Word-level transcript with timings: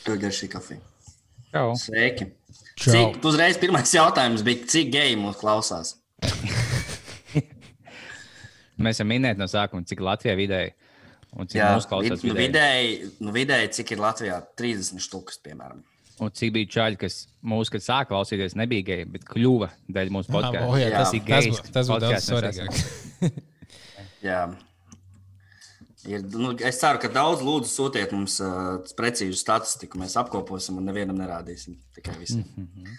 Tur 0.00 0.16
garšīgi 0.16 0.48
kafija. 0.54 0.80
Čau. 1.52 1.74
Sveiki. 1.76 2.24
Čau. 2.80 2.94
Cik, 2.94 3.18
uzreiz 3.28 3.58
pirmais 3.60 3.90
jautājums 3.92 4.40
bija, 4.46 4.64
cik 4.72 4.88
geji 4.94 5.18
mūs 5.20 5.36
klausās? 5.42 5.90
Mēs 8.80 8.96
esam 8.96 9.10
minēti 9.12 9.36
no 9.42 9.50
sākuma, 9.52 9.84
cik 9.84 10.00
Latvijā 10.06 10.32
vidēji 10.38 10.72
un 11.36 11.44
cik 11.50 11.58
Jā, 11.60 11.66
vid, 12.06 12.16
nu, 12.24 12.32
vidēji. 12.38 12.96
nu, 13.20 13.34
vidēji, 13.36 13.68
cik 13.82 13.92
ir 13.92 14.00
Latvijā? 14.00 14.40
30 14.56 14.96
štukas, 15.04 15.36
piemēram. 15.44 15.84
Un 16.24 16.32
cik 16.40 16.56
bija 16.56 16.72
čaļi, 16.78 16.96
kas 17.04 17.18
mūsu, 17.44 17.74
kad 17.76 17.84
sāka 17.84 18.14
klausīties, 18.14 18.56
nebija 18.56 18.88
geji, 18.88 19.10
bet 19.12 19.28
kļuva 19.28 19.68
dēļ 19.92 20.08
mūsu 20.16 20.32
podkāstu. 20.32 20.72
o, 20.72 20.80
jā, 20.80 20.88
tas- 20.96 21.12
Cik 21.12 21.28
Tas 21.28 21.44
gejs 21.44 21.60
būtu 21.60 21.76
tas 21.76 21.92
būtu 21.92 22.08
daudz 22.08 22.32
svarīgāk. 22.32 22.72
Jā. 24.24 24.40
Ir, 26.08 26.22
nu, 26.32 26.54
es 26.64 26.78
ceru, 26.80 26.96
ka 27.02 27.10
daudz 27.12 27.42
lūdzu 27.44 27.68
sūtiet 27.68 28.12
mums 28.16 28.38
uh, 28.40 28.78
precīzu 28.96 29.36
statistiku. 29.36 29.98
Mēs 30.00 30.16
apkoposim 30.20 30.78
un 30.80 30.86
nevienam 30.88 31.18
nerādīsim. 31.20 31.76
Tikai 31.96 32.14
visiem. 32.16 32.44
Mm 32.56 32.68
-hmm. 32.68 32.94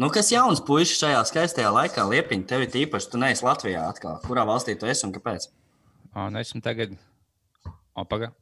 nu, 0.00 0.08
kas 0.10 0.32
jauns 0.32 0.62
puisis 0.64 0.96
šajā 1.02 1.20
skaistajā 1.28 1.72
laikā, 1.74 2.08
Liepiņa, 2.08 2.46
tev 2.46 2.64
ir 2.64 2.80
īpaši, 2.86 3.10
tu 3.10 3.18
neesi 3.18 3.44
Latvijā 3.44 3.84
atkal. 3.88 4.20
Kurā 4.24 4.46
valstī 4.48 4.78
tu 4.78 4.86
esi 4.86 5.06
un 5.06 5.12
kāpēc? 5.12 5.50
Un 6.16 6.36
esmu 6.36 6.60
tagad. 6.60 6.96
O, 7.94 8.04
paga. 8.04 8.32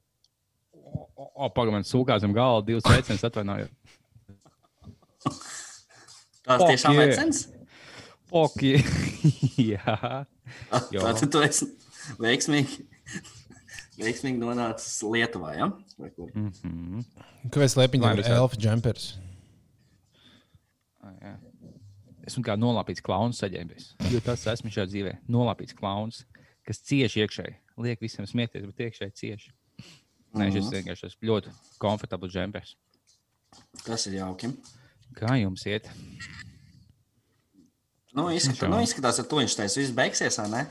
O, 0.72 1.08
o, 1.16 1.30
o, 1.34 1.48
paga, 1.50 1.70
man 1.70 1.82
sūkās 1.82 2.20
zem 2.20 2.32
galva 2.32 2.62
divas 2.66 2.84
sveicienus 2.86 3.24
atvainojot. 3.24 3.70
Tas 6.46 6.62
tiešām 6.62 7.00
ir 7.02 7.14
cens. 7.16 7.48
Ok. 8.30 8.62
Jā. 9.70 9.96
Jo. 10.94 11.02
Tātad 11.02 11.30
tu 11.30 11.42
esi 11.42 11.66
veiksmīgi, 12.22 12.84
veiksmīgi 14.00 14.40
nonācis 14.40 14.98
Lietuvā. 15.04 15.54
Ja? 15.56 15.68
Mm 15.68 16.50
-hmm. 16.50 17.04
Kāpēc 17.50 17.76
Lai 17.76 17.88
ir 18.18 18.32
elfa 18.32 18.56
jumpers? 18.60 19.18
Esmu 22.26 22.42
kā 22.42 22.56
nolāpīts 22.58 23.02
klauns 23.02 23.38
saģērbis. 23.42 23.94
Jo 24.10 24.20
tas 24.20 24.46
esmu 24.46 24.70
šajā 24.70 24.86
dzīvē. 24.86 25.12
Nolāpīts 25.28 25.76
klauns, 25.78 26.24
kas 26.66 26.82
cieši 26.82 27.22
iekšēji. 27.22 27.54
Liek 27.78 28.00
visiem 28.00 28.26
smieties, 28.26 28.66
bet 28.66 28.80
iekšēji 28.86 29.12
cieši. 29.20 29.52
Nē, 30.36 30.50
šis 30.52 30.72
vienkārši 30.72 31.06
esmu 31.06 31.28
ļoti 31.30 31.52
komfortabls 31.78 32.32
džempers. 32.32 32.76
Tas 33.84 34.06
ir 34.06 34.18
jauki. 34.18 34.50
Kā 35.16 35.36
jums 35.38 35.64
iet? 35.66 35.88
Nu, 38.16 38.30
izskatās, 38.32 38.70
nu, 38.72 38.80
izskatās 38.80 39.20
ka 39.20 39.28
tuņš 39.28 39.54
taisa 39.58 39.80
viss 39.80 39.94
beigsies, 39.96 40.38
vai 40.40 40.48
ne? 40.50 40.62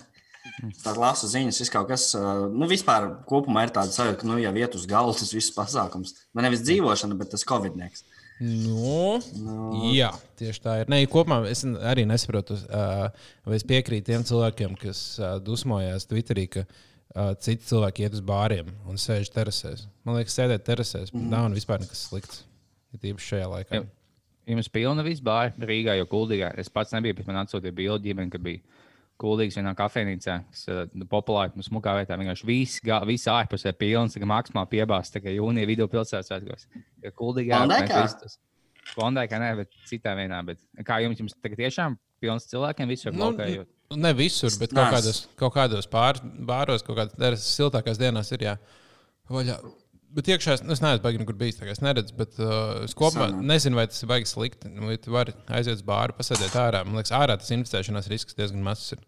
Tad 0.84 1.00
lasu 1.02 1.28
ziņas, 1.30 1.60
viss 1.62 1.74
kaut 1.74 1.88
kas, 1.90 2.12
nu, 2.54 2.68
vispār 2.70 3.08
kopumā 3.30 3.66
ir 3.66 3.74
tāds 3.76 3.98
sajūta, 3.98 4.20
ka, 4.22 4.28
nu, 4.30 4.38
jau 4.42 4.54
iet 4.60 4.78
uz 4.78 4.86
galda 4.90 5.16
tas 5.18 5.34
viss 5.34 5.54
pasākums. 5.56 6.14
Nu, 6.34 6.44
nevis 6.46 6.64
dzīvošana, 6.66 7.18
bet 7.20 7.34
tas 7.34 7.46
covid-nieks. 7.48 8.06
Nu, 8.44 9.18
Nu, 9.40 9.94
jā, 9.96 10.10
tieši 10.40 10.62
tā 10.64 10.80
ir. 10.82 10.90
Nē, 10.92 11.02
kopumā 11.12 11.42
es 11.50 11.64
arī 11.66 12.04
nesaprotu, 12.08 12.58
vai 12.68 13.58
es 13.58 13.66
piekrītu 13.68 14.12
tiem 14.12 14.26
cilvēkiem, 14.28 14.76
kas 14.80 15.06
dusmojās 15.46 16.08
Twitterī, 16.12 16.48
ka 16.58 16.66
citi 17.40 17.64
cilvēki 17.70 18.06
iet 18.06 18.18
uz 18.18 18.24
bāriem 18.26 18.72
un 18.90 19.00
sēž 19.00 19.32
terasēs. 19.34 19.86
Man 20.08 20.20
liekas, 20.20 20.36
sēdēt 20.36 20.66
terasēs 20.68 21.14
mm. 21.14 21.30
nav 21.32 21.48
vispār 21.56 21.84
nekas 21.84 22.08
slikts. 22.10 22.44
Ir 22.96 23.14
īpaši 23.14 23.32
šajā 23.34 23.52
laikā. 23.52 23.86
Jums 24.46 24.70
pilna 24.70 25.04
viss 25.06 25.24
bāra 25.26 25.54
Rīgā, 25.58 25.96
jo 25.98 26.06
kuldīgā. 26.12 26.52
Es 26.60 26.70
pats 26.70 26.94
nebiju, 26.94 27.18
bet 27.18 27.30
man 27.32 27.42
atsūtīja 27.42 27.76
bildi 27.76 28.12
ģimene, 28.12 28.30
ka 28.34 28.42
bija 28.44 28.62
kuldīgs 29.22 29.56
vienā 29.60 29.72
kafejnīcā, 29.78 30.36
kas 30.52 30.64
ir 30.68 30.82
uh, 30.84 31.06
populāra, 31.12 31.54
nu, 31.56 31.64
smukā 31.66 31.94
vietā. 32.00 32.18
Vienkārši 32.20 32.48
viss, 32.50 32.82
viss 33.08 33.30
ārpusē 33.32 33.72
pilns, 33.80 34.16
tā 34.16 34.22
kā 34.24 34.28
maksimāli 34.28 34.72
piebāzts, 34.74 35.14
tā 35.16 35.22
kā 35.24 35.32
jūnija 35.32 35.70
video 35.70 35.88
pilsētas 35.92 36.32
svētkos. 36.34 36.68
Mēs 37.04 37.16
visus- 38.04 38.40
Klondajkā 38.96 39.40
nē, 39.42 39.48
bet 39.58 39.72
citā 39.90 40.12
vienā. 40.18 40.44
Bet 40.46 40.60
kā 40.86 41.00
jums, 41.02 41.18
jums 41.18 41.34
tagad 41.42 41.58
tiešām 41.64 41.96
pilns 42.22 42.46
cilvēkiem 42.52 42.92
visur 42.92 43.14
Nu, 43.16 43.32
Nu, 43.92 43.98
Ne 44.02 44.12
visur, 44.18 44.50
bet 44.60 44.72
Nāc. 44.74 44.90
kaut 44.90 44.94
kādos, 44.94 45.20
kaut 45.38 45.54
kādos 45.56 45.88
pār, 45.90 46.20
bāros, 46.46 46.84
kaut 46.86 46.98
kādā 46.98 47.32
siltākās 47.38 47.98
dienās 48.02 48.32
ir. 48.34 48.46
Jā. 48.46 48.56
Vaļā. 49.30 49.58
Bet 50.16 50.30
iekšā 50.32 50.54
es, 50.56 50.62
es 50.72 50.82
neesmu 50.84 51.04
baigi, 51.04 51.26
kur 51.28 51.36
bijis. 51.40 51.58
Es 51.74 51.82
neredzu, 51.84 52.16
bet 52.16 52.38
uh, 52.40 52.86
es 52.86 52.94
kopumā 52.96 53.28
Sanāk. 53.34 53.48
nezinu, 53.52 53.80
vai 53.80 53.84
tas 53.92 54.00
ir 54.00 54.10
baigi 54.12 54.30
slikti. 54.32 54.72
Nu, 54.72 54.88
ja 54.94 55.00
tu 55.02 55.12
vari 55.12 55.34
aiziet 55.52 55.82
uz 55.82 55.84
bāru, 55.88 56.16
pasēdēt 56.16 56.56
ārā. 56.62 56.86
Man 56.88 57.02
liekas, 57.02 57.12
ārā 57.18 57.36
tas 57.42 57.52
inficēšanās 57.52 58.08
risks 58.12 58.38
diezgan 58.38 58.64
mazs. 58.64 58.94
Ir. 58.96 59.04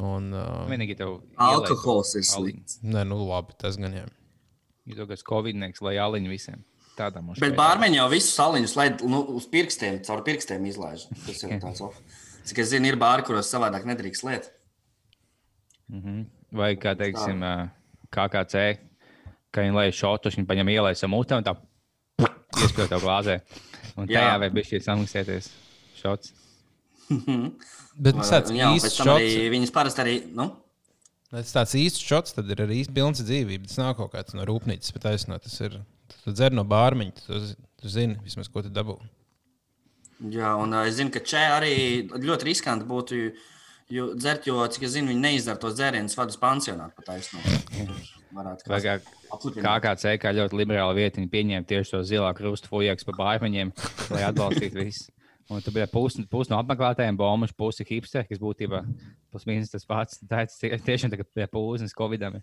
Un, 0.00 0.30
uh, 0.32 0.62
vienīgi 0.70 0.96
tev 0.96 1.18
Alkohols 1.40 2.14
ir 2.16 2.24
slikts. 2.28 2.80
nē, 2.84 3.04
nu 3.08 3.20
labi, 3.28 3.56
tas 3.60 3.76
gan 3.80 3.94
jā. 3.96 4.06
Ir 4.86 5.00
kaut 5.00 5.12
kas 5.12 5.24
covidnieks, 5.26 5.82
lai 5.84 5.96
aliņu 6.00 6.32
visiem. 6.32 6.64
Tādā 6.96 7.20
mums 7.20 7.40
Bet 7.42 7.56
bārmeņi 7.58 7.98
jau 7.98 8.08
visus 8.08 8.32
saliņus 8.38 8.76
laid 8.78 9.02
nu, 9.04 9.20
uz 9.36 9.44
pirkstiem, 9.52 9.98
caur 10.06 10.22
pirkstiem 10.24 10.64
izlaiž. 10.68 11.08
Tas 11.26 11.44
ir 11.44 11.56
tāds 11.64 11.84
off. 11.84 12.00
Cik 12.46 12.62
es 12.62 12.70
zinu, 12.72 12.88
ir 12.88 12.96
bāri, 13.00 13.24
kuros 13.26 13.50
savādāk 13.52 13.84
nedrīkst 13.88 14.24
liet. 14.24 14.48
Vai 16.56 16.72
kā 16.80 16.94
teiksim, 16.96 17.42
KKC, 18.14 18.62
ka 19.54 19.64
viņi 19.64 19.76
lai 19.76 19.86
šotu, 19.94 20.32
viņi 20.34 20.48
paņem 20.48 20.72
ielai 20.74 20.94
samūtē 20.98 21.40
un 21.40 21.46
tā 21.46 21.56
iespēja 22.62 22.92
tev 22.94 23.04
glāzē. 23.04 23.40
Un 23.96 24.10
Jā. 24.10 24.20
tajā 24.20 24.36
vai 24.42 24.50
bija 24.52 24.70
šī 24.72 24.82
samaksēties 24.84 25.50
šots. 26.02 26.34
Bet 27.96 28.18
tas 28.18 28.32
tāds 28.34 28.52
Jā, 28.52 28.70
īsts 28.76 28.98
šots. 29.00 29.36
viņas 29.54 29.72
parasti 29.72 30.02
arī, 30.02 30.16
nu, 30.36 30.50
Tas 31.26 31.50
tāds 31.50 31.74
īsts 31.74 32.04
šots, 32.06 32.34
tad 32.36 32.50
ir 32.54 32.60
arī 32.62 32.80
īsts 32.80 32.94
pilns 32.94 33.20
dzīvība. 33.26 33.66
Tas 33.66 33.80
nav 33.80 33.96
kaut 33.98 34.12
kāds 34.14 34.36
no 34.38 34.46
rūpnīcas, 34.46 34.92
bet 34.94 35.08
aizsno. 35.10 35.38
Tas 35.42 35.58
ir. 35.64 35.80
Tu 36.22 36.30
dzer 36.30 36.54
no 36.54 36.62
bārmiņa, 36.66 37.24
tu, 37.26 37.40
tu 37.82 37.90
zini, 37.90 38.14
vismaz, 38.22 38.46
ko 38.50 38.62
tu 38.62 38.70
dabū. 38.70 38.94
Jā, 40.32 40.52
un 40.58 40.70
uh, 40.72 40.84
es 40.86 40.96
zinu, 41.00 41.10
ka 41.12 41.20
čia 41.26 41.42
arī 41.56 41.72
ļoti 42.06 42.46
riskanti 42.46 42.86
būtu 42.88 43.18
jo, 43.92 44.06
dzert, 44.14 44.46
jo, 44.46 44.60
cik 44.70 44.86
es 44.86 44.94
zinu, 44.94 45.10
viņi 45.10 45.24
neizdara 45.24 45.60
tos 45.60 45.74
dzērienus 45.76 46.14
vadus 46.18 46.38
aizsno. 47.10 47.42
Varētu 48.36 48.68
Vai 48.68 48.80
kā 48.84 48.94
aplipināt. 49.32 49.82
KKC, 49.82 50.16
kā 50.20 50.32
ļoti 50.36 50.60
liberāla 50.60 50.96
vieta, 50.96 51.20
viņi 51.20 51.32
pieņēma 51.32 51.68
tieši 51.70 51.94
to 51.94 52.02
zilā 52.06 52.32
krustu 52.36 52.70
fujaks 52.72 53.08
pa 53.08 53.16
bārmeņiem, 53.16 53.72
lai 54.12 54.24
atbalstītu 54.28 54.82
visu. 54.82 55.08
Un 55.48 55.60
tur 55.62 55.70
bija 55.76 55.86
pusi 55.86 56.24
pus 56.26 56.48
no 56.50 56.56
apmeklētājiem, 56.58 57.14
bombuši, 57.20 57.54
pusi 57.54 57.84
hipsteri, 57.86 58.26
kas 58.26 58.40
būtībā 58.42 58.80
plus 59.30 59.44
mīnus 59.46 59.70
tas 59.70 59.84
pats. 59.86 60.16
Tā 60.26 60.40
ir 60.42 60.48
tie- 60.50 60.78
tiešām 60.88 61.12
tagad 61.12 61.28
pie 61.32 61.46
pūzes 61.46 61.92
Covidam. 61.94 62.34
ir 62.40 62.42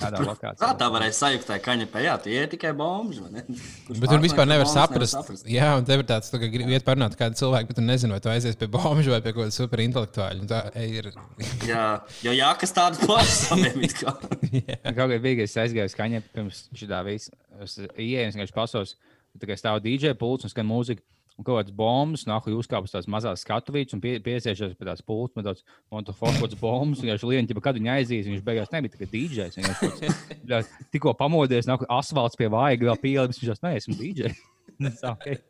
Tādā 0.00 0.22
Kā 0.22 0.24
lokācijā. 0.24 0.70
tā 0.80 0.86
varēja 0.94 1.12
sajust, 1.12 1.46
tā 1.50 1.58
kaņepē, 1.60 2.00
jā, 2.06 2.14
tie 2.22 2.38
ir 2.42 2.48
tikai 2.48 2.72
bombas. 2.76 3.18
vai 3.20 3.30
ne? 3.32 3.42
Kurš 3.42 4.00
Bet 4.00 4.08
tur 4.08 4.20
vispār 4.24 4.48
nevar 4.48 4.64
bombas, 4.64 5.12
saprast. 5.12 5.44
Jā, 5.44 5.76
un 5.76 5.84
tev 5.84 6.00
ir 6.00 6.04
tāds, 6.08 6.30
tā, 6.32 6.40
ka 6.40 6.48
gribi 6.48 6.72
iet 6.72 6.84
parunāt 6.88 7.12
ar 7.12 7.20
kādu 7.20 7.36
cilvēku, 7.36 7.68
bet 7.68 7.76
tu 7.76 7.82
nezini, 7.84 8.12
vai 8.16 8.20
tu 8.20 8.28
aizies 8.32 8.56
pie 8.56 8.66
bombuļa 8.68 9.12
vai 9.12 9.20
pie 9.20 9.32
kaut 9.36 9.44
kāda 9.44 9.56
superintelektuāļa. 9.60 10.48
Tā 10.48 10.60
ir. 10.88 11.12
Jā, 11.68 12.00
jo 12.24 12.32
jā, 12.32 12.48
kas 12.58 12.72
tādas 12.72 13.04
pašas. 13.04 13.48
Kaut 14.06 14.96
kā 14.96 15.18
bija, 15.20 15.42
es 15.44 15.56
aizgāju 15.60 15.90
uz 15.90 15.94
kaņepē 15.98 16.32
pirms 16.32 16.62
šitā 16.76 17.02
visa. 17.06 17.32
Es 17.60 17.76
ienāku, 17.76 18.36
vienkārši 18.38 18.54
pasos, 18.56 18.96
tā 19.38 19.48
kā 19.50 19.56
stāv 19.58 19.82
DJ 19.84 20.14
pults 20.18 20.44
un 20.48 20.52
skan 20.52 20.68
mūzika. 20.68 21.02
Un 21.36 21.44
kaut 21.44 21.58
kādas 21.58 21.74
bombas, 21.76 22.22
nāk, 22.24 22.46
kāpjat 22.48 22.94
tās 22.94 23.08
mazās 23.12 23.42
skatuvītes 23.44 23.92
un 23.92 24.00
pie, 24.00 24.14
piesiežat 24.24 24.72
pie 24.78 24.86
tās 24.88 25.02
pults, 25.04 25.36
un 25.36 25.44
tāds 25.44 25.66
monofons 25.92 26.56
bombas. 26.56 27.02
Viņš 27.04 27.26
lienķi, 27.28 27.56
kad 27.60 27.76
viņa 27.76 27.98
aizies, 27.98 28.30
viņš 28.30 28.44
beigās 28.46 28.72
nebija 28.72 28.94
tikai 28.94 29.10
DJs. 29.12 29.58
Viņš 29.60 30.70
tikko 30.96 31.12
pamodies, 31.18 31.68
nāk, 31.68 31.84
asfalts 31.92 32.40
pie 32.40 32.48
vāja, 32.52 32.80
vēl 32.80 32.96
pielādes. 33.02 33.42
Viņš 33.42 33.52
tāds, 33.52 33.64
nē, 33.66 33.74
esmu 33.82 33.98
DJ. 34.00 34.32
Tas 34.80 34.98
tā, 35.02 35.12
okay. 35.12 35.42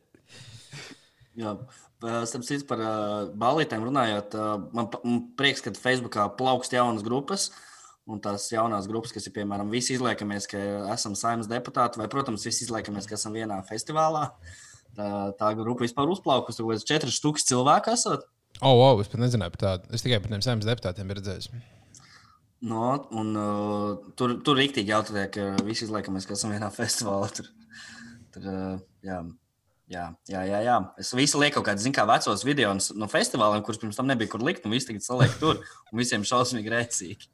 Jā, 1.38 1.54
starp 2.26 2.48
citu 2.48 2.66
par 2.66 2.82
uh, 2.82 3.30
balītēm 3.38 3.86
runājot, 3.86 4.34
uh, 4.34 4.52
man, 4.74 4.90
man 5.04 5.24
prieks, 5.38 5.62
ka 5.62 5.74
Facebookā 5.78 6.26
plaukst 6.34 6.74
jaunas 6.74 7.06
grupas. 7.06 7.50
Un 8.06 8.20
tās 8.22 8.44
jaunās 8.52 8.86
grupas, 8.86 9.10
kas 9.10 9.24
ir 9.26 9.32
piemēram, 9.34 9.70
visi 9.70 9.96
izliekamies, 9.96 10.44
ka 10.50 10.60
esam 10.94 11.16
saimnes 11.18 11.48
deputāti, 11.50 11.98
vai, 11.98 12.06
protams, 12.10 12.44
visi 12.46 12.62
izliekamies, 12.62 13.08
ka 13.10 13.16
esam 13.18 13.34
vienā 13.34 13.56
festivālā. 13.66 14.28
Tā, 14.30 14.65
tā 14.96 15.52
grupa 15.58 15.84
vispār 15.84 16.10
uzplaukusi, 16.12 16.62
kaut 16.62 16.74
kāds 16.74 16.88
četras 16.88 17.20
stūks 17.20 17.46
cilvēku 17.48 17.92
esot. 17.92 18.26
O, 18.62 18.70
oh, 18.72 18.82
oh, 18.86 19.00
es 19.02 19.10
pat 19.12 19.20
nezināju 19.20 19.52
par 19.56 19.62
tādu. 19.62 19.90
Es 19.96 20.04
tikai 20.04 20.20
par 20.24 20.32
tiem 20.32 20.44
saimnes 20.44 20.68
deputātiem 20.68 21.08
biju 21.10 21.20
redzējis. 21.20 21.50
No, 22.66 22.92
un, 23.12 23.34
uh, 23.36 24.12
tur 24.16 24.38
tur 24.44 24.56
rīktīgi 24.56 24.94
jautājot, 24.94 25.34
ka 25.34 25.66
visi 25.66 25.84
izliekamies, 25.84 26.24
ka 26.28 26.36
esam 26.38 26.54
vienā 26.54 26.70
festivālā. 26.78 27.28
Tur, 27.36 27.50
tur, 28.34 28.46
uh, 28.52 28.78
jā. 29.06 29.24
Jā, 29.86 30.08
jā, 30.26 30.40
jā, 30.42 30.60
jā. 30.66 30.76
Es 30.98 31.12
visu 31.14 31.38
lieku 31.38 31.60
kaut 31.60 31.68
kādus, 31.68 31.86
kā 31.94 32.02
vecos 32.10 32.42
video 32.42 32.72
no- 32.74 33.06
festivāliem, 33.06 33.62
kurus 33.62 33.78
pirms 33.78 33.94
tam 33.94 34.08
nebija 34.10 34.32
kur 34.32 34.42
likt, 34.42 34.64
un 34.66 34.74
visi 34.74 34.88
tagad 34.88 35.04
saliek 35.04 35.36
tur, 35.38 35.60
un 35.92 36.00
visiem 36.00 36.24
šausmīgi 36.26 36.72
rēcīgi. 36.72 37.28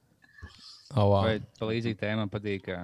Oh, 0.92 1.06
wow. 1.08 1.22
Vai 1.24 1.38
tā 1.40 1.70
līdzīga 1.70 2.00
tēma 2.02 2.26
patīk? 2.28 2.68
ā, 2.68 2.82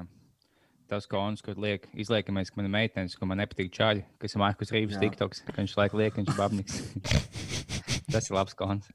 Tas 0.88 1.05
konts, 1.05 1.43
kur 1.44 1.58
liek, 1.61 1.82
izliekamies, 2.00 2.49
ka 2.49 2.56
man 2.56 2.70
ir 2.70 2.73
meitenes, 2.73 3.12
ka 3.19 3.26
man 3.29 3.37
nepatīk 3.43 3.69
čaļi, 3.76 4.06
kas 4.23 4.32
ir 4.32 4.40
Markus 4.40 4.70
Rīgas. 4.73 4.96
TikToks, 5.02 5.43
ka 5.44 5.52
viņš 5.58 5.75
laik 5.76 5.96
liek, 6.00 6.17
viņš 6.17 6.31
ir 6.32 6.38
babniks. 6.38 6.79
Tas 8.12 8.31
ir 8.31 8.37
labs 8.38 8.56
konts. 8.56 8.88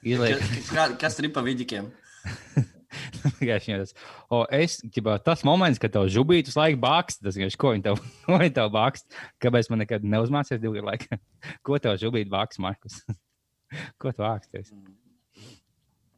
Izliek, 0.00 0.40
ka- 0.70 0.94
Kas 1.00 1.18
tur 1.18 1.28
ir 1.28 1.34
pa 1.36 1.44
vidikiem? 1.44 1.90
o, 4.34 4.38
es, 4.54 4.78
ķibā, 4.94 5.18
tas 5.24 5.42
moments, 5.46 5.80
kad 5.82 5.92
tev 5.92 6.06
žubītu 6.12 6.52
uz 6.52 6.56
laiku 6.56 6.78
bākst, 6.80 7.20
tas 7.20 7.36
vienkārši, 7.36 7.58
ko 7.60 7.72
viņi 7.74 7.84
tev, 7.84 8.00
ko 8.24 8.38
viņi 8.40 8.54
tev 8.56 8.70
bākst, 8.74 9.18
kāpēc 9.44 9.68
man 9.72 9.82
nekad 9.84 10.06
neuzmācies 10.08 10.62
divu 10.62 10.78
gadu 10.78 10.88
laikā. 10.88 11.18
Ko 11.66 11.76
tev 11.82 11.98
žubīt 12.00 12.30
bākst, 12.32 12.62
Markus? 12.64 13.02
ko 14.00 14.14
tu 14.14 14.24
vāksties? 14.24 14.72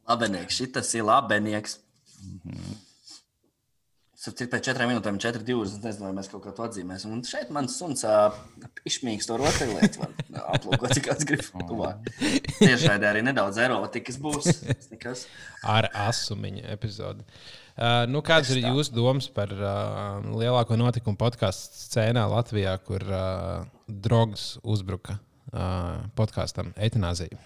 Labenieks, 0.09 0.61
šitas 0.61 0.93
ir 0.97 1.05
labenieks. 1.09 1.79
Cik 4.19 4.49
pēc 4.51 4.65
četrām 4.67 4.89
minūtēm, 4.91 5.15
4, 5.23 5.45
2. 5.47 5.61
Es 5.63 5.77
nezinu, 5.79 6.09
vai 6.09 6.15
mēs 6.17 6.27
kaut 6.27 6.41
kā 6.43 6.51
to 6.51 6.65
atzīmēsim. 6.65 7.13
Un 7.15 7.21
šeit 7.23 7.53
mans 7.55 7.77
suns 7.79 8.01
izšmīgs 8.89 9.29
to 9.29 9.37
rotaļlietu. 9.39 10.01
var 10.01 10.41
Aplūkot, 10.57 10.91
cik 10.97 11.05
kāds 11.07 11.27
grib 11.29 11.45
tuvāk. 11.69 12.09
Tieši 12.57 12.81
šeit 12.83 13.05
arī 13.07 13.23
nedaudz 13.23 13.61
erotikas 13.63 14.19
būs. 14.19 14.59
Nekas. 14.91 15.23
ar 15.63 15.87
asumiņu 16.09 16.65
epizodi. 16.75 17.23
Uh, 17.79 18.03
nu, 18.11 18.19
kādas 18.19 18.51
ir 18.51 18.65
jūsu 18.65 18.91
domas 18.91 19.29
par 19.31 19.55
uh, 19.55 20.19
lielāko 20.35 20.75
notikumu 20.75 21.15
podkāstu 21.15 21.79
scēnā 21.85 22.27
Latvijā, 22.27 22.75
kur 22.83 23.07
uh, 23.07 23.63
drogs 23.87 24.57
uzbruka 24.67 25.15
uh, 25.15 26.03
podkāstam 26.19 26.75
Eitanāzija? 26.75 27.39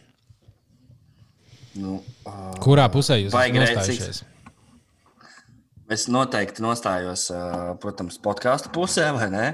Nu, 1.77 1.99
uh, 2.25 2.53
Kurā 2.65 2.89
pusē 2.89 3.21
jūs 3.21 3.29
esat 3.29 3.61
nostājušies? 3.61 4.25
Es 5.91 6.05
noteikti 6.11 6.63
nostājos, 6.63 7.27
protams, 7.83 8.19
podkāstu 8.23 8.71
pusē, 8.73 9.09
vai 9.17 9.27
ne? 9.33 9.47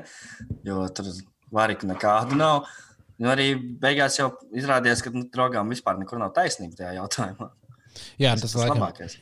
Jo 0.68 0.84
tur 0.94 1.10
varīka 1.56 1.90
nekādu 1.90 2.38
nav. 2.38 2.68
Nu, 3.20 3.31
arī 3.34 3.52
beigās 3.58 4.20
jau 4.20 4.30
izrādījās, 4.56 5.02
ka 5.04 5.12
nu, 5.12 5.26
drogām 5.34 5.72
vispār 5.74 5.98
nekur 6.00 6.22
nav 6.22 6.31
taisnība 6.36 6.78
tajā 6.78 6.94
jautājumā. 7.02 7.50
Jā, 8.22 8.36
tas, 8.38 8.54
Tas 8.54 8.62
ir 8.62 8.72
labākais. 8.72 9.18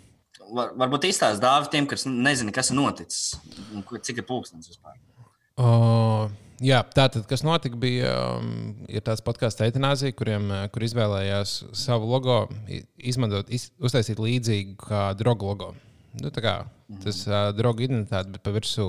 Var, 0.47 0.75
varbūt 0.79 1.07
izstāstīt 1.09 1.43
dāvā 1.43 1.71
tiem, 1.71 1.87
kas 1.89 2.05
nezina, 2.07 2.53
kas 2.55 2.69
ir 2.71 2.77
noticis 2.77 3.39
cik 4.05 4.21
ir 4.21 4.27
pūkstens 4.27 4.69
vispār. 4.69 4.99
O, 5.57 6.29
jā, 6.61 6.83
tātad, 6.93 7.25
kas 7.27 7.43
notika, 7.43 7.79
bija 7.81 8.13
um, 8.37 8.85
tāds 9.01 9.25
podkāsts 9.25 9.65
Eitanāzija, 9.65 10.15
kuriem 10.15 10.51
uh, 10.51 10.61
kur 10.71 10.85
izvēlējās 10.85 11.57
savu 11.75 12.11
logo, 12.11 12.43
izmantot, 12.97 13.49
iz, 13.49 13.71
uztaisīt 13.81 14.21
līdzīgu 14.21 14.77
kā 14.85 15.09
drogu 15.17 15.49
logo. 15.49 15.73
Nu, 16.21 16.31
tā 16.33 16.41
kā 16.41 16.53
tas 17.03 17.19
uh, 17.29 17.49
drogu 17.55 17.85
identitāte, 17.85 18.31
bet 18.33 18.43
pa 18.45 18.53
virsmu 18.55 18.87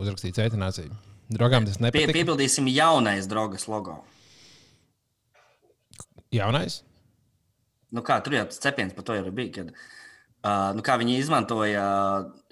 uzrakstīts 0.00 0.40
Eitanāzija. 0.46 0.92
Drogām 1.30 1.66
tas 1.68 1.76
Pie, 1.78 1.86
nepatīk. 1.86 2.14
piebildīsim 2.16 2.66
jaunais 2.72 3.28
drogas 3.30 3.68
logo. 3.70 4.00
Jaunais? 6.34 6.80
Nu, 7.90 8.02
kā, 8.06 8.20
tur 8.22 8.36
jau 8.38 8.44
tas 8.50 8.60
cepiens 8.62 8.94
par 8.94 9.06
to 9.06 9.16
jau 9.18 9.32
bija. 9.34 9.52
Kad, 9.58 9.72
uh, 9.74 10.70
nu, 10.76 10.84
kā 10.86 10.96
viņi 11.00 11.18
izmantoja 11.20 11.84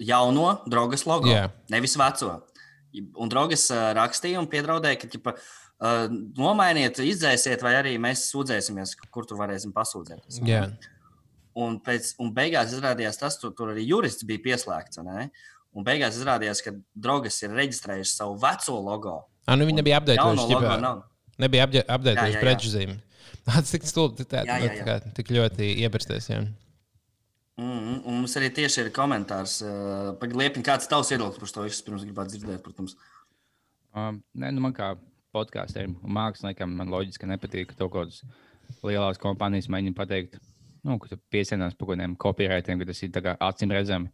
jauno 0.03 0.49
drogas 0.69 1.05
logo, 1.07 1.31
Jā. 1.31 1.47
nevis 1.71 1.95
veco. 1.99 2.35
Un 3.21 3.31
drogas 3.31 3.67
uh, 3.71 3.91
rakstīja 3.97 4.41
un 4.41 4.49
piedraudēja, 4.51 4.99
ka 4.99 5.09
ķipa, 5.13 5.35
uh, 5.37 6.05
nomainiet, 6.39 6.99
izdzēsiet, 7.05 7.63
vai 7.63 7.75
arī 7.79 7.95
mēs 8.01 8.27
sūdzēsimies, 8.33 8.95
kur 9.13 9.27
tur 9.29 9.39
varēsim 9.39 9.75
pasūdzēties. 9.75 10.41
Jā. 10.47 10.65
Un, 11.59 11.79
pēc, 11.83 12.13
un 12.21 12.31
beigās 12.35 12.73
izrādījās 12.75 13.19
tas, 13.19 13.39
tur, 13.41 13.51
tur 13.57 13.73
arī 13.73 13.83
jurists 13.87 14.27
bija 14.27 14.43
pieslēgts. 14.45 15.01
Un 15.01 15.85
beigās 15.85 16.17
izrādījās, 16.17 16.63
ka 16.65 16.73
drogas 16.95 17.37
ir 17.43 17.53
reģistrējuši 17.57 18.15
savu 18.15 18.37
veco 18.41 18.77
logo. 18.85 19.17
Ah, 19.45 19.57
nu, 19.57 19.67
viņi 19.67 19.81
nebija 19.81 19.99
nav. 20.81 21.03
Nebija 21.39 21.67
jā. 21.73 22.41
prečuzīmi. 22.41 22.97
Tas 23.45 23.69
tik 23.73 23.85
stulbi, 23.87 24.25
tā, 24.29 24.43
Jā, 24.47 24.57
jā, 24.61 24.71
jā. 24.73 24.79
tā 24.79 24.87
kā 24.87 25.13
tik 25.17 25.31
ļoti 25.33 25.69
iebirsties. 25.83 26.29
Jā. 26.31 26.41
Mm, 27.59 27.79
-hmm. 27.79 28.01
un 28.07 28.19
mums 28.21 28.35
arī 28.39 28.49
tieši 28.55 28.81
ir 28.85 28.91
komentārs. 28.95 29.59
Uh, 29.61 30.13
Pagaidiet, 30.19 30.59
kāds 30.65 30.85
ir 30.87 30.91
tavs 30.93 31.11
viedoklis 31.11 31.39
par 31.39 31.49
to? 31.55 31.65
Es 31.65 31.81
pirms 31.83 32.05
gribētu 32.07 32.35
dzirdēt, 32.35 32.61
protams. 32.63 32.95
Um, 33.95 34.21
nē, 34.35 34.51
nu 34.55 34.61
man 34.61 34.73
kā 34.73 34.93
podkāstiem 35.35 35.95
un 36.03 36.13
māksliniekam, 36.15 36.71
man 36.75 36.89
loģiski 36.89 37.27
nepatīk, 37.29 37.71
ka 37.71 37.75
kaut 37.83 37.93
kādas 37.93 38.21
lielas 38.83 39.19
kompānijas 39.21 39.67
mēģina 39.67 39.97
pateikt, 39.97 40.39
nu, 40.85 40.99
ka 41.01 41.11
tu 41.11 41.19
piesienās 41.33 41.75
par 41.75 41.87
kaut 41.87 41.95
kādiem 41.95 42.15
copyrightiem, 42.19 42.81
ka 42.81 42.89
tas 42.89 43.01
ir 43.03 43.31
acīm 43.35 43.73
redzami. 43.75 44.11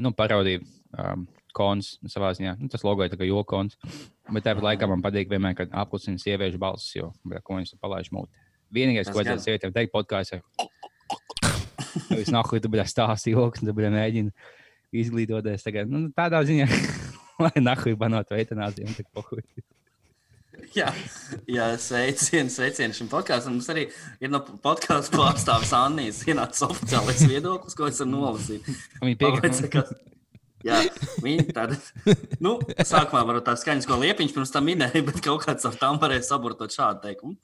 Nu, 0.00 0.12
parodīja 0.14 0.62
um, 0.62 1.24
kons 1.56 1.96
savā 2.10 2.30
ziņā. 2.36 2.54
Nu, 2.60 2.68
tas 2.70 2.84
logo 2.86 3.04
ir 3.04 3.14
kā 3.18 3.26
jokons. 3.26 3.78
Bet 4.30 4.46
tāpat 4.46 4.66
laikā 4.68 4.88
man 4.90 5.02
patīk 5.02 5.30
vienmēr, 5.32 5.56
kad 5.58 5.72
apklusina 5.82 6.20
sieviešu 6.22 6.60
balsis, 6.62 6.94
jo 6.98 7.10
ko 7.42 7.58
viņas 7.58 7.78
palaiž 7.82 8.12
mūti. 8.14 8.46
Vienīgais, 8.70 9.10
ko 9.10 9.18
vajadzētu 9.18 9.46
sievietēm 9.46 9.74
teikt 9.74 9.90
podkāstā, 9.94 10.38
ir, 10.38 10.44
ka 10.52 12.30
nahuj, 12.30 12.62
tu 12.62 12.70
bļa 12.70 12.86
stāsti 12.86 13.34
joks, 13.34 13.62
un 13.62 13.70
tu 13.70 13.74
bļa 13.74 13.90
mēģini 13.96 14.30
izglītoties. 15.02 15.66
Tagad, 15.66 15.90
nu, 15.90 16.06
tādā 16.14 16.44
ziņā, 16.46 16.68
lai 17.44 17.54
nahuj 17.62 17.98
banot 17.98 18.30
veitanāziju 18.30 18.90
un 18.90 18.98
tak 18.98 19.10
pohuj. 19.16 19.42
Jā, 20.76 20.92
jā 21.50 21.64
sveiciens, 21.82 22.54
sveiciens 22.54 22.94
šim 23.00 23.08
podkāstam. 23.10 23.56
Mums 23.56 23.66
arī 23.72 23.88
ir 24.22 24.30
no 24.30 24.38
podkāstu 24.62 25.18
pārstāvis 25.18 25.72
Annijas 25.74 26.20
ienācis 26.30 26.62
oficiālais 26.68 27.24
viedoklis, 27.26 27.74
ko 27.78 27.88
es 27.90 27.98
varu 28.02 28.12
nolasīt. 28.12 28.68
Viņa 29.02 29.70
kas- 29.74 29.94
Jā, 30.60 30.76
viņi 31.24 31.46
tāda. 31.56 31.78
Nu, 32.44 32.58
sākumā 32.84 33.22
varbūt 33.24 33.46
tā 33.48 33.54
skaņas, 33.56 33.86
ko 33.88 33.96
liepiņš 34.02 34.34
pirms 34.36 34.52
tam 34.52 34.66
minēja, 34.68 35.00
bet 35.06 35.22
kaut 35.24 35.46
kāds 35.46 35.64
ar 35.64 35.78
tām 35.80 35.98
varēja 36.02 36.26
sabortot 36.28 36.70
šādu 36.76 37.00
teikumu. 37.06 37.36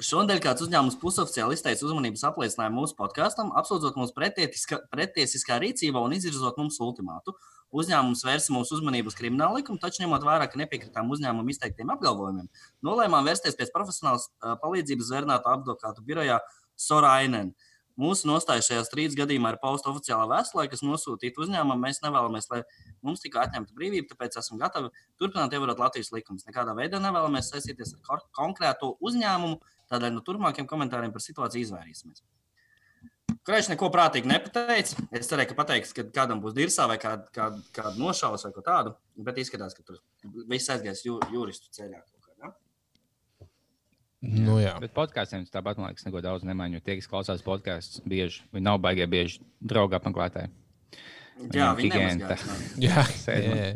Šodien 0.00 0.40
kāds 0.40 0.64
uzņēmums 0.64 0.96
pusoficiāli 1.02 1.58
izteica 1.58 1.84
uzmanības 1.84 2.22
apliecinājumu 2.30 2.80
mūsu 2.80 2.96
podkāstam, 2.96 3.50
apsūdzot 3.60 3.98
mūs 4.00 4.14
pretiesiskā, 4.16 4.78
pretiesiskā 4.88 5.58
rīcībā 5.60 6.00
un 6.00 6.16
izvirzot 6.16 6.56
mums 6.56 6.80
ultimātu. 6.80 7.36
Uzņēmums 7.70 8.24
vērsa 8.26 8.50
mūsu 8.54 8.74
uzmanību 8.78 9.12
uz 9.12 9.16
kriminālu 9.18 9.60
likumu, 9.60 9.78
taču 9.78 10.02
ņemot 10.02 10.24
vērā, 10.26 10.48
ka 10.50 10.58
nepiekritām 10.58 11.10
uzņēmumu 11.14 11.52
izteiktiem 11.54 11.92
apgalvojumiem, 11.94 12.48
nolēmām 12.86 13.28
vērsties 13.30 13.58
pēc 13.58 13.70
profesionālas 13.74 14.26
palīdzības 14.42 15.10
zvērnātu 15.12 15.52
advokātu 15.52 16.06
birojā 16.06 16.40
Sorainen. 16.74 17.52
Mūsu 18.00 18.26
nostāja 18.30 18.64
šajā 18.64 18.82
strīdus 18.86 19.16
gadījumā 19.18 19.52
ir 19.52 19.58
pausta 19.60 19.90
oficiālā 19.90 20.24
vēstulē, 20.30 20.64
kas 20.72 20.80
nosūtīta 20.86 21.42
uzņēmumam. 21.44 21.82
Mēs 21.84 22.00
nevēlamies, 22.00 22.48
lai 22.52 22.62
mums 23.04 23.20
tika 23.20 23.42
atņemta 23.44 23.76
brīvība, 23.76 24.08
tāpēc 24.14 24.38
esam 24.40 24.60
gatavi 24.62 24.88
turpināt 25.20 25.52
ievērot 25.52 25.82
Latvijas 25.82 26.12
likumus. 26.14 26.46
Nekādā 26.48 26.72
veidā 26.78 27.02
nevēlamies 27.02 27.52
saistīties 27.52 27.98
ar 28.08 28.24
konkrēto 28.36 28.94
uzņēmumu, 29.04 29.60
tādēļ 29.92 30.16
no 30.16 30.24
turpmākiem 30.24 30.70
komentāriem 30.70 31.12
par 31.12 31.26
situāciju 31.26 31.66
izvairīsimies. 31.66 32.24
Kurš 33.46 33.68
neko 33.72 33.88
prātīgi 33.94 34.28
nepateica. 34.30 35.04
Es 35.16 35.28
cerēju, 35.30 35.50
ka 35.52 35.56
pateiks, 35.62 35.92
ka 35.96 36.04
kādam 36.14 36.40
būs 36.42 36.54
dirzā 36.56 36.86
vai 36.90 36.96
kāda, 37.02 37.26
kāda, 37.34 37.60
kāda 37.76 37.94
nošaus 38.00 38.44
vai 38.46 38.52
ko 38.54 38.62
tādu, 38.66 38.92
bet 39.26 39.38
izskatās, 39.42 39.74
ka 39.76 39.84
tur 39.86 39.98
viss 40.50 40.70
aizgājis 40.72 41.04
jū, 41.06 41.18
juristu 41.34 41.70
ceļā. 41.76 42.00
kaut 42.00 42.26
kā, 42.26 42.36
ja? 42.44 42.52
Nu, 44.20 44.58
jā. 44.60 44.74
Bet 44.82 44.92
podkāstiem 44.96 45.46
tāpat, 45.48 45.80
man 45.80 45.90
liekas, 45.92 46.04
neko 46.08 46.22
daudz 46.24 46.44
nemaina. 46.46 46.78
Jo 46.78 46.84
tie, 46.84 46.98
kas 47.00 47.08
klausās 47.10 47.44
podkāstus, 47.46 48.02
bieži 48.08 48.44
viņi 48.52 48.66
nav 48.66 48.80
baigie 48.84 49.06
bieži 49.10 49.40
draugi 49.60 49.96
apmeklētāji. 50.00 50.52
Jā, 51.56 51.70
viņi 51.72 51.88
higiēna 51.88 52.16
nemazgājas, 52.20 52.74
Jā, 52.84 53.00
man. 53.00 53.46
jā. 53.46 53.70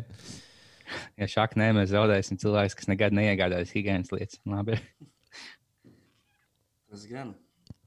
Ja 1.17 1.25
šāk 1.31 1.55
nē, 1.57 1.71
mēs 1.73 1.89
zaudēsim 1.89 2.37
cilvēkus, 2.37 2.75
kas 2.77 2.91
nekad 2.91 3.15
neiegādājas 3.17 3.71
higiēnas 3.73 4.11
lietas. 4.13 4.37
Labi. 4.45 4.77
Tas 6.91 7.07
gan. 7.09 7.33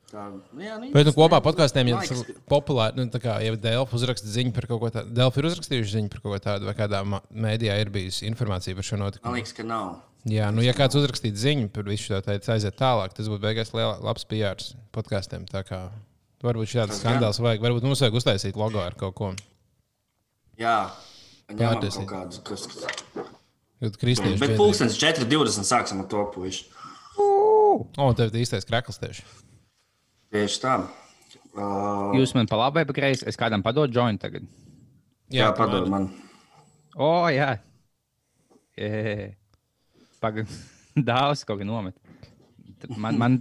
Tā, 0.09 0.23
nu, 0.33 0.62
jā, 0.65 0.79
nu, 0.81 0.88
Bet 0.95 1.05
nu, 1.05 1.12
kopā 1.12 1.38
podkāstiem 1.45 1.91
jau 1.91 1.99
Man 1.99 2.07
tas 2.09 2.23
populāri. 2.49 2.97
Nu, 2.97 3.11
tā 3.12 3.21
kā 3.21 3.35
jau 3.45 3.57
Dēlφa 3.61 3.97
uzraksta 3.99 4.31
ziņu 4.33 4.55
par 4.57 4.65
kaut 4.71 4.81
ko 4.81 4.91
tādu. 4.95 5.12
Dēlφa 5.19 5.43
ir 5.43 5.49
uzrakstījuši 5.50 5.95
ziņu 5.99 6.12
par 6.15 6.23
kaut 6.23 6.33
ko 6.33 6.38
tādu, 6.47 6.69
vai 6.69 6.75
kādā 6.79 7.03
mēdījā 7.05 7.75
ir 7.83 7.91
bijusi 7.93 8.25
informācija 8.31 8.79
par 8.79 8.87
šo 8.88 8.97
Man 8.97 9.05
notikumu. 9.05 9.35
liekas, 9.37 9.53
ka 9.59 9.67
nav. 9.69 9.99
Jā, 10.29 10.49
nu, 10.53 10.65
ja 10.65 10.73
kāds 10.77 10.97
uzrakstītu 10.97 11.41
ziņu 11.43 11.69
par 11.75 11.85
visu 11.88 12.09
šo 12.09 12.23
tādu, 12.25 12.41
aiziet 12.55 12.79
tālāk, 12.81 13.12
tas 13.17 13.29
būtu 13.29 13.45
beigās 13.45 13.75
liela, 13.77 13.99
labs 14.05 14.25
PRs 14.29 14.73
podkāstiem. 14.97 15.45
Tā 15.53 15.61
kā 15.69 15.83
varbūt 16.45 16.73
šāds 16.73 17.03
skandāls 17.03 17.41
vajag. 17.45 17.61
Varbūt 17.67 17.85
mums 17.85 18.00
vajag 18.05 18.17
uztaisīt 18.23 18.57
logo 18.57 18.81
ar 18.81 18.97
kaut 18.99 19.17
ko. 19.19 19.31
Jā, 20.59 20.88
Pārtaisīt. 21.53 22.09
kaut 22.09 22.33
kādus. 22.33 22.41
Kas... 22.49 22.65
Jo 23.85 23.93
kristieši. 23.95 24.41
Bet 24.41 24.57
pulkstenis 24.59 24.97
4.20 24.99 25.69
sāksim 25.69 26.00
ar 26.03 26.09
to 26.11 26.25
puiši. 26.35 26.65
O, 27.19 28.09
tev 28.17 28.33
ir 28.33 28.41
īstais 28.43 28.67
krekls 28.67 28.99
tieši. 28.99 29.23
Tieši 30.35 30.61
tā. 30.61 30.75
Uh, 31.58 32.12
Jūs 32.18 32.35
man 32.37 32.49
pa 32.50 32.58
labi, 32.61 32.85
pa 32.88 32.94
kreisi. 32.97 33.26
Es 33.28 33.38
kādam 33.40 33.64
padodu 33.64 33.94
joint 33.97 34.20
tagad. 34.20 34.44
jā, 35.32 35.49
padod 35.56 35.88
man. 35.90 36.11
O, 36.99 37.26
jā. 37.32 37.56
Pagaidām, 40.23 40.54
dāvāts 41.11 41.44
kaut 41.49 41.61
kā 41.61 41.66
nomet. 41.66 41.97
Man, 42.94 43.18
man 43.18 43.37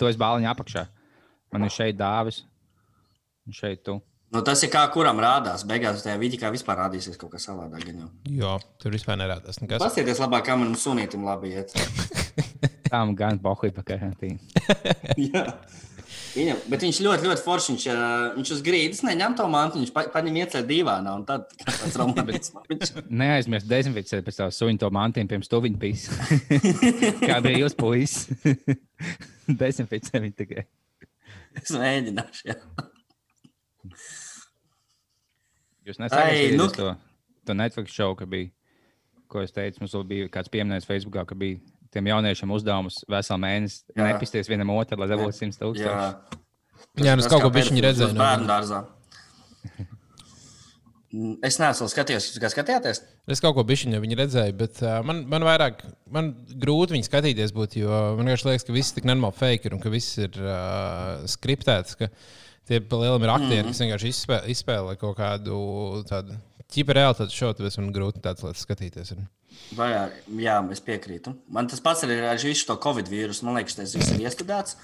to 0.00 0.08
es 0.08 0.16
bāliņu 0.20 0.48
apakšā. 0.54 0.86
Man 1.52 1.66
ir 1.66 1.72
šeit 1.74 1.98
dāvis. 1.98 2.42
Un 3.44 3.56
šeit 3.56 3.82
tu. 3.84 3.98
Nu, 4.34 4.40
tas 4.42 4.62
ir 4.66 4.70
kā 4.72 4.80
kuram 4.90 5.20
rādās. 5.22 5.62
Beigās 5.68 6.02
tajā 6.02 6.16
vidī 6.18 6.40
kā 6.40 6.48
vispār 6.50 6.80
rādīsies 6.86 7.18
kaut 7.20 7.34
kas 7.36 7.44
savādāk. 7.46 7.84
gan 7.86 8.00
jau. 8.02 8.08
Jo, 8.34 8.54
tur 8.82 8.94
vispār 8.96 9.20
nerādās 9.20 9.60
nekas. 9.62 9.82
Pasieties 9.84 10.18
labāk, 10.22 10.48
kā 10.48 10.56
manam 10.58 10.74
sunītam 10.80 11.26
labi 11.28 11.52
iet. 11.54 11.74
Tām 12.88 13.12
gan 13.18 13.38
pohuļ 13.42 13.74
pa 13.76 13.84
karantīnu. 13.92 14.40
Viņam, 16.34 16.62
bet 16.66 16.82
viņš 16.82 16.98
ļoti, 17.04 17.26
ļoti 17.28 17.42
foršs. 17.46 17.68
Viņš, 17.70 17.84
uh, 17.92 18.24
viņš 18.34 18.50
uz 18.56 18.62
grīdas 18.66 19.02
neņem 19.06 19.36
to 19.38 19.44
mantu, 19.50 19.78
viņš 19.80 19.92
pa, 19.94 20.02
paņem 20.14 20.38
iecēl 20.42 20.64
dīvānā 20.66 21.12
un 21.20 21.26
tad 21.28 21.46
tāds 21.62 21.98
romantisks. 22.00 23.04
Neaizmirst 23.06 23.70
dezinficēt 23.70 24.26
pēc 24.26 24.40
tam 24.40 24.54
suņu 24.54 24.82
to 24.82 24.90
mantīm 24.94 25.30
pirms 25.30 25.50
tu 25.50 25.60
viņu 25.62 25.78
pīs. 25.82 26.08
Kā 27.28 27.38
bija 27.44 27.62
jūs 27.62 27.78
puisis? 27.78 28.26
Dezinficē 29.62 30.22
viņu 30.24 30.36
tikai. 30.42 30.66
Es 31.60 31.70
mēģināšu. 31.78 32.50
Jā. 32.50 32.58
Jūs 35.84 36.00
nesaprotat 36.00 36.58
nu- 36.58 36.68
to, 36.72 36.90
to 37.46 37.56
Netflix 37.56 37.94
šovu, 37.94 38.16
ka 38.18 38.26
bija, 38.26 38.50
ko 39.30 39.44
es 39.44 39.52
teicu, 39.54 39.84
mums 39.84 39.94
bija 40.08 40.30
kāds 40.32 40.50
pieminējis 40.50 40.88
Facebookā, 40.88 41.26
ka 41.28 41.38
bija 41.38 41.60
tiem 41.94 42.10
jauniešiem 42.10 42.52
uzdevums 42.54 43.00
veselu 43.10 43.40
mēnesi 43.42 43.84
nepisties 43.98 44.50
vienam 44.50 44.74
otram, 44.74 45.02
lai 45.02 45.10
dabūtu 45.12 45.38
100 45.38 45.62
tūkstoši. 45.62 45.86
Jā. 45.86 46.42
Jā, 47.00 47.14
nu 47.16 47.22
es 47.22 47.26
Tas 47.26 47.32
kaut 47.32 47.46
ko 47.46 47.54
bišķiņu 47.54 47.82
redzēju. 47.82 48.18
Bērnu 48.18 48.50
dārzā. 48.50 48.84
Es 51.46 51.60
neesmu 51.62 51.86
skatījies, 51.90 52.24
jūs 52.32 52.40
kā 52.42 52.48
skatījāties? 52.50 53.00
Es 53.30 53.42
kaut 53.42 53.54
ko 53.54 53.62
bišķiņu 53.66 54.00
viņa 54.02 54.16
redzēju, 54.18 54.54
bet 54.58 54.80
uh, 54.82 54.96
man, 55.06 55.20
man 55.30 55.46
vairāk, 55.46 55.84
man 56.10 56.32
grūti 56.58 56.96
viņu 56.96 57.06
skatīties, 57.06 57.52
būt, 57.54 57.76
jo 57.78 57.90
man 58.18 58.26
vienkārši 58.26 58.48
liekas, 58.48 58.66
ka 58.66 58.74
viss 58.74 58.90
ir 58.90 58.98
tik 58.98 59.06
nenormāli 59.06 59.38
fake 59.38 59.70
un 59.74 59.82
ka 59.82 59.92
viss 59.94 60.18
ir 60.18 60.34
uh, 60.42 61.22
skriptēts. 61.30 61.94
ka 62.00 62.10
Tie 62.64 62.80
pa 62.80 62.96
lielam 62.96 63.20
ir 63.26 63.28
aktieri, 63.28 63.60
mm. 63.60 63.70
kas 63.70 63.80
vienkārši 63.82 64.10
izspēlē, 64.10 64.52
izspēlē 64.54 64.94
kaut 64.96 65.18
kādu 65.18 65.56
tādu 66.08 66.38
ķipareālitātes 66.72 67.36
šovu, 67.36 67.58
tāpēc 67.58 67.76
man 67.82 67.90
grūti 67.92 68.22
tādas 68.24 68.46
lietas 68.46 68.64
skatīties. 68.64 69.10
Ir. 69.12 69.26
Vajag, 69.74 70.18
jā, 70.38 70.58
es 70.74 70.82
piekrītu. 70.84 71.34
Man 71.52 71.68
tas 71.70 71.82
pats 71.84 72.04
ir 72.06 72.12
ar 72.24 72.38
visu 72.38 72.66
to 72.68 72.76
covid 72.82 73.10
vīrusu. 73.10 73.46
Man 73.46 73.58
liekas, 73.58 73.78
tas 73.78 73.94
viss 73.96 74.12
ir 74.14 74.24
iestudēts. 74.26 74.78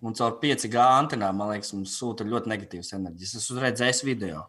Un 0.00 0.14
caur 0.16 0.38
5G 0.40 0.80
antenām, 0.80 1.36
man 1.36 1.52
liekas, 1.52 1.74
mums 1.76 1.96
sūta 1.98 2.24
ļoti 2.24 2.48
negatīvas 2.52 2.94
enerģijas. 2.96 3.36
Es 3.36 3.50
uzreiz 3.52 3.74
redzēju 3.74 4.08
video. 4.08 4.46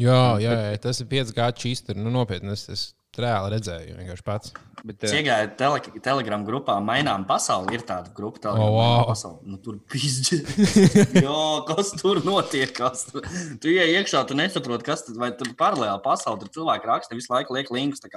Jā, 0.00 0.38
jā, 0.42 0.54
jā, 0.70 0.78
tas 0.82 1.02
ir 1.02 1.10
5G 1.10 1.48
čīsti. 1.60 1.96
Nu, 1.98 2.10
nopietni, 2.14 2.54
es, 2.56 2.64
es 2.72 2.86
reāli 3.20 3.52
redzēju, 3.54 3.96
vienkārši 3.98 4.24
pats. 4.26 4.54
Bet, 4.84 5.04
eh, 5.06 5.20
iegāju 5.20 5.50
tele, 5.60 6.00
Telegram 6.04 6.42
grupā, 6.44 6.76
mainām 6.84 7.26
pasauli. 7.28 7.76
Ir 7.76 7.84
tāda 7.88 8.12
grupa, 8.16 8.42
Telegram, 8.48 8.64
Oh, 8.64 8.74
wow. 8.76 9.06
Pasauli. 9.12 9.38
Nu, 9.48 9.58
tur 9.64 9.78
pizdi. 9.90 10.40
Jā, 11.26 11.44
kas 11.68 11.94
tur 12.00 12.20
notiek? 12.24 12.72
Kas 12.76 13.06
tur? 13.08 13.24
Tu 13.60 13.76
ienāc 13.76 14.02
iekšā, 14.02 14.24
tu 14.28 14.36
nesaproti, 14.38 14.88
kas 14.88 15.06
tur 15.06 15.20
vai 15.20 15.30
tur 15.36 15.54
paralēli 15.56 16.02
pasauli. 16.04 16.42
Tur 16.44 16.52
cilvēki 16.58 16.90
raksta 16.90 17.16
visu 17.16 17.32
laiku, 17.32 17.56
liek 17.56 17.70
linkus 17.72 18.04
tā 18.04 18.12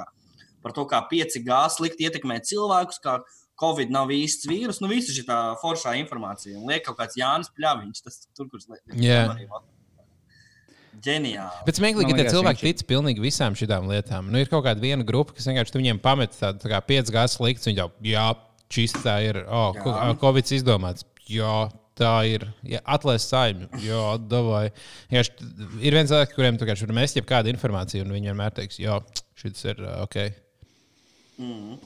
par 0.67 0.75
to, 0.75 0.85
kā 0.91 1.01
5G 1.09 1.63
slikti 1.73 2.07
ietekmē 2.09 2.41
cilvēkus. 2.45 2.99
Kā 3.03 3.21
Covid 3.57 3.89
nav 3.89 4.11
īsts 4.13 4.45
vīrus, 4.45 4.83
nu 4.83 4.89
visu 4.91 5.15
šī 5.15 5.23
tā 5.25 5.39
foršā 5.63 5.95
informācija. 5.97 6.59
Un 6.59 6.69
liek 6.69 6.83
kaut 6.85 6.99
kāds 6.99 7.17
Jānis 7.17 7.49
Pļaviņš, 7.57 8.03
tas 8.05 8.19
tur, 8.37 8.51
kurš 8.51 8.67
liek. 8.69 8.83
Jā. 9.01 9.23
Ģeniāli. 11.07 11.65
Bet 11.65 11.77
smieklīgi, 11.77 12.13
ka 12.17 12.29
cilvēki 12.33 12.71
tic 12.71 12.85
pilnīgi 12.89 13.21
visām 13.21 13.57
šīm 13.57 13.89
lietām. 13.89 14.29
Nu, 14.33 14.41
ir 14.41 14.49
kaut 14.49 14.63
kāda 14.65 14.81
viena 14.81 15.05
grupa, 15.05 15.35
kas 15.37 15.49
vienkārši 15.49 15.73
tu 15.73 15.81
viņiem 15.81 16.01
pamet 16.01 16.37
tādu 16.37 16.61
tā 16.63 16.71
kā 16.71 16.81
5G 16.85 17.25
slikts. 17.33 17.69
Viņi 17.69 17.81
jau, 17.83 17.89
jā, 18.05 18.29
šis 18.73 18.95
tā 19.03 19.19
ir. 19.25 19.43
Oh, 19.45 19.77
Jā. 19.77 20.15
Covid 20.21 20.53
izdomāts. 20.57 21.05
Jā, 21.29 21.67
tā 21.97 22.15
ir. 22.29 22.47
Jā, 22.65 22.81
Atlaist 22.97 23.33
saimnu. 23.33 23.69
Jā, 23.83 24.01
davai. 24.21 24.67
Vienkārši 25.11 25.53
Ir 25.85 25.97
viens 25.97 26.09
cilvēks, 26.09 26.37
kuriem 26.37 26.57
tu 26.57 26.65
vienkārši 26.65 26.89
var 26.89 26.97
mest 27.01 27.17
jebkādu 27.19 27.53
informāciju, 27.53 28.05
un 28.05 28.17
viņi 28.17 28.31
vienmēr 28.31 28.57
teiks, 28.57 28.81
jā, 28.81 28.97
šis 29.37 29.65
ir 29.69 29.81
ok. 30.01 30.21
Mm. 31.37 31.77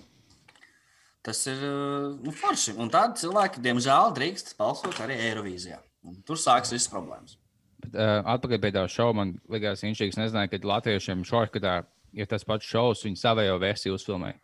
Tas 1.21 1.43
ir 1.45 1.59
uh, 1.67 2.17
nu, 2.23 2.33
forši. 2.33 2.73
Un 2.81 2.89
tādi 2.89 3.21
cilvēki, 3.21 3.61
diemžēl, 3.61 4.13
drīkst 4.17 4.55
balsot 4.57 4.97
arī 5.03 5.19
Eirovīzijā. 5.27 5.77
Un 6.07 6.17
tur 6.25 6.39
sāksies 6.41 6.79
visas 6.79 6.89
problēmas. 6.89 7.37
Bet, 7.81 7.93
uh, 7.93 8.21
atpakaļ 8.33 8.61
pie 8.63 8.71
tā 8.73 8.85
šova 8.89 9.17
man 9.19 9.35
likās, 9.51 9.83
viņš 9.85 10.17
nezināja, 10.17 10.49
ka 10.49 10.61
latviešiem 10.71 11.21
šortkatā 11.27 11.81
ir 12.17 12.29
tas 12.29 12.45
pats 12.47 12.67
šovs, 12.67 13.05
viņi 13.05 13.21
savējo 13.21 13.59
versiju 13.61 13.95
uzfilmēja, 13.97 14.39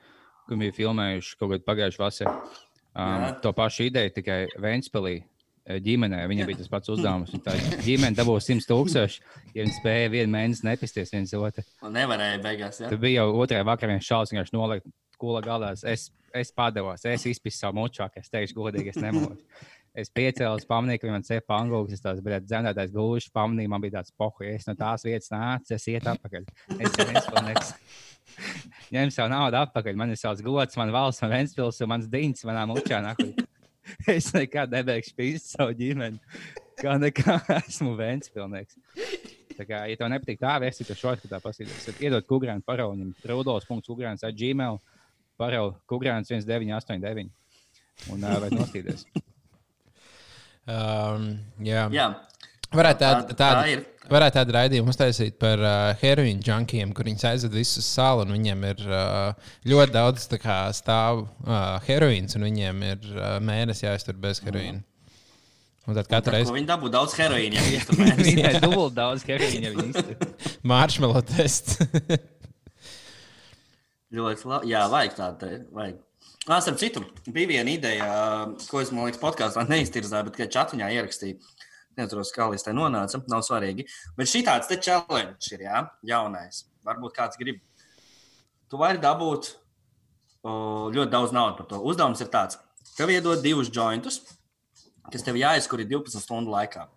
kur 0.47 0.61
bija 0.61 0.75
filmējuši 0.77 1.39
kaut 1.39 1.53
kādu 1.55 1.67
pagājušu 1.67 2.03
vasaru. 2.03 2.35
Um, 2.97 3.23
Jā. 3.23 3.33
to 3.43 3.51
pašu 3.53 3.89
ideju 3.91 4.13
tikai 4.15 4.39
Vēnspēlī. 4.61 5.19
Ģimenē 5.67 6.21
viņam 6.31 6.47
bija 6.47 6.61
tas 6.61 6.69
pats 6.71 6.91
uzdevums. 6.93 7.33
Viņa 7.33 7.43
Tā 7.43 7.55
ģimene 7.87 8.15
dabūja 8.15 8.45
100 8.45 8.67
tūkstoši, 8.69 9.23
ja 9.51 9.65
viņi 9.65 9.75
spēja 9.75 10.11
vienu 10.13 10.31
mēnesi 10.31 10.67
nepisties 10.67 11.11
viens 11.11 11.33
otru. 11.35 11.63
Un 11.83 11.97
nevarēja 11.97 12.37
beigās. 12.43 12.79
Ja? 12.83 12.91
Tur 12.91 13.01
bija 13.01 13.25
jau 13.25 13.41
otrajā 13.43 13.65
vakarā 13.67 13.97
viens 13.97 14.07
šausmas, 14.07 14.47
viņš 14.47 14.53
nolikt 14.55 14.87
kula 15.19 15.41
galā. 15.43 15.73
Es, 15.91 16.07
es 16.31 16.53
padevos, 16.55 17.03
es 17.09 17.25
izpisu 17.27 17.65
savu 17.65 17.81
mučāku, 17.81 18.21
es 18.23 18.31
teikšu, 18.31 18.55
godīgi, 18.61 18.95
es 18.95 19.03
nemoku. 19.03 19.41
Es 19.97 20.11
piecēlos, 20.13 20.67
pamanīju, 20.69 20.99
ka 21.01 21.09
man 21.09 21.23
cepa 21.25 21.55
angļu, 21.57 21.79
es 21.89 22.03
tās 22.03 22.19
biju 22.21 22.37
dzemdētājs 22.43 22.91
gluži, 22.93 23.31
pamanīju, 23.33 23.71
man 23.73 23.81
bija 23.81 23.95
tāds 23.95 24.13
pohu, 24.13 24.43
ja 24.45 24.53
es 24.53 24.67
no 24.69 24.75
tās 24.77 25.01
vietas 25.07 25.31
nācu, 25.33 25.73
es 25.73 25.87
iet 25.89 26.05
atpakaļ. 26.11 26.45
Es 26.75 26.99
jau 26.99 27.07
nespēlēju. 27.07 27.63
Ņem 28.93 29.13
savu 29.15 29.31
naudu 29.33 29.57
atpakaļ, 29.57 29.97
man 29.97 30.13
ir 30.13 30.21
savs 30.21 30.45
gods, 30.45 30.77
man 30.77 30.93
valsts, 30.93 31.23
man 31.25 31.33
Ventspils 31.33 31.81
un 31.81 31.89
mans 31.95 32.05
dīns 32.13 32.45
manā 32.45 32.67
mučā. 32.69 33.01
Nakuļ. 33.07 33.33
Es 34.17 34.29
nekad 34.35 34.73
nebeigšu 34.73 35.15
pīst 35.17 35.53
savu 35.55 35.75
ģimeni. 35.77 36.19
Kā 36.77 36.97
nekā 37.01 37.39
esmu 37.61 37.95
Ventspilnieks. 37.97 38.77
Tā 39.57 39.65
kā, 39.65 39.81
ja 39.89 39.97
tev 39.97 40.11
nepatīk 40.13 40.41
tā 40.41 40.53
versija, 40.61 40.85
tad 40.91 40.99
šodien 40.99 41.31
tā 41.31 41.39
pasīties. 41.41 41.87
Iedod 41.97 42.27
kukurānu 42.29 42.61
parauņam, 42.65 43.15
rudolf.kukurāns 43.25 44.25
at 44.27 44.37
gmail, 44.37 44.77
parau 45.39 45.71
kukurāns 45.89 46.29
1989 46.29 47.31
un 48.13 48.27
uh, 48.27 48.37
vai 48.43 48.51
nostīties. 48.53 49.07
Um, 50.67 51.29
jā. 51.63 51.85
Jā, 51.95 52.09
Varētu 52.75 52.99
tādu, 52.99 53.21
Tā- 53.23 53.31
tā 53.31 53.37
tādu, 53.39 53.69
ir. 53.71 53.83
varētu 54.11 54.35
tādu 54.41 54.55
raidījumu 54.57 54.91
uztaisīt 54.91 55.37
par 55.39 55.61
uh, 55.63 55.93
heroīnu 56.01 56.43
junkiem, 56.43 56.91
kur 56.93 57.07
viņi 57.07 57.23
aizved 57.29 57.55
visus 57.55 57.79
uz 57.79 57.87
salu, 57.95 58.25
un 58.25 58.33
viņiem 58.35 58.65
ir 58.73 58.83
uh, 58.89 59.47
ļoti 59.67 59.95
daudz 59.95 60.27
kā, 60.41 60.57
stāvu 60.75 61.27
uh, 61.47 61.77
heroīns, 61.87 62.35
un 62.35 62.43
viņiem 62.49 62.83
ir 62.89 63.07
uh, 63.15 63.37
mēnesis 63.39 63.85
jāiztur 63.87 64.19
bez 64.19 64.43
heroīna. 64.43 64.83
Un 65.87 65.95
tad 65.95 66.09
katru 66.11 66.33
Reiz... 66.35 66.49
reizi 66.49 66.57
Viņi 66.57 66.67
dabū 66.67 66.89
daudz 66.91 67.13
heroīna. 67.15 67.61
Ja 67.71 67.85
mēnesī. 68.01 68.33
Viņai 68.35 68.59
dubult 68.65 68.97
daudz 68.97 69.23
heroīna 69.23 69.71
maršmelo 70.73 71.21
tests. 71.23 71.79
Ļoti 74.17 74.47
labi. 74.51 74.71
Jā, 74.71 74.83
vajag 74.91 75.15
tādu. 75.15 75.53
Vajag. 75.75 76.03
Ah, 76.47 76.61
starp 76.63 76.77
citu, 76.79 77.01
bija 77.35 77.49
viena 77.49 77.71
ideja, 77.73 78.05
ko 78.69 78.79
es, 78.79 78.91
man 78.95 79.07
liekas, 79.09 79.19
podkāstā 79.19 79.65
neiztirzāju, 79.67 80.29
bet, 80.29 80.37
kad 80.39 80.53
čatiņā 80.55 80.87
ierakstīju, 80.95 81.35
nezinu, 81.99 82.25
kā 82.35 82.49
līdz 82.51 82.67
tai 82.67 82.73
nonāca, 82.77 83.21
nav 83.31 83.43
svarīgi. 83.45 83.87
Bet 84.17 84.31
šī 84.31 84.43
tāds 84.47 84.69
te 84.69 84.79
challenge 84.81 85.53
ir, 85.53 85.65
jā, 85.67 85.83
jaunais. 86.07 86.65
Varbūt 86.87 87.15
kāds 87.17 87.39
grib. 87.39 87.61
Tu 88.67 88.79
vari 88.79 89.01
dabūt 89.03 89.53
o, 90.43 90.89
ļoti 90.93 91.11
daudz 91.11 91.33
naudas 91.35 91.57
par 91.59 91.69
to. 91.71 91.81
Uzdevums 91.87 92.21
ir 92.23 92.31
tāds, 92.33 92.59
tev 92.97 93.11
iedod 93.13 93.41
divus 93.43 93.71
jointus, 93.73 94.21
kas 95.11 95.25
tev 95.25 95.39
jāizkur 95.39 95.83
12 95.83 96.23
stundu 96.23 96.53
laikā. 96.53 96.87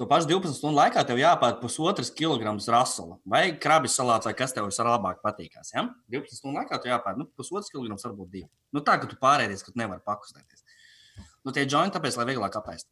To 0.00 0.06
pašu 0.08 0.30
12 0.30 0.56
stundu 0.56 0.78
laikā 0.78 1.02
tev 1.04 1.18
jāpār 1.20 1.58
pusotras 1.60 2.08
kilogramus 2.16 2.70
rasula 2.72 3.18
vai 3.28 3.50
krabis 3.60 3.98
salāts, 3.98 4.24
vai 4.24 4.32
kas 4.36 4.54
tev 4.56 4.70
vislabāk 4.70 5.20
patīkās. 5.24 5.74
Ja? 5.74 5.84
12 6.12 6.40
stundu 6.40 6.56
laikā 6.56 6.78
tev 6.80 6.94
jāpār 6.94 7.18
nu, 7.20 7.26
pusotras 7.36 7.68
kilogramus, 7.72 8.06
varbūt 8.08 8.30
divi. 8.32 8.48
Nu, 8.72 8.80
tā, 8.80 8.96
ka 9.00 9.10
tu 9.10 9.18
pārēdies, 9.20 9.60
ka 9.66 9.74
tu 9.74 9.80
nevari 9.80 10.00
pakustēties. 10.06 10.64
Nu, 11.44 11.52
tie 11.52 11.66
jointi 11.66 11.98
tāpēc, 11.98 12.16
lai 12.16 12.26
vieglāk 12.30 12.56
apēst. 12.56 12.88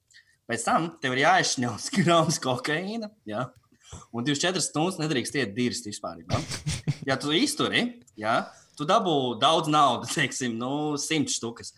Pēc 0.48 0.62
tam 0.64 0.86
tev 1.02 1.16
ir 1.16 1.24
jāizšņauts 1.26 1.90
grams 2.00 2.38
kokaīna. 2.44 3.10
Ja? 3.28 3.48
Un 4.12 4.24
24 4.24 4.60
stundas 4.64 4.98
nedrīkst 5.00 5.36
iet 5.40 5.52
dirst 5.56 5.86
vispār. 5.88 6.22
Ja, 6.28 6.40
ja 7.12 7.16
tu 7.20 7.32
izturi, 7.36 7.86
ja, 8.20 8.42
tu 8.76 8.84
dabū 8.88 9.36
daudz 9.40 9.68
naudas, 9.72 10.14
teiksim, 10.18 10.56
nu, 10.60 10.96
100 11.00 11.36
štukas. 11.38 11.74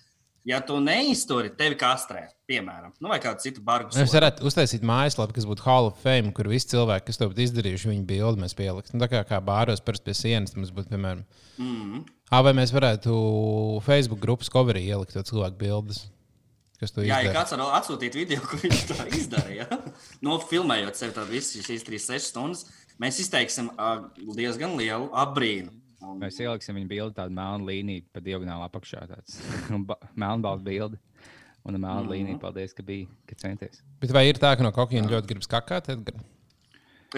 Ja 0.48 0.56
tu 0.64 0.78
neizturi, 0.80 1.50
tevi 1.52 1.76
kastrē, 1.76 2.22
piemēram, 2.48 2.94
nu, 2.96 3.10
vai 3.12 3.18
kādu 3.20 3.42
citu 3.44 3.60
bargu. 3.62 3.90
Mēs 3.92 4.08
sodu. 4.08 4.16
varētu 4.16 4.46
uztaisīt 4.48 4.86
mājaslapu, 4.88 5.34
kas 5.36 5.44
būtu 5.46 5.66
Hall 5.66 5.90
of 5.90 5.98
Fame, 6.00 6.32
kur 6.34 6.48
visi 6.48 6.70
cilvēki, 6.72 7.10
kas 7.10 7.20
to 7.20 7.28
būtu 7.28 7.44
izdarījuši, 7.44 7.90
viņu 7.92 8.06
bildi 8.08 8.40
mēs 8.46 8.56
pieliktu. 8.56 8.94
Nu, 8.96 9.02
tā 9.04 9.10
kā, 9.12 9.20
kā 9.28 9.42
bāros 9.44 9.84
parasti 9.84 10.08
pie 10.08 10.14
sienas, 10.16 10.56
mums 10.56 10.72
būtu, 10.72 10.94
piemēram, 10.94 11.26
Mm. 11.60 12.06
ah, 12.32 12.40
vai 12.40 12.54
mēs 12.56 12.72
varētu 12.72 13.12
Facebook 13.84 14.22
grupas 14.24 14.48
coverī 14.48 14.86
ielikt 14.88 15.12
to 15.12 15.20
cilvēku 15.28 15.60
bildes, 15.60 16.06
kas 16.80 16.94
to 16.96 17.04
Jā, 17.04 17.20
ja 17.24 17.32
kāds 17.34 17.52
var 17.54 17.62
atsūtīt 17.80 18.16
video, 18.18 18.40
ko 18.44 18.56
viņš 18.62 18.84
tā 18.90 19.06
izdarīja, 19.16 19.66
no 20.24 20.38
filmējot 20.50 20.96
sev 20.98 21.18
visu 21.30 21.62
šīs 21.64 21.84
3-6 21.86 22.30
stundas, 22.32 22.64
mēs 23.00 23.20
izteiksim 23.22 23.70
diezgan 24.36 24.76
lielu 24.80 25.10
apbrīnu. 25.12 25.76
Un, 26.00 26.16
Mēs 26.22 26.38
ieliksim 26.40 26.78
viņa 26.78 26.88
bildi 26.88 27.16
tādu 27.18 27.34
melnu 27.36 27.66
līniju 27.68 28.06
pa 28.14 28.22
diagonāli 28.24 28.64
apakšā. 28.64 29.02
Melnbalta 30.22 30.64
bildi. 30.64 30.96
Un 31.68 31.76
melna 31.76 32.00
Mhm. 32.00 32.08
līnija, 32.08 32.38
paldies, 32.40 32.72
ka 32.72 32.82
bija, 32.82 33.04
ka 33.28 33.36
centies. 33.36 33.82
Bet 34.00 34.14
vai 34.16 34.22
ir 34.30 34.38
tā, 34.40 34.54
ka 34.56 34.64
no 34.64 34.72
kokaīna 34.72 35.12
ļoti 35.12 35.28
gribas 35.28 35.50
kakāt? 35.50 35.90
Edgar? 35.92 36.16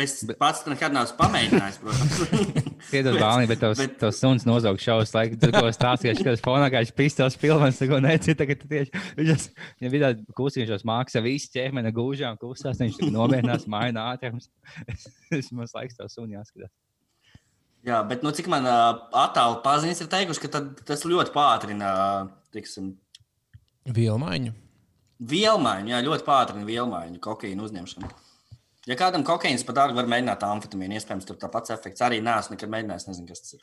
Es 0.01 0.15
pats 0.41 0.63
nekad 0.65 0.95
neesmu 0.97 1.19
pamēģinājis, 1.19 1.79
protams. 1.83 2.21
Piedod, 2.93 3.19
Bāliņ, 3.21 3.49
bet 3.51 3.59
tavs, 3.61 3.81
Bet- 3.83 3.99
tavs 4.01 4.21
suns 4.23 4.47
nozauga 4.49 4.81
šausmas 4.81 5.13
laiku. 5.13 5.37
Tu 5.43 5.51
ko 5.53 5.69
stāstīji, 5.69 6.15
ka 6.23 6.31
tas 6.31 6.45
fonā 6.45 6.71
kā 6.73 6.81
viņš 6.81 6.93
pistols 6.97 7.37
pilns, 7.41 7.81
ko 7.91 7.99
necīt. 8.01 8.39
Tagad 8.41 8.63
tu 8.63 8.71
tieši 8.71 9.03
viņš 9.19 9.45
ja 9.85 9.91
vidā 9.93 10.11
kūsīšos 10.39 10.87
mākslas, 10.89 11.27
visi 11.27 11.53
ķēmena 11.59 11.93
gūžām 11.93 12.41
kūsās, 12.41 12.81
viņš 12.81 13.03
nomierinās, 13.13 13.69
maina 13.69 14.09
ātrums. 14.15 14.49
Es 15.43 15.53
mums 15.53 15.77
laiks 15.77 16.01
tavu 16.01 16.09
suni 16.13 16.39
jāskatās. 16.39 16.73
Jā, 17.85 18.01
bet 18.07 18.25
nu, 18.25 18.31
cik 18.33 18.47
man 18.49 18.65
uh, 18.65 19.05
attālu 19.19 19.61
paziņas 19.65 20.05
ir 20.05 20.11
teikuši, 20.13 20.43
ka 20.45 20.53
tad, 20.57 20.73
tas 20.87 21.03
ļoti 21.05 21.33
pātrina 21.35 21.93
tiksim, 22.55 22.93
Vielmaiņu. 23.93 24.53
vielmaiņu. 25.21 25.91
Jā, 25.91 26.03
ļoti 26.07 26.27
pātrina 26.27 26.63
vielmaiņu, 26.69 27.19
kokaīnu 27.25 27.67
uzņemšanu. 27.67 28.11
Ja 28.91 28.97
kādam 28.99 29.23
kokaīns 29.27 29.63
pat 29.67 29.77
dārgi 29.79 29.95
var 30.01 30.09
mēģināt 30.11 30.43
amfetamīnu, 30.43 30.97
iespējams, 30.99 31.27
tur 31.29 31.37
tāds 31.39 31.71
efekts 31.71 32.03
arī 32.03 32.19
neesmu 32.25 32.57
nekad 32.57 32.73
mēģinājis. 32.73 33.09
Nezinu, 33.13 33.29
kas 33.31 33.45
tas 33.45 33.55
ir. 33.55 33.61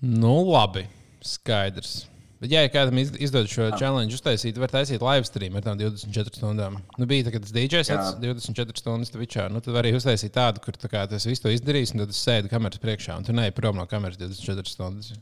Nu, 0.00 0.36
labi. 0.46 0.86
Skaidrs. 1.26 2.06
Bet, 2.40 2.48
ja 2.54 2.62
kādam 2.72 2.96
iz- 3.02 3.10
izdodas 3.20 3.52
šo 3.52 3.66
challenge 3.76 4.14
uztaisīt, 4.16 4.56
var 4.56 4.70
taisīt 4.72 5.02
live 5.04 5.26
stream 5.28 5.58
ar 5.58 5.64
tām 5.66 5.76
24 5.76 6.38
stundām. 6.38 6.78
Nu, 6.96 7.04
bija 7.10 7.26
tā, 7.26 7.34
ka 7.34 7.42
tas 7.44 7.52
DJs 7.52 7.90
sets 7.90 8.14
24 8.22 8.80
stundas 8.80 9.12
Twitchā. 9.12 9.44
Nu, 9.52 9.60
tad 9.60 9.74
var 9.76 9.84
arī 9.84 9.92
uztaisīt 9.98 10.32
tādu, 10.38 10.62
kur 10.64 10.72
tā 10.80 10.88
kā, 10.88 11.02
tas 11.10 11.26
visu 11.28 11.44
to 11.44 11.52
izdarīs, 11.52 11.92
un 11.92 12.00
tad 12.06 12.14
es 12.14 12.22
sēdu 12.24 12.48
kameras 12.48 12.80
priekšā, 12.80 13.18
un 13.20 13.26
tu 13.28 13.34
neej 13.36 13.52
prom 13.58 13.76
no 13.76 13.84
kameras 13.90 14.16
24 14.22 14.72
stundas. 14.72 15.12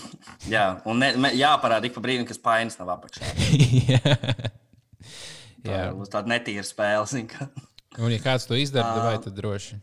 Jā, 0.54 0.68
un 0.86 1.02
ne, 1.02 1.10
me- 1.18 1.34
jāparāda 1.34 1.90
ik 1.90 1.96
pa 1.98 2.04
brīdim, 2.06 2.28
kas 2.30 2.38
painas 2.38 2.78
nav 2.78 2.94
apakšā. 2.94 3.26
Tā 5.64 5.74
Jā. 5.74 5.86
būs 5.96 6.12
tāda 6.12 6.30
netīra 6.30 6.64
spēle. 6.66 7.22
Un, 7.98 8.12
ja 8.12 8.18
kāds 8.22 8.46
to 8.46 8.58
izdara, 8.58 8.92
tad 8.94 9.02
Ā. 9.02 9.06
vai 9.08 9.22
tad 9.24 9.38
droši 9.38 9.78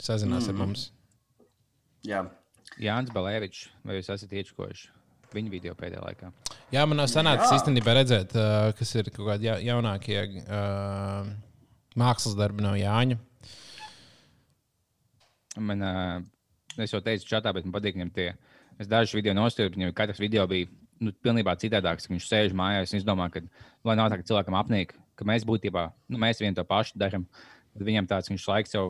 sazinās 0.00 0.46
mm. 0.46 0.52
ar 0.52 0.58
mums. 0.60 0.84
Jā, 2.06 2.22
Jānis 2.78 3.12
Balēvičs, 3.12 3.66
vai 3.84 3.98
jūs 3.98 4.08
esat 4.14 4.32
iečkojuši 4.38 4.94
viņa 5.34 5.52
video 5.52 5.74
pēdējā 5.76 6.04
laikā? 6.04 6.30
Jā, 6.72 6.84
man 6.88 7.00
nav 7.00 7.08
sanācis 7.10 7.58
īstenībā 7.58 7.94
redzēt, 7.98 8.32
uh, 8.38 8.70
kas 8.78 8.94
ir 8.96 9.10
kaut 9.10 9.26
kādi 9.32 9.48
ja, 9.48 9.58
jaunākie 9.60 10.18
uh, 10.40 11.28
mākslas 11.98 12.36
darbi 12.38 12.64
no 12.64 12.74
Jāņa. 12.78 13.18
Man, 15.58 15.82
uh, 15.82 16.78
es 16.78 16.94
jau 16.94 17.02
teicu, 17.04 17.26
čatā, 17.28 17.52
bet 17.56 17.66
man 17.66 17.74
patīk 17.74 17.98
viņam 17.98 18.12
tie. 18.14 18.30
Es 18.78 18.88
dažus 18.88 19.16
video 19.16 19.34
nostūru, 19.36 19.74
viņam 19.74 19.96
katrs 19.96 20.22
video 20.22 20.46
bija 20.48 20.70
nu, 21.02 21.12
pilnībā 21.24 21.54
citādāks. 21.60 22.08
Viņš 22.10 22.28
sēž 22.28 22.56
mājās 22.56 22.94
un 22.94 23.00
es 23.00 23.06
domāju, 23.06 23.38
ka, 23.38 23.66
lai 23.88 23.96
nav 23.98 24.10
tā, 24.12 24.20
ka 24.20 24.28
cilvēkam 24.30 24.56
apnīk, 24.58 24.94
ka 25.18 25.26
mēs 25.28 25.46
būtībā, 25.48 25.88
nu, 26.12 26.20
mēs 26.22 26.42
vienu 26.42 26.56
to 26.58 26.64
pašu 26.68 26.98
darām. 27.00 27.26
Tad 27.74 27.86
viņam 27.86 28.08
tāds, 28.10 28.30
viņš 28.32 28.48
laiks 28.50 28.74
jau 28.74 28.86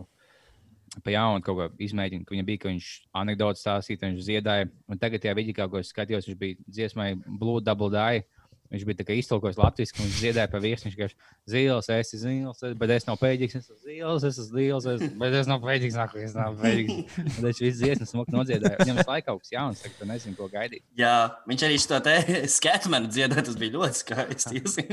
pa 1.05 1.13
jaunu 1.13 1.45
kaut 1.45 1.59
ko 1.59 1.85
izmēģina, 1.85 2.25
ka 2.25 2.35
viņam 2.35 2.49
bija, 2.49 2.63
ka 2.63 2.71
viņš 2.71 2.89
anekdotas 3.21 3.65
stāstīja, 3.65 4.01
viņš 4.07 4.25
dziedāja. 4.25 4.69
Un 4.89 5.01
tagad, 5.01 5.25
ja 5.25 5.37
video, 5.37 5.69
ko 5.69 5.83
es 5.83 5.93
skatījos, 5.93 6.29
viņš 6.29 6.39
bija 6.41 6.59
dziesmai 6.67 7.11
Blue 7.27 7.61
Double 7.65 7.91
Die. 7.93 8.25
Viņš 8.69 8.85
bija 8.85 9.17
iztulkojis 9.17 9.57
latviešu, 9.57 9.95
ka 9.97 10.03
viņš 10.05 10.17
dziedāja 10.21 10.51
pa 10.53 10.61
virsmu. 10.61 10.91
Viņš 10.91 10.97
vienkārši 10.99 11.17
zils, 11.49 11.89
es 11.89 12.13
esmu 12.13 12.21
zils, 12.21 12.65
bet 12.83 12.93
es 12.93 13.07
nav 13.09 13.17
pēdīgs, 13.23 13.57
es 13.57 13.65
esmu 13.65 13.79
zils, 13.87 14.27
es 14.29 14.41
esmu 14.43 14.61
zils, 14.61 14.89
es, 14.93 15.05
bet 15.23 15.37
es 15.41 15.49
nav 15.49 15.63
pēdīgs, 15.65 15.97
nāk, 15.97 16.17
es 16.21 16.37
nav 16.37 16.59
pēdīgs. 16.61 17.17
Tad 17.17 17.47
viņš 17.49 17.63
visu 17.65 17.81
dziesmu 17.81 18.09
smuki 18.11 18.37
nodziedāja. 18.37 18.77
Viņam 18.83 19.01
visu 19.01 19.13
laiku 19.15 19.31
kaut 19.31 19.45
kas 19.47 19.55
jauns, 19.55 19.85
tagad 19.85 19.97
tu 20.03 20.11
nezini, 20.13 20.37
ko 20.37 20.51
gaidīt. 20.53 20.85
jā 21.01 21.15
viņš 21.49 21.67
arī 21.71 21.81
šo 21.87 22.03
te 22.05 22.17
sketmenu 22.59 23.13
dziedāja. 23.13 23.47
Tas 23.49 23.57
bija 23.61 23.79
ļoti 23.79 24.03
skaisti. 24.03 24.89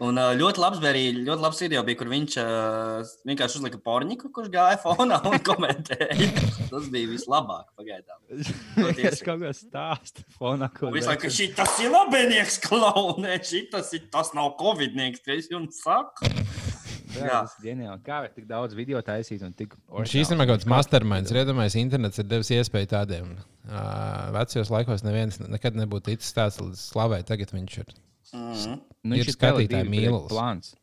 Un 0.00 0.16
ļoti 0.16 0.62
labs 0.62 0.80
bija 0.80 0.94
arī 0.94 1.02
ļoti 1.18 1.44
labs 1.44 1.58
video, 1.60 1.82
bija, 1.84 1.98
kur 2.00 2.08
viņš 2.08 2.36
uh, 2.40 3.10
vienkārši 3.28 3.60
uzlika 3.60 3.80
porniku, 3.84 4.30
kurš 4.32 4.48
gāja 4.54 4.78
fonā 4.80 5.18
un 5.28 5.36
komentēja. 5.50 6.30
Tas 6.70 6.88
bija 6.92 7.10
vislabāk 7.10 7.68
pagaidām. 7.76 8.16
Es 8.96 9.20
kaut 9.26 9.42
ko 9.42 9.52
stāstu 9.56 10.24
fonā, 10.38 10.70
Visu 10.94 11.10
laiku 11.10 11.32
šī 11.34 11.50
tas 11.58 11.76
ir 11.84 11.92
labinieks, 11.92 12.56
klaunē, 12.64 13.36
šī 13.44 13.66
tas, 13.74 13.92
ir, 13.96 14.08
tas 14.12 14.32
nav 14.36 14.54
covidnieks, 14.60 15.20
kas 15.26 15.50
jums 15.52 15.82
saka. 15.84 16.32
Jā, 17.10 17.26
Jā. 17.26 17.38
tas 17.42 17.56
ir 17.58 17.70
ģeniāli. 17.70 18.00
Kā 18.06 18.20
var 18.24 18.32
tik 18.34 18.46
daudz 18.48 18.76
video 18.78 19.00
taisīt 19.04 19.42
un 19.44 19.54
tik 19.56 19.74
Šīs 20.08 20.30
ir 20.30 20.38
kaut 20.38 20.52
kāds 20.52 20.68
masterminds. 20.70 21.32
Ir 21.32 21.42
iedomājies, 21.42 21.76
internets 21.80 22.22
ir 22.22 22.28
devis 22.30 22.52
iespēju 22.54 22.90
tādiem. 22.92 23.34
Uh, 23.66 24.30
vecajos 24.36 24.70
laikos 24.72 25.04
neviens 25.04 25.40
nekad 25.42 25.76
nebūtu 25.78 26.12
ticis 26.12 26.36
tāds 26.36 26.60
līdz 26.62 26.84
slavai. 26.92 27.20
Tagad 27.26 27.52
viņš 27.56 27.82
ir. 27.82 27.98
Mm. 28.36 28.78
Nu, 29.02 29.16
ir 29.16 29.24
viņš 29.24 29.36
skatītāju 29.36 29.86
Tele2 29.86 29.90
mīlulis. 29.94 30.30
Plāns. 30.30 30.74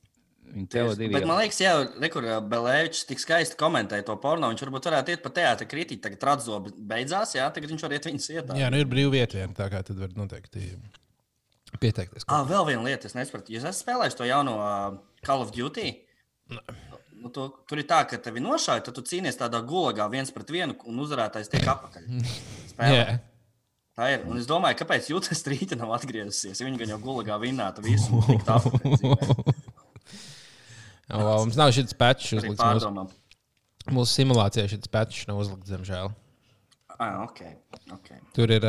Viņa 0.48 0.70
TV2 0.72 1.10
Bet 1.12 1.26
man 1.28 1.42
liekas, 1.42 1.60
jā, 1.60 1.74
rekur 2.02 2.26
Belēvičs 2.50 3.04
tik 3.10 3.20
skaisti 3.22 3.58
komentēja 3.60 4.06
to 4.08 4.16
porno. 4.22 4.50
Viņš 4.52 4.64
varbūt 4.64 4.88
varētu 4.90 5.14
iet 5.14 5.24
pa 5.26 5.32
teātra 5.36 5.68
kritiku. 5.70 6.02
Tagad 6.06 6.24
radzobi 6.30 6.72
beidzās, 6.78 7.36
jā, 7.38 7.48
tagad 7.54 7.74
viņš 7.74 7.84
var 7.84 7.96
iet 7.98 8.08
viņas 8.08 8.30
ietā. 8.34 8.58
Jā, 8.60 8.72
nu 8.74 8.80
ir 8.82 8.90
brīva 8.90 9.14
vieta 9.18 9.42
viena, 9.42 9.54
tā 9.58 9.68
kā 9.74 9.84
tad 9.86 10.00
var 10.00 10.16
noteikti 10.18 10.72
pieteikties. 11.82 12.26
Ah, 12.32 12.46
vēl 12.48 12.70
viena 12.72 12.86
lieta, 12.88 13.10
es 13.10 13.18
nesaprotu. 13.18 13.54
Jūs 13.54 13.68
esat 13.68 13.84
spēlējis 13.84 14.18
to 14.18 14.28
jauno 14.28 14.56
uh, 14.62 15.00
Call 15.28 15.44
of 15.44 15.52
Duty? 15.56 15.92
Nu, 17.18 17.32
tu, 17.34 17.50
tur 17.68 17.82
ir 17.82 17.88
tā, 17.90 18.04
ka 18.08 18.20
tevi 18.24 18.42
nošāja, 18.44 18.86
tad 18.88 18.96
tu 18.96 19.04
cīnies 19.06 19.40
tādā 19.40 19.60
gulagā 19.68 20.08
viens 20.14 20.32
pret 20.32 20.54
vienu, 20.54 20.78
un 20.88 21.02
uzvarētājs 21.04 21.52
tiek 21.52 21.68
apakaļ. 21.68 22.08
Spēlē. 22.72 23.02
Jā, 23.02 23.18
Tā 23.98 24.12
ir. 24.14 24.28
Un 24.30 24.38
es 24.38 24.46
domāju, 24.46 24.78
kāpēc 24.78 25.10
jūtas 25.10 25.40
strīta 25.42 25.78
nav 25.80 25.96
atgriezusies. 25.96 26.62
Viņa 26.62 26.92
jau 26.92 27.00
gulagā 27.02 27.40
vinnēta 27.42 27.82
visu. 27.82 28.22
dzīvē. 28.28 29.56
O, 31.18 31.44
mums 31.46 31.58
nav 31.58 31.72
šis 31.72 31.96
uzlikts. 31.96 32.62
Mūsu, 32.62 33.08
mūsu 33.96 34.20
simulācijā 34.20 34.68
šis 34.70 34.92
patčs 34.92 35.26
nav 35.30 35.42
uzlikts, 35.42 35.72
diemžēl. 35.72 36.12
Ah, 36.98 37.24
ok. 37.24 37.42
okay. 37.94 38.22
Tur 38.34 38.52
ir 38.54 38.66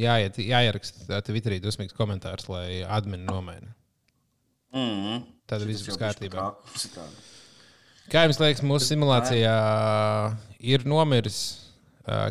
jāiet, 0.00 0.36
jāieraksta 0.40 1.20
Twitterī 1.24 1.60
dusmīgs 1.64 1.96
komentārs, 1.96 2.48
lai 2.52 2.82
admini 2.84 3.24
nomaina. 3.28 3.72
Mm 4.72 4.90
-hmm. 4.96 5.22
Tad 5.48 5.64
viss 5.64 5.84
būs 5.88 5.96
kārtībā. 6.00 6.50
Kā 8.12 8.24
jums 8.24 8.40
liekas, 8.40 8.62
mūsu 8.62 8.92
simulācijā 8.92 9.56
ir 10.60 10.84
nomiris 10.84 11.67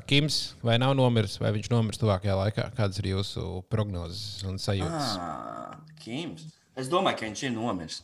Kims 0.09 0.39
vai 0.65 0.77
nav 0.81 0.95
nomiris, 0.97 1.37
vai 1.41 1.51
viņš 1.55 1.69
nomirs 1.73 2.01
tuvākajā 2.01 2.37
laikā? 2.39 2.69
Kādas 2.77 3.01
ir 3.01 3.11
jūsu 3.11 3.45
prognozes 3.71 4.45
un 4.47 4.57
sajūtas? 4.61 5.17
Ah, 5.21 5.75
Kims. 6.03 6.47
Es 6.77 6.89
domāju, 6.91 7.19
ka 7.19 7.29
viņš 7.29 7.43
ir 7.47 7.53
nomiris. 7.55 8.01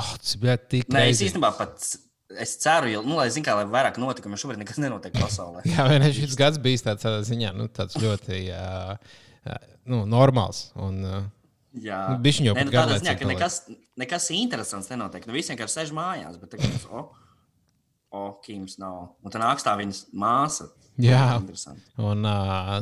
Oh, 0.00 0.14
tas 0.16 0.36
bija 0.40 0.56
tik 0.56 0.88
Nē, 0.92 1.10
es 1.12 1.20
īstenībā 1.24 1.52
pat 1.58 1.76
es 2.40 2.54
ceru, 2.62 2.88
jo, 2.88 3.02
nu, 3.04 3.18
lai 3.18 3.28
zinātu, 3.28 3.50
kā 3.50 3.56
lai 3.58 3.66
vairāk 3.68 3.98
notikumu, 4.00 4.38
šobrīd 4.40 4.62
nekas 4.62 4.80
nenotiek 4.80 5.12
pasaulē. 5.18 5.64
Jā, 5.72 5.84
vai 5.88 5.98
ne? 6.00 6.08
Šis 6.16 6.36
gads 6.38 6.60
bija 6.62 6.80
tāds 6.86 7.28
ziņā, 7.28 7.52
nu, 7.58 7.68
tāds 7.72 7.98
ļoti 8.00 8.40
uh, 8.56 8.94
nu, 9.88 10.04
normāls. 10.08 10.70
Un, 10.80 11.00
uh, 11.04 11.22
Jā, 11.72 12.02
Nu, 12.12 12.20
bišķiņ 12.20 12.50
jau 12.50 12.52
Nē, 12.52 12.64
pat 12.66 12.68
nu, 12.68 12.72
tādā 12.76 12.96
ziņā, 13.00 13.12
ka 13.16 13.28
nekas, 13.30 13.54
nekas 14.00 14.26
interesants 14.36 14.90
nenotiek. 14.92 15.24
Nu, 15.24 15.32
visi 15.32 15.54
vienkārši 15.54 15.78
sēž 15.78 15.92
mājās, 15.96 16.36
bet 16.40 16.52
tagad 16.52 16.74
tas, 16.74 16.84
o, 18.12 18.18
o, 18.18 18.24
Kims 18.44 18.78
nav. 18.78 19.14
Un 19.24 19.32
tā 19.34 19.40
nāks 19.42 19.64
tā 19.66 19.74
viņas 19.80 20.04
māsa. 20.12 20.68
Jā. 21.00 21.40
Un 21.98 22.26
uh, 22.28 22.76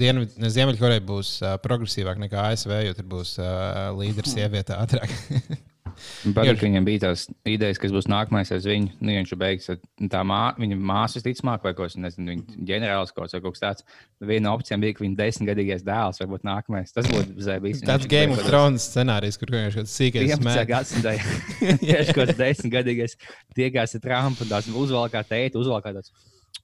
Dienvid- 0.00 0.38
Ziemeļkoreja 0.38 1.02
būs 1.04 1.36
uh, 1.42 1.56
progresīvāka 1.62 2.22
nekā 2.24 2.48
ASV, 2.52 2.72
jo 2.86 2.96
tur 2.96 3.08
būs 3.16 3.36
uh, 3.42 3.90
līderis 3.98 4.34
sieviete 4.36 4.76
ātrāk. 4.78 5.12
Patīk, 5.84 6.56
ka 6.58 6.64
viņam 6.64 6.86
bija 6.86 7.00
tās 7.02 7.26
idejas, 7.46 7.78
kas 7.80 7.92
būs 7.92 8.08
nākamais 8.08 8.50
aiz 8.54 8.64
viņu. 8.66 8.94
Nu, 9.04 9.12
viņš 9.12 9.32
jau 9.34 9.38
beigs, 9.40 9.68
tā 10.10 10.22
mā, 10.26 10.40
viņa 10.56 10.78
māsas 10.80 11.24
ticamāk, 11.26 11.62
vai 11.66 11.74
kaut 11.76 11.90
kas 11.90 11.98
nezinu, 12.00 12.32
viņa 12.32 12.64
ģenerālis 12.70 13.12
kaut, 13.14 13.34
vai 13.34 13.42
kaut 13.44 13.56
kas 13.56 13.62
tāds. 13.62 13.86
Viena 14.24 14.48
no 14.48 14.54
opcijām 14.56 14.82
bija, 14.84 14.96
ka 14.96 15.04
viņa 15.04 15.18
desmitgadīgais 15.20 15.84
dēls 15.86 16.22
varbūt 16.22 16.46
nākamais. 16.48 16.94
Tas 16.96 17.08
būtu 17.12 17.36
zēbīs. 17.46 17.84
Tāds 17.84 18.08
Game 18.10 18.34
of 18.34 18.42
Thrones 18.48 18.88
scenārijs, 18.88 19.38
kur 19.40 19.52
vienkārši 19.54 19.82
tāds 19.82 19.96
sīkais 20.00 20.32
15. 20.32 20.94
smēķis. 20.94 21.82
Ja 21.84 22.00
viņš 22.00 22.14
kaut 22.16 22.30
kāds 22.30 22.40
desmitgadīgais 22.40 23.18
tiekās 23.56 23.98
ar 23.98 24.04
Trumpu 24.08 24.46
un 24.46 24.54
tās 24.54 24.70
uzvalkā 24.72 25.24
teikt, 25.28 25.60
uzvalkā 25.60 25.92
tāds. 25.98 26.14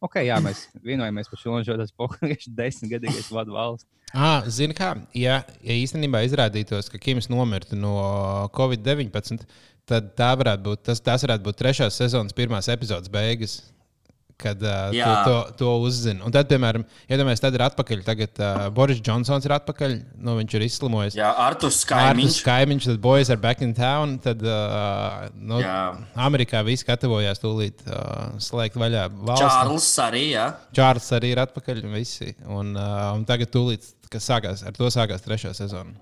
Ok, 0.00 0.16
jā, 0.24 0.38
mēs 0.40 0.64
vienojamies 0.80 1.28
par 1.28 1.40
šo 1.40 1.58
šo 1.66 1.76
tas 1.76 1.92
pokaļs 1.92 2.48
desmitgadīgais 2.60 3.28
vadu 3.36 3.56
valsts. 3.56 3.88
Ah, 4.10 4.46
Zini, 4.50 4.74
kā, 4.74 4.94
ja, 5.14 5.42
ja 5.62 5.74
īstenībā 5.78 6.24
izrādītos, 6.26 6.88
ka 6.90 6.98
Kims 6.98 7.28
nomirtu 7.30 7.76
no 7.78 7.92
Covid-19, 8.56 9.44
tad 9.86 10.08
tā 10.18 10.30
varētu 10.40 10.64
būt, 10.66 10.82
tas, 10.88 11.02
tas 11.04 11.22
varētu 11.26 11.46
būt 11.46 11.60
trešās 11.60 12.00
sezonas 12.00 12.34
pirmās 12.34 12.70
epizodes 12.72 13.12
beigas. 13.12 13.60
Kad 14.40 14.62
uh, 14.64 14.88
to, 14.94 15.12
to, 15.26 15.36
to 15.60 15.70
uzzina. 15.84 16.24
Un 16.24 16.32
tad, 16.32 16.48
piemēram, 16.48 16.84
iedomājieties, 17.10 17.42
tad 17.44 17.56
ir 17.58 17.64
atpakaļ. 17.66 18.02
Tagad 18.06 18.40
uh, 18.40 18.62
Boris 18.74 19.00
Džonsons 19.04 19.44
ir 19.44 19.54
atpakaļ. 19.58 19.96
Nu, 20.24 20.36
viņš 20.38 20.56
ir 20.56 20.64
izslimojis. 20.64 21.16
Jā, 21.18 21.28
Artus 21.44 21.82
Kaimiņš. 21.88 22.40
kaimiņš, 22.46 22.88
tad 22.90 23.00
boys 23.04 23.32
are 23.32 23.40
back 23.40 23.64
in 23.64 23.74
town. 23.76 24.16
Tad 24.24 24.40
uh, 24.46 25.26
nu, 25.36 25.60
Jā. 25.60 25.78
Amerikā 26.28 26.62
viss 26.66 26.86
gatavojās 26.88 27.42
tūlīt 27.42 27.84
uh, 27.88 28.38
slēgt 28.40 28.78
vaļā 28.80 29.08
valsts. 29.12 29.44
Čārls 29.44 29.90
arī, 30.06 30.24
jā. 30.34 30.46
Čārlis 30.76 31.10
arī 31.18 31.34
ir 31.34 31.42
atpakaļ. 31.44 31.82
Visi. 31.90 32.32
Un, 32.46 32.72
uh, 32.78 33.10
un 33.16 33.26
tagad 33.28 33.52
tūlīt, 33.52 33.84
kas 34.12 34.28
sākās, 34.30 34.64
ar 34.64 34.76
to 34.76 34.88
sākās 34.92 35.26
trešā 35.26 35.52
sezona. 35.58 35.92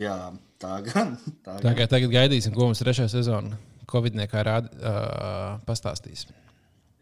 Jā, 0.00 0.16
tā 0.58 0.78
gan. 0.86 1.12
Tā 1.44 1.58
gan. 1.60 1.76
kā 1.76 1.86
tagad 1.90 2.14
gaidīsim, 2.14 2.54
ko 2.56 2.70
mums 2.70 2.80
trešā 2.80 3.04
sezona 3.12 3.58
Covid-19 3.90 4.46
rāda, 4.46 4.70
uh, 4.78 5.64
pastāstīs. 5.66 6.28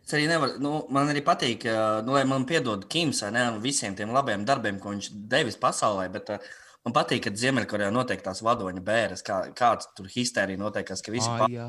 Es 0.07 0.17
arī 0.17 0.27
nevaru, 0.27 0.57
nu, 0.63 0.73
man 0.91 1.13
arī 1.13 1.21
patīk, 1.23 1.69
nu, 2.03 2.17
lai 2.17 2.25
man 2.27 2.43
piedod 2.49 2.83
Kims 2.91 3.21
vai 3.23 3.31
ne, 3.37 3.45
un 3.53 3.61
visiem 3.63 3.95
tiem 3.95 4.11
labiem 4.11 4.43
darbiem, 4.49 4.81
ko 4.83 4.95
viņš 4.95 5.13
devis 5.31 5.59
pasaulē. 5.61 6.09
Bet, 6.11 6.33
uh, 6.35 6.51
man 6.87 6.97
patīk, 6.97 7.23
ka 7.27 7.33
Ziemeļkorejā 7.37 7.93
notiek 7.95 8.23
tās 8.25 8.43
vadoņa 8.45 8.83
bēres, 8.85 9.25
kā, 9.27 9.41
kāds 9.57 9.91
tur 9.97 10.09
histērija 10.11 10.61
notiekās, 10.61 11.03
ka 11.05 11.15
visi 11.15 11.29
Ah, 11.29 11.45
pa... 11.45 11.49
jā, 11.53 11.69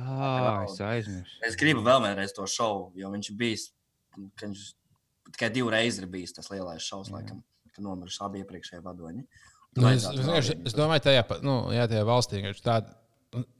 es 0.65 0.82
aizmirsu. 0.88 1.39
Es 1.47 1.58
gribu 1.60 1.84
vēl 1.86 2.04
vienreiz 2.06 2.36
to 2.38 2.47
šovu, 2.47 2.91
jo 3.00 3.12
viņš 3.13 3.32
ir 3.32 3.38
bijis, 3.41 3.67
viņš 4.41 4.65
tikai 5.32 5.52
divreiz 5.54 6.00
ir 6.00 6.08
bijis 6.12 6.36
tas 6.38 6.50
lielais 6.52 6.84
šovs, 6.86 7.12
laikam, 7.13 7.43
kad 7.71 7.86
nomiruši 7.86 8.24
abi 8.26 8.43
iepriekšējie 8.43 8.84
vadoņi. 8.86 9.28
Nu, 9.80 9.88
es, 9.88 10.04
es, 10.04 10.50
es, 10.67 10.74
domāju, 10.76 11.06
tajā, 11.06 11.24
nu, 11.47 11.62
jā, 11.71 11.86
tajā 11.88 12.08
valstī 12.08 12.41
ir 12.43 12.58
tāda. 12.63 12.97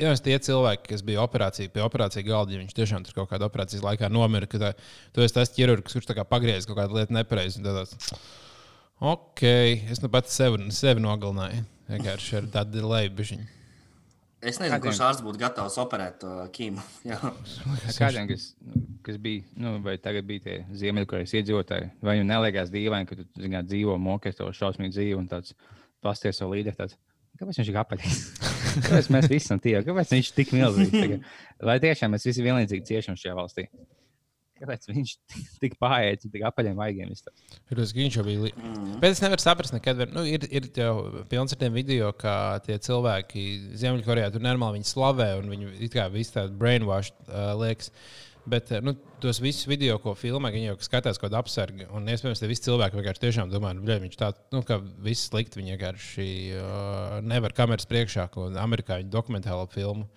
Ja 0.01 0.12
tie 0.19 0.36
cilvēki, 0.36 0.89
kas 0.89 1.03
bija 1.07 1.23
operācija, 1.23 1.71
pie 1.71 1.79
operācijas 1.86 2.25
galda, 2.27 2.51
ja 2.51 2.60
viņš 2.60 2.75
tiešām 2.75 3.05
tur 3.07 3.21
kaut 3.21 3.29
kādā 3.31 3.47
operācijas 3.47 3.86
laikā 3.86 4.10
nomira, 4.12 4.49
ka 4.51 4.60
tā, 4.60 4.71
tu 5.15 5.23
esi 5.23 5.38
tas 5.38 5.53
ķirurgs, 5.55 5.95
kurš 5.95 6.10
pagriezis 6.27 6.67
kaut 6.67 6.81
kādu 6.81 6.99
lietu 6.99 7.15
nepareizi. 7.15 7.63
tad 7.63 7.88
Ok, 9.01 9.41
es 9.89 10.03
nu 10.03 10.12
pats 10.13 10.36
sevi, 10.36 10.67
sevi 10.75 11.01
nogalināju. 11.01 11.63
Vienkārši 11.88 12.36
ar 12.38 12.51
tādu 12.53 12.77
delay 12.77 13.10
bišķiņu. 13.10 13.47
Es 14.41 14.57
nezinu, 14.57 14.73
Kādiem? 14.73 14.84
kurš 14.88 14.99
ārsts 15.05 15.23
būtu 15.25 15.41
gatavs 15.41 15.77
operēt 15.81 16.23
uh, 16.25 16.43
Kimu. 16.53 16.84
Jā. 17.10 17.17
Kādiem, 17.97 18.29
kas, 18.29 18.51
kas 19.05 19.19
bija, 19.21 19.45
nu, 19.57 19.75
vai 19.86 19.95
tagad 20.01 20.25
bija 20.29 20.45
tie 20.47 20.55
Ziemeļkorejas 20.84 21.36
iedzīvotāji, 21.39 21.91
vai 22.01 22.17
viņiem 22.17 22.31
neliekās 22.34 22.73
dīvaini, 22.73 23.10
ka 23.10 23.19
tu 23.19 23.27
zināt, 23.38 23.69
dzīvo 23.69 23.97
mokēs 24.01 24.41
to 24.41 24.49
šausmīgu 24.57 24.97
dzīvi 24.97 25.17
un 25.17 25.29
tāds 25.31 25.53
pasties 26.01 26.41
savu 26.41 26.57
līderi. 26.57 26.77
Tāds, 26.77 26.97
kāpēc 27.41 27.62
viņš 27.62 27.73
ir 27.73 27.81
apaļš? 27.86 28.17
Kāpēc 28.75 29.10
mēs 29.13 29.29
visi 29.31 29.45
esam 29.45 29.62
tie? 29.63 29.77
Kāpēc 29.86 30.13
viņš 30.15 30.29
ir 30.31 30.38
tik 30.38 30.53
milzīgs? 30.57 31.34
Vai 31.69 31.79
tiešām 31.84 32.15
mēs 32.15 32.27
visi 32.27 32.45
vienlīdzīgi 32.45 32.88
ciešam 32.88 33.19
šajā 33.19 33.36
valstī? 33.38 33.67
Kāpēc 34.62 34.86
viņš 34.91 35.12
tik 35.62 35.75
pārējais, 35.81 36.27
tik 36.29 36.43
apaļiem 36.45 36.77
vaigiem? 36.77 37.10
izstāsta? 37.10 37.57
Ir 37.71 37.79
ka 37.81 37.97
viņš 37.97 38.17
jau 38.19 38.25
bija. 38.27 38.41
Li... 38.43 38.51
Mm. 38.53 38.91
Bet 39.01 39.15
es 39.15 39.21
nevaru 39.23 39.41
saprast, 39.41 39.73
nekad. 39.73 39.97
Var... 40.03 40.12
Nu, 40.13 40.25
ir 40.29 40.45
ir 40.53 40.67
jau 40.77 41.23
pilns 41.31 41.55
ar 41.55 41.62
tiem 41.63 41.73
video, 41.73 42.12
kā 42.13 42.36
tie 42.65 42.77
cilvēki 42.77 43.45
Ziemeļkorejā 43.81 44.29
tur 44.36 44.45
normāli 44.45 44.77
viņi 44.77 44.91
slavē 44.91 45.31
un 45.39 45.49
viņi 45.49 45.71
it 45.88 45.95
kā 45.95 46.05
visi 46.13 46.36
tādi 46.36 46.53
brainwashed 46.62 47.17
uh, 47.25 47.55
liekas. 47.57 47.89
Bet 48.49 48.71
uh, 48.73 48.82
nu, 48.82 48.95
tos 49.21 49.38
visus 49.43 49.67
video, 49.69 49.99
ko 50.01 50.15
filmē, 50.17 50.49
viņi 50.54 50.71
jau 50.71 50.77
skatās 50.82 51.19
kaut 51.21 51.30
kādu 51.30 51.39
apsargu. 51.41 51.88
Un 51.93 52.10
iespējams, 52.10 52.41
tie 52.41 52.49
visi 52.49 52.65
cilvēki 52.65 52.97
vienkārši 52.97 53.23
tiešām 53.27 53.51
domā, 53.54 53.73
ka 53.77 53.97
viņš 54.01 54.17
tāds, 54.17 54.41
nu, 54.56 54.63
ka 54.65 54.80
viss 55.06 55.30
slikti. 55.30 55.62
Viņi 55.62 55.75
vienkārši 55.75 56.27
uh, 56.58 57.17
nevar 57.25 57.54
kameras 57.58 57.89
priekšā, 57.89 58.27
ko 58.34 58.49
amerikāņu 58.63 59.12
dokumentālo 59.13 59.67
filmu. 59.73 60.08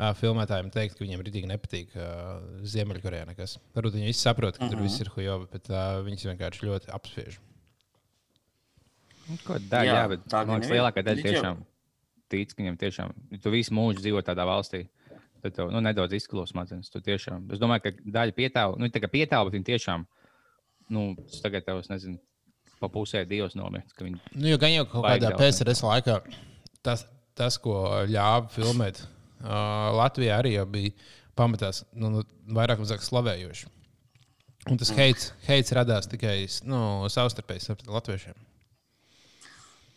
Uh, 0.00 0.14
filmētājiem 0.16 0.70
teikt, 0.72 0.96
ka 0.96 1.04
viņiem 1.04 1.20
rītīgi 1.26 1.48
nepatīk 1.50 1.92
uh, 1.98 2.38
Ziemeļkorejā 2.64 3.26
nekas. 3.28 3.58
Varbūt 3.76 3.98
viņi 3.98 4.08
visi 4.08 4.24
saprot, 4.24 4.56
ka 4.56 4.70
tur 4.72 4.80
viss 4.80 5.02
ir 5.04 5.12
hujovi, 5.12 5.50
bet 5.52 5.68
uh, 5.68 5.98
viņas 6.06 6.24
vienkārši 6.30 6.70
ļoti 6.70 6.94
apspiež. 6.96 7.36
Nu, 9.28 9.36
Ko 9.44 9.58
daļa, 9.60 9.84
jā, 9.84 9.98
Jā, 9.98 10.06
bet 10.14 10.24
tā 10.32 10.40
ir. 10.48 10.70
lielākā 10.72 11.04
daļa 11.04 11.26
tiešām 11.28 11.60
tic, 12.30 12.54
ka 12.54 12.62
viņam 12.62 12.78
tiešām, 12.80 13.14
tu 13.42 13.52
visu 13.52 13.74
mūžu 13.76 14.04
dzīvo 14.04 14.22
tādā 14.26 14.46
valstī. 14.48 14.84
Tad 15.40 15.54
tev 15.56 15.70
nu, 15.72 15.80
nedaudz 15.84 16.16
izklausās 16.18 16.52
smadzenes. 16.54 16.90
Tiešām, 16.92 17.46
es 17.54 17.60
domāju, 17.62 17.86
ka 17.86 18.10
daļa 18.18 18.36
pietāva, 18.36 18.80
nu, 18.80 18.90
tā 18.92 19.02
kā 19.02 19.08
pietāva, 19.12 19.48
bet 19.48 19.56
viņi 19.56 19.68
tiešām, 19.70 20.04
nu, 20.92 21.04
tagad 21.40 21.64
tev, 21.68 21.80
es 21.80 21.88
nezinu, 21.92 22.18
pa 22.80 22.90
pusē 22.92 23.24
divas 23.28 23.56
Viņi, 23.56 24.20
Nu, 24.36 24.50
jo 24.50 24.58
gan 24.60 24.74
jau 24.74 24.86
kaut 24.88 25.06
kādā 25.06 25.32
PSRS 25.38 25.84
laikā 25.86 26.20
tas, 26.84 27.06
tas 27.38 27.58
ko 27.60 27.76
ļāva 28.08 28.48
filmēt, 28.52 29.02
uh, 29.04 29.90
Latvijā 29.96 30.40
arī 30.40 30.56
bija 30.68 30.92
pamatās 31.38 31.84
nu, 31.92 32.10
nu, 32.12 32.24
vairāk 32.52 32.80
vai 32.80 32.88
mazāk 32.88 33.04
slavējoši. 33.04 33.70
Un 34.68 34.76
tas 34.80 34.92
heits, 34.92 35.30
heits 35.46 35.72
radās 35.72 36.08
tikai 36.10 36.36
nu, 36.68 37.08
savstarpēji 37.08 37.64
starp 37.64 37.86
latviešiem. 37.88 38.36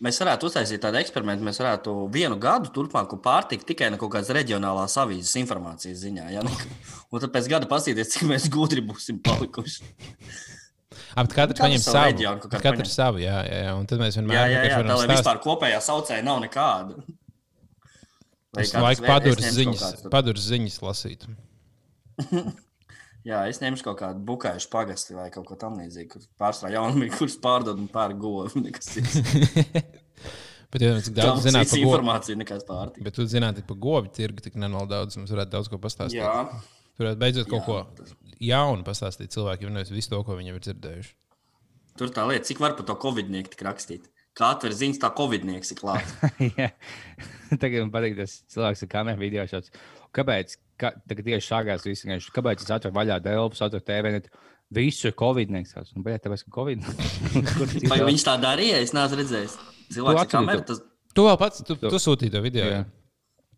Mēs 0.04 0.18
varētu 0.20 0.50
uztaisīt 0.50 0.82
tādu 0.84 0.98
eksperimentu. 1.00 1.46
Mēs 1.46 1.60
varētu 1.62 1.94
vienu 2.12 2.36
gadu 2.42 2.72
turpmāku 2.76 3.20
pārtikt 3.24 3.68
tikai 3.70 3.92
no 3.94 4.00
kaut 4.02 4.12
kādas 4.16 4.34
reģionālās 4.36 4.98
avīzes 5.00 5.36
informācijas 5.44 6.02
ziņā. 6.02 6.26
Ja? 6.34 6.42
Un 7.14 7.22
tad 7.24 7.30
pēc 7.36 7.48
gada 7.52 7.70
paskatīties, 7.70 8.12
cik 8.16 8.26
mēs 8.32 8.50
gudri 8.52 8.84
būsim 8.84 9.22
palikuši. 9.24 9.86
Ap 11.14 11.30
katrs 11.30 11.36
Katrs 11.36 11.62
paņem 11.62 11.82
savu 11.84 12.00
reģionu 12.10 12.50
Katrs 12.50 12.64
paņem. 12.66 12.90
savu, 12.90 13.22
jā, 13.22 13.38
jā, 13.46 13.60
jā. 13.68 13.74
Un 13.78 13.86
tad 13.90 14.02
mēs 14.02 14.18
vienmēr 14.18 14.36
Jā, 14.40 14.44
jā, 14.50 14.64
jā 14.66 14.80
tā 14.82 14.88
lai 14.90 15.06
stāst- 15.06 15.14
vispār 15.14 15.42
kopējā 15.46 15.80
saucēja 15.86 16.26
nav 16.26 16.42
nekāda. 16.42 16.98
Vai 18.54 18.66
Es 18.66 18.74
laiku 18.74 19.06
paduras 19.08 19.54
ziņas, 19.56 19.86
paduras 20.14 20.50
ziņas 20.50 20.82
lasīt. 20.86 21.26
Jā, 23.24 23.42
es 23.48 23.62
ņemšu 23.64 23.86
kaut 23.88 24.00
kādu 24.02 24.20
bukāšu 24.28 24.68
pagasti 24.74 25.16
vai 25.16 25.30
kaut 25.32 25.46
ko 25.48 25.56
tamlīdzīgu, 25.60 26.10
kur 26.12 26.26
pārsvarā 26.44 26.74
jaunumī, 26.76 27.08
kurš 27.18 27.38
pārdod 27.44 27.80
un. 27.80 28.66
Nekas 28.66 28.90
cits. 28.98 29.20
Bet, 30.74 30.82
ja 30.82 30.96
cik 31.06 31.14
Daudz 31.14 31.44
zināt 31.46 31.70
par 31.70 31.78
govu, 31.78 31.86
informācija 31.92 32.36
nekāds 32.40 32.66
pārtika. 32.66 33.04
bet 33.06 33.14
tu 33.14 33.26
zināt 33.30 33.60
par 33.70 33.78
govu 33.78 34.10
tirgu, 34.10 34.42
tik 34.42 34.56
nenormāli 34.58 34.90
daudz, 34.90 35.18
mums 35.20 35.30
varētu 35.30 35.54
daudz 35.54 35.68
ko 35.70 35.78
pastāstīt. 35.78 36.18
Jā, 36.18 36.48
Tur 36.98 37.06
varētu 37.06 37.22
beidzot 37.22 37.50
kaut 37.52 37.60
Jā, 37.62 37.66
ko 37.68 37.76
tas- 38.00 38.16
jaunu 38.42 38.84
pastāstīt 38.88 39.30
cilvēkiem, 39.36 39.70
nevis 39.76 39.92
visu 39.94 40.10
to, 40.10 40.24
ko 40.26 40.34
viņi 40.40 40.50
ir 40.56 40.60
dzirdējuši. 40.66 41.14
tur 42.02 42.10
tā 42.10 42.26
lieta, 42.26 42.46
cik 42.50 42.60
var 42.60 42.74
par 42.74 42.86
to 42.90 42.96
covidnieku 42.98 43.54
tik 43.54 43.62
rakstīt. 43.70 44.10
Kā 44.34 44.50
atver 44.56 44.74
ziņas, 44.74 44.98
tā 44.98 45.12
covidnieks 45.14 45.72
ir 45.76 45.78
klāts. 45.78 46.16
Jā. 46.58 46.72
Tagad 47.54 47.84
man 47.86 47.92
patīk 47.94 48.18
tas 48.18 48.40
cilvēks 48.50 48.82
ar 48.88 48.90
kameru 48.90 49.22
video. 49.22 49.46
Šāds. 49.46 49.70
Kāpēc? 50.14 50.56
Ka, 50.82 50.92
tagad 51.10 51.26
tieši 51.30 51.48
šāgās 51.48 51.86
viss 51.88 52.06
vienkārši. 52.06 52.32
Kāpēc 52.36 52.64
es 52.66 52.72
atveru 52.74 52.96
vaļā 52.98 53.20
Delfus, 53.24 53.62
atveru 53.66 53.86
TV? 53.88 54.22
Visu 54.74 55.08
ir 55.12 55.14
Covid-19. 55.20 55.94
Nu, 55.98 56.02
bet 56.06 56.24
tāpēc, 56.26 56.44
ka 56.48 56.54
Covid. 56.56 56.86
Kur 57.60 57.70
citur? 57.70 57.90
Vai 57.92 58.00
viņš 58.08 58.24
tā 58.26 58.34
darīja? 58.42 58.80
Es 58.82 58.94
neesmu 58.98 59.20
redzējis. 59.22 59.58
Cilvēks 59.94 60.24
ar 60.26 60.30
kameru. 60.32 60.64
Tas, 60.70 60.82
Tu 61.14 61.22
vēl 61.28 61.36
pats, 61.38 61.62
tu, 61.62 61.76
tu 61.78 61.98
sūtīji 62.02 62.34
to 62.34 62.40
video. 62.42 62.64
Jā. 62.66 62.78
Jā. 62.80 62.86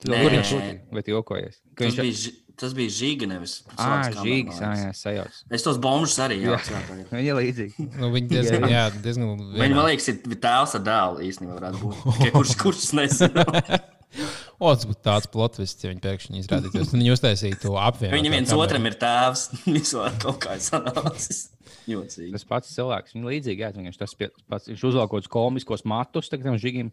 Tu 0.03 0.09
Nē. 0.11 0.17
Kur 0.25 0.33
viņš 0.35 0.49
sūtīja? 0.51 0.79
Vai 0.91 1.03
tu 1.07 1.13
jokojies? 1.13 1.61
Ka 1.79 1.85
Viņš... 1.87 1.99
bija, 2.03 2.33
tas 2.59 2.73
bija 2.75 2.91
žīga, 2.91 3.29
nevis 3.31 3.53
Ah, 3.79 4.09
žīgs. 4.11 4.25
liekas. 4.27 4.59
jā, 4.59 4.89
sajauts. 4.99 5.37
Es 5.55 5.63
tos 5.63 5.79
bombus 5.79 6.17
arī 6.19 6.41
Jā. 6.41 6.57
jāatceros. 6.57 7.05
Viņi 7.15 7.31
ir 7.31 7.39
līdzīgi. 7.39 7.87
Nu, 8.01 8.09
viņi 8.11 8.27
diezgan, 8.33 8.67
jā, 8.73 8.83
diezgan 9.05 9.31
Viņi, 9.31 9.47
man 9.55 9.63
vienā- 9.71 9.85
liekas, 9.87 10.09
ir 10.11 10.35
tēvs 10.43 10.75
ar 10.81 10.83
dēlu 10.89 11.23
īstenībā. 11.29 11.55
varētu 11.61 11.79
būt. 11.85 12.27
Kurš, 12.35 12.55
kurš 12.59 12.89
nezinu? 12.99 13.45
O, 14.55 14.69
tas 14.71 14.85
būtu 14.87 15.01
tāds 15.03 15.27
plotvists, 15.31 15.83
ja 15.83 15.91
viņi 15.91 16.03
pēkšņi 16.03 16.39
izrādītos. 16.39 16.93
Un 16.95 17.01
viņi 17.01 17.11
uztaisīja 17.11 17.59
to 17.59 17.73
apvienotu. 17.75 18.15
Viņi 18.15 18.31
viens 18.31 18.53
otram 18.55 18.87
ir 18.87 18.95
tēvs. 19.01 19.49
Visu 19.75 19.99
kaut 20.23 20.39
kā 20.45 20.55
sanācis. 20.63 21.49
Jocīgi. 21.89 22.31
Tas 22.33 22.47
pats 22.49 22.71
cilvēks, 22.73 23.13
viņa 23.13 23.29
līdzīgi, 23.29 23.61
jā, 23.61 23.69
viņš 23.75 23.99
tas 23.99 24.15
pats, 24.17 24.71
viņš 24.71 24.85
kādus 25.11 25.29
komiskos 25.29 25.83
matus, 25.85 26.31
tagad 26.31 26.49
tam 26.49 26.57
žigim 26.61 26.91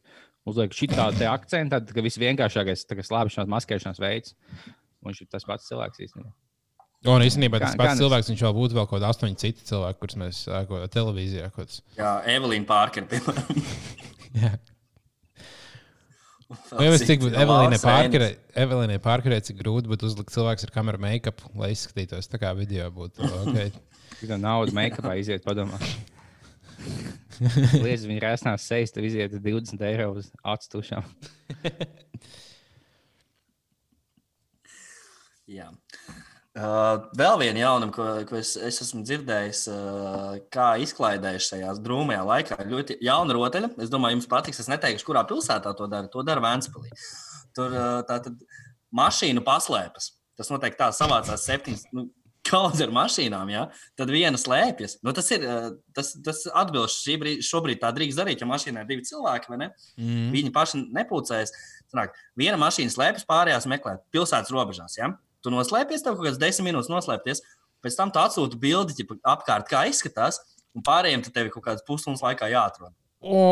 uzliek 0.49 0.75
šitā 0.77 1.07
te 1.17 1.29
akcentu, 1.31 1.79
tad, 1.79 1.93
ka 1.95 2.05
viss 2.05 2.21
vienkāršākais, 2.21 2.85
slāpšanās, 3.09 3.49
maskēšanās 3.55 4.03
veids. 4.03 4.35
Viņš 5.07 5.23
ir 5.25 5.31
tas 5.33 5.47
pats 5.49 5.71
cilvēks 5.71 6.03
īstenībā. 6.09 6.35
Un 7.13 7.25
īstenībā 7.25 7.59
tas 7.63 7.79
pats 7.79 7.99
cilvēks, 7.99 8.29
viņš 8.31 8.45
vēl 8.47 8.53
būtu 8.59 8.77
vēl 8.79 8.85
kaut 8.87 8.99
kādi 8.99 9.09
astoņi 9.09 9.41
citi 9.41 9.65
cilvēki, 9.71 9.99
kurus 10.03 10.19
mēs 10.23 10.43
ko- 10.69 10.83
televīzijā 10.93 11.49
kaut 11.51 11.65
kāds. 11.65 11.81
Jā, 11.97 12.13
Evelīna 12.37 12.69
Pārkera, 12.69 13.09
piemēram. 13.11 13.65
Jā. 16.53 16.79
Vai 16.79 16.87
es 16.91 17.05
cik 17.05 17.23
Citi, 17.23 17.33
Evelīnai 17.33 17.79
Lārs 17.79 17.87
Pārkerē, 17.87 18.29
Evelīnai 18.65 18.99
Pārkerē, 19.03 19.39
cik 19.45 19.57
grūti 19.63 19.91
būtu 19.91 20.03
uzlikt 20.11 20.35
cilvēks 20.35 20.67
ar 20.67 20.73
kameru 20.75 20.99
make-up, 21.03 21.39
lai 21.59 21.73
izskatītos 21.75 22.31
tā 22.31 22.37
kā 22.43 22.49
video 22.59 22.85
būtu. 22.95 23.19
Okay. 23.43 23.69
Kad 24.23 24.39
naudu 24.39 24.71
make-upā 24.77 25.17
iziet, 25.19 25.43
padomā. 25.43 25.79
Lietas 27.83 28.05
viņa 28.07 28.23
rēsnās 28.23 28.67
sejas, 28.69 28.93
tad 28.95 29.07
iziet 29.09 29.35
20 29.35 29.83
eiro 29.89 30.07
uz 30.19 30.27
atstušām. 30.55 31.05
Jā. 35.53 35.69
Uh, 36.53 37.07
vēl 37.17 37.39
viena 37.41 37.63
jaunuma, 37.63 37.93
ko, 37.97 38.07
ko 38.29 38.37
es, 38.37 38.51
es 38.61 38.83
esmu 38.85 39.01
dzirdējis, 39.09 39.63
uh, 39.73 40.35
kā 40.53 40.75
izklaidējuši 40.85 41.47
šajā 41.55 41.71
drūmajā 41.81 42.25
laikā. 42.29 42.59
Ļoti 42.69 42.99
jauna 43.01 43.37
rotaļa. 43.39 43.71
Es 43.81 43.93
domāju, 43.93 44.19
jums 44.19 44.29
patiks. 44.29 44.61
Es 44.61 44.69
neteikšu, 44.69 45.07
kurā 45.09 45.23
pilsētā 45.29 45.73
to 45.79 45.89
dara. 45.89 46.11
To 46.13 46.25
dara 46.29 46.45
Vēnspilī. 46.45 46.93
Tur 47.57 47.73
uh, 47.73 48.03
tā 48.05 48.21
tad 48.27 48.45
mašīnu 48.93 49.41
paslēpjas. 49.47 50.11
Tas 50.37 50.53
noteikti 50.53 50.81
tā 50.83 50.91
savācās 50.97 51.49
septiņas. 51.49 51.89
Nu, 51.97 52.11
Kaudz 52.43 52.81
ar 52.83 52.91
mašīnām, 52.91 53.49
ja? 53.55 53.69
tad 53.97 54.11
viena 54.11 54.37
slēpjas. 54.41 54.99
Nu, 55.07 55.13
tas 55.17 55.29
ir 55.33 55.45
uh, 55.47 55.69
tas, 55.95 56.11
tas 56.27 56.45
atbilst 56.51 57.05
šī 57.07 57.15
brīd, 57.23 57.45
šobrīd 57.47 57.81
tā 57.81 57.93
drīkst 57.95 58.19
darīt, 58.19 58.43
ja 58.43 58.49
mašīnā 58.51 58.83
ir 58.83 58.89
divi 58.89 59.07
cilvēki? 59.09 59.57
Mm. 59.57 60.33
Viņi 60.35 60.51
paši 60.53 60.85
nepūcējas. 60.99 61.55
Viena 62.37 62.59
mašīna 62.61 62.93
slēpjas, 62.93 63.29
pārējās 63.31 63.69
meklē 63.71 64.01
pilsētas 64.13 64.53
robežās. 64.53 64.99
Ja? 64.99 65.15
Tu 65.43 65.53
noslēpies, 65.53 66.05
tev 66.05 66.17
kaut 66.17 66.27
kādas 66.29 66.41
desmit 66.41 66.71
minūtes 66.71 66.91
noslēpties, 66.93 67.43
pēc 67.83 67.99
tam 67.99 68.13
tu 68.15 68.23
atsūti 68.23 68.59
bildi 68.63 68.97
ķipa, 69.01 69.19
apkārt, 69.35 69.69
kā 69.71 69.85
izskatās, 69.91 70.41
un 70.77 70.85
pārējiem 70.87 71.25
tev 71.29 71.49
ir 71.49 71.55
kaut 71.55 71.67
kādas 71.67 71.87
pusstundas 71.87 72.23
laikā 72.25 72.51
jāatrod. 72.53 72.95
O, 73.23 73.43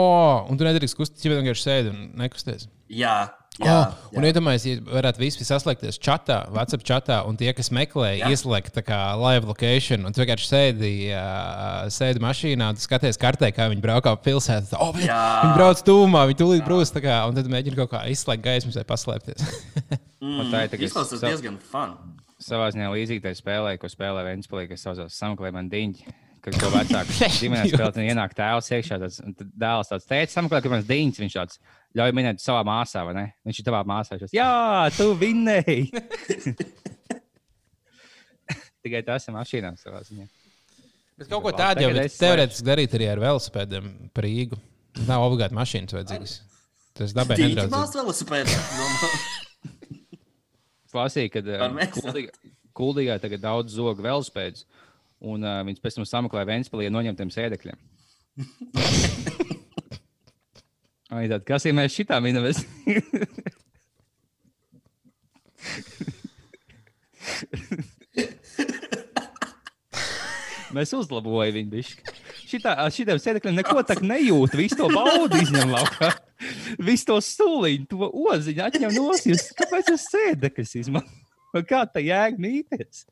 un 0.50 0.58
tu 0.58 0.66
nedrīkst 0.66 0.98
kusties, 0.98 1.26
ja 1.26 1.36
vienkārši 1.36 1.66
sēdi 1.66 1.92
un 1.92 2.00
nekusties. 2.18 2.66
Jā, 2.90 3.30
jā, 3.64 3.76
oh, 3.84 4.16
un 4.18 4.26
iedomājieties, 4.28 4.80
ja 4.80 4.94
varētu 4.96 5.22
visi 5.22 5.46
saslēgties 5.46 5.98
čatā, 6.02 6.38
WhatsApp 6.54 6.84
čatā, 6.86 7.20
un 7.28 7.38
tie, 7.40 7.50
kas 7.56 7.70
meklē, 7.74 8.12
Jā. 8.18 8.30
ieslēgt 8.32 8.74
tā 8.76 8.84
kā 8.86 8.98
live 9.20 9.48
location, 9.50 10.06
un 10.08 10.16
tu 10.16 10.22
vienkārši 10.22 10.48
sēdi, 10.48 10.92
uh, 11.14 11.88
sēdi 11.92 12.22
mašīnā, 12.24 12.70
skaties 12.82 13.20
kartē, 13.20 13.52
kā 13.56 13.68
viņi 13.72 13.84
braukā 13.84 14.14
pa 14.16 14.22
pilsētu. 14.28 14.78
Oh, 14.80 14.94
viņi, 14.96 15.10
Jā. 15.10 15.24
viņi 15.44 15.58
brauc 15.58 15.84
tūmā, 15.86 16.24
viņi 16.30 16.40
tūlīt 16.42 16.64
brūs, 16.66 16.94
tā 16.94 17.04
kā, 17.04 17.20
un 17.28 17.36
tad 17.38 17.50
mēģina 17.52 17.82
kaut 17.82 17.92
kā 17.94 18.04
izslēgt 18.12 18.46
gaismas 18.46 18.80
vai 18.80 18.86
paslēpties. 18.88 19.44
Mm, 20.20 20.50
tā 20.52 20.66
ir 20.66 20.82
Izklausās 20.84 21.22
diezgan 21.24 21.54
fun. 21.64 21.94
Savā 22.44 22.66
ziņā 22.74 22.90
līdzīgai 22.92 23.30
spēlē, 23.38 23.70
ko 23.80 23.88
spēlē 23.88 24.20
Vēnspēlī, 24.26 24.66
kas 24.68 24.84
saucās 24.84 25.16
Sameklē 25.16 25.48
man 25.56 25.70
diņķi. 25.72 26.12
Kad 26.40 26.54
to 26.56 26.70
vecāku 26.72 27.12
ģimenes 27.40 27.72
spēlē, 27.74 28.02
ienāk 28.08 28.32
tēvs 28.38 28.70
iekšā. 28.72 28.96
Tāds, 29.02 29.16
un 29.24 29.30
tad 29.36 29.48
dēls 29.60 29.90
tāds 29.92 30.06
teica, 30.08 30.32
sameklē, 30.32 30.58
ka 30.64 30.68
mans 30.72 30.86
diņķis, 30.88 31.20
viņš 31.24 31.34
tāds 31.36 31.54
ļauj 32.00 32.12
minēt 32.16 32.36
savā 32.40 32.62
māsā, 32.66 33.00
vai 33.08 33.14
ne? 33.18 33.24
Viņš 33.48 33.56
ir 33.60 33.66
tavā 33.66 33.80
māsā. 33.88 34.10
Viņš 34.16 34.24
tāds, 34.24 34.36
jā, 34.38 34.52
tu 34.96 35.06
vinnēji! 35.20 35.82
Tikai 38.80 39.02
tas 39.04 39.28
ir 39.28 39.32
mašīnā 39.36 39.70
savā 39.76 40.00
ziņā. 40.06 40.24
Bet 41.20 41.26
kaut 41.28 41.42
ko 41.44 41.50
tādu 41.52 41.84
jau 41.84 41.92
teorētiski 41.92 42.64
darīt 42.64 42.94
arī 42.96 43.06
ar 43.12 43.20
velosipēdiem 43.20 43.84
par 44.16 44.24
Rīgu. 44.24 44.56
Nav 45.04 45.20
obligāti 45.26 45.52
mašīnas 45.58 45.92
vajadzīgas. 45.98 46.32
Tas 46.96 47.12
nedraudz. 47.12 47.68
māc 47.74 47.92
velosipēdā. 47.98 48.56
domā. 48.78 49.08
Klasīja, 50.90 51.30
kad 51.36 51.50
mēs? 51.76 51.92
kuldīgā, 51.94 52.50
kuldīgā 52.76 53.16
tagad 53.22 53.42
daudz 53.44 53.76
zogu 53.76 54.02
velospēdus, 54.04 54.64
un 55.20 55.44
uh, 55.44 55.60
viņas 55.68 55.82
pēc 55.84 55.94
tam 55.98 56.06
sameklē 56.08 56.42
Vēnspēlī 56.48 56.84
ar 56.88 56.94
noņemtiem 56.96 57.30
sēdekļiem. 57.34 57.78
Ai, 61.10 61.26
tad, 61.26 61.42
kas 61.46 61.66
ir 61.66 61.74
mēs 61.74 61.96
šitā 61.96 62.20
minamies? 62.22 62.58
Mēs 70.70 70.92
uzlabojam 70.94 71.56
viņu. 71.56 71.70
bišķi. 71.72 72.18
Šitā, 72.50 72.74
šitiem 72.94 73.18
sēdekļiem 73.22 73.56
neko 73.58 73.82
tādu 73.86 74.06
nejūt. 74.06 74.54
Visu 74.58 74.78
to 74.78 74.88
baudu 74.92 75.38
izņem 75.42 75.72
laukā. 75.74 76.12
Visu 76.78 77.08
to 77.10 77.16
stūliņu, 77.24 77.86
to 77.90 78.10
oziņu 78.30 78.64
atņem 78.66 78.94
no 78.94 79.10
jūs. 79.10 79.50
Kāpēc 79.58 79.90
tas 79.90 80.06
sēdeklis 80.12 80.76
izmanto? 80.80 81.10
Kā 81.66 81.82
tā 81.90 82.02
jēga 82.04 82.38
mīties? 82.38 83.04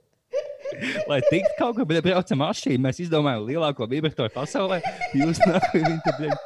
Lai 1.08 1.20
tiktu 1.30 1.54
kaut 1.58 1.76
kur, 1.78 1.86
bet 1.88 2.04
braucam 2.04 2.42
mašīnu, 2.44 2.82
mēs 2.84 3.00
izdomājām 3.06 3.46
lielāko 3.48 3.88
vibratoru 3.90 4.32
pasaulē. 4.34 4.80
Jūs 5.16 5.40
nākat 5.46 5.74
viņu 5.78 6.14
bļaļ, 6.18 6.36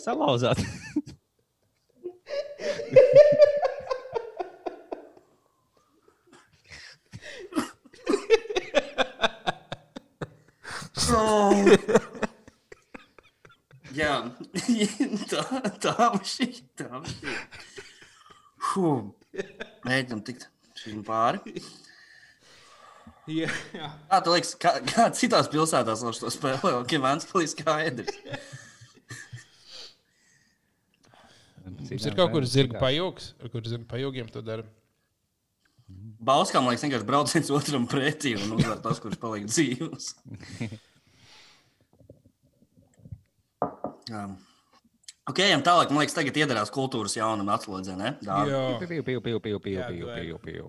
salauzāt. 0.00 0.58
Jā, 14.00 14.14
tā, 15.30 15.42
tā 15.82 15.94
mašīna. 16.14 16.62
Tā 16.78 16.88
mašīna. 16.94 17.34
Mēģinam 19.84 20.20
tikt 20.26 20.46
šim 20.78 21.02
pāri. 21.06 21.60
Jā. 23.30 23.48
Kā 24.10 24.18
tu 24.24 24.32
liekas, 24.34 24.50
kā, 24.60 24.72
kā 24.86 25.06
citās 25.16 25.48
pilsētās 25.52 26.02
viņš 26.06 26.20
to 26.22 26.32
spēlē? 26.34 26.72
Ok, 26.80 26.96
Vans 27.02 27.28
palīdz 27.30 27.54
skaidrs. 27.54 28.18
Mums 31.70 32.06
ir 32.06 32.16
kaut 32.18 32.32
kur 32.34 32.44
zirga 32.48 32.80
pajūgs, 32.80 33.32
kur 33.52 33.64
zirga 33.66 33.86
pajūgiem 33.92 34.28
to 34.32 34.42
dara. 34.44 34.66
Bauskām 36.20 36.66
liekas 36.68 36.84
vienkārši 36.84 37.06
brauc 37.08 37.32
viens 37.32 37.50
otram 37.54 37.86
pretī 37.90 38.34
un 38.38 38.52
uzvar 38.58 38.78
tas, 38.84 39.00
kurš 39.02 39.16
paliek 39.22 39.48
dzīvs. 39.50 40.12
Jā. 44.10 44.28
Ok, 45.30 45.38
ejam 45.44 45.60
tālāk. 45.62 45.92
Man 45.92 46.00
liekas, 46.02 46.14
tagad 46.16 46.34
iedarās 46.40 46.72
kultūras 46.74 47.12
jaunam 47.14 47.52
atslodzē, 47.54 47.92
ne? 47.94 48.08
Dāvi? 48.24 48.50
Jā. 48.50 48.60
Piu, 48.80 48.88
piu, 48.90 49.20
piu, 49.20 49.20
piu, 49.22 49.60
piu, 49.62 49.76
Jā, 49.76 49.86
piu, 49.86 50.00
tu 50.00 50.08
vari. 50.08 50.24
piu, 50.26 50.38
piu. 50.42 50.64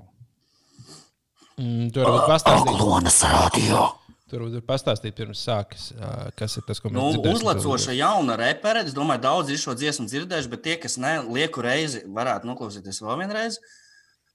Mm, 1.59 1.89
tur 1.95 2.07
varbūt 2.07 2.29
pastāstīt. 2.29 2.77
Klonas 2.79 3.17
radio. 3.27 3.89
Tur 4.31 4.45
varbūt 4.45 4.63
pastāstīt 4.63 5.15
pirms 5.17 5.41
sākas, 5.43 5.89
kas 6.39 6.55
ir 6.55 6.63
tas, 6.67 6.79
ko 6.79 6.87
mēs 6.87 6.95
Nu, 6.95 7.07
dzirdēsim 7.17 7.41
uzlecoša 7.41 7.95
jauna 7.97 8.37
repere. 8.39 8.85
Es 8.87 8.95
domāju, 8.95 9.23
daudz 9.25 9.51
ir 9.51 9.59
šo 9.59 9.75
dziesmu 9.75 10.07
dzirdējuši, 10.07 10.51
bet 10.53 10.63
tie, 10.67 10.77
kas 10.79 10.95
ne 11.01 11.17
lieku 11.27 11.63
reizi, 11.65 12.05
varētu 12.07 12.47
noklausīties 12.47 13.01
vēl 13.03 13.25
vienreiz. 13.25 13.59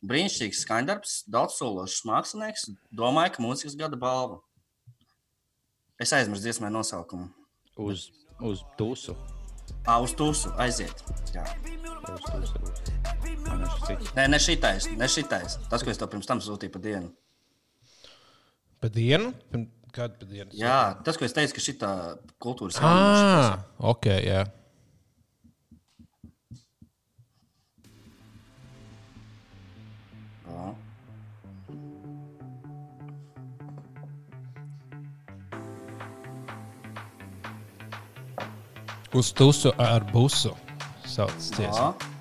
Brīnišķīgs 0.07 0.61
skaņdarbs, 0.67 1.15
daudz 1.33 1.57
sološs 1.57 2.05
mākslinieks. 2.07 2.69
Domāju, 2.93 3.39
ka 3.39 3.47
mūzikas 3.47 3.79
gada 3.81 3.97
balva. 3.97 4.43
Es 5.97 6.13
aizmirsu 6.13 6.45
dziesmai 6.45 6.69
nosaukumu. 6.75 7.31
Uz, 7.81 8.11
uz 8.45 8.61
tusu. 8.77 9.17
Ā, 9.87 9.97
uz 10.03 10.13
tūsu 10.19 10.51
aiziet. 10.59 11.03
Jā. 11.35 11.45
Nē, 14.17 14.27
ne 14.33 14.41
šitais, 14.43 14.91
ne 14.99 15.09
šitais. 15.11 15.59
Tas, 15.71 15.85
ko 15.85 15.93
es 15.93 16.01
tev 16.01 16.11
pirms 16.13 16.29
tam 16.29 16.43
sūtīju 16.43 16.75
pa 16.75 16.83
dienu. 16.83 17.11
Pa 18.83 18.91
dienu? 18.93 19.33
Kādu 19.95 20.19
pa 20.21 20.29
dienu? 20.29 20.51
Jā, 20.59 20.79
tas, 21.07 21.19
ko 21.19 21.27
es 21.27 21.35
teicu, 21.37 21.57
ka 21.57 21.65
šī 21.65 21.77
kultūras. 22.43 22.83
Ah, 22.83 23.63
ok, 23.95 24.11
jā. 24.27 24.43
Jā. 24.45 24.66
Uz 39.17 39.33
tusu 39.33 39.73
ar 39.79 40.05
busu. 40.13 40.53
Sauc 41.07 41.33
dziesmu. 41.41 42.16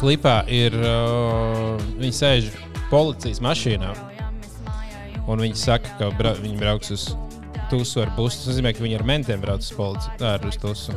Klipā 0.00 0.40
ir. 0.48 0.74
Uh, 0.80 1.80
viņa 2.00 2.16
sēž 2.16 2.50
policijas 2.90 3.40
mašīnā. 3.44 3.90
Un 5.30 5.42
viņi 5.44 5.58
saka, 5.58 5.92
ka 5.98 6.10
bra 6.18 6.32
viņi 6.38 6.58
brauks 6.58 6.90
uz 6.94 7.10
tusu 7.70 8.02
ar 8.02 8.10
busu. 8.16 8.40
Tas 8.40 8.50
nozīmē, 8.50 8.72
ka 8.74 8.82
viņi 8.82 8.98
ar 8.98 9.06
mentiem 9.06 9.42
brauc 9.42 9.62
uz 9.62 9.74
policiju. 9.76 10.48
Uz 10.48 10.58
tusu. 10.60 10.96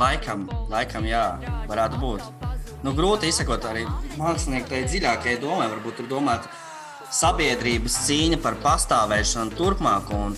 Laikam, 0.00 0.48
laikam, 0.72 1.06
jā, 1.06 1.26
varētu 1.70 2.00
būt. 2.02 2.48
Nu, 2.82 2.94
grūti 2.96 3.28
izsakot 3.30 3.62
arī 3.68 3.84
mākslinieki 4.18 4.72
tai 4.72 4.82
dziļākajai 4.88 5.38
domai. 5.44 5.68
Varbūt 5.76 6.00
tur 6.00 6.08
domāt 6.10 6.48
sabiedrības 7.12 8.00
cīņa 8.08 8.40
par 8.42 8.56
pastāvēšanu 8.64 9.54
turpmāk 9.60 10.10
un 10.16 10.34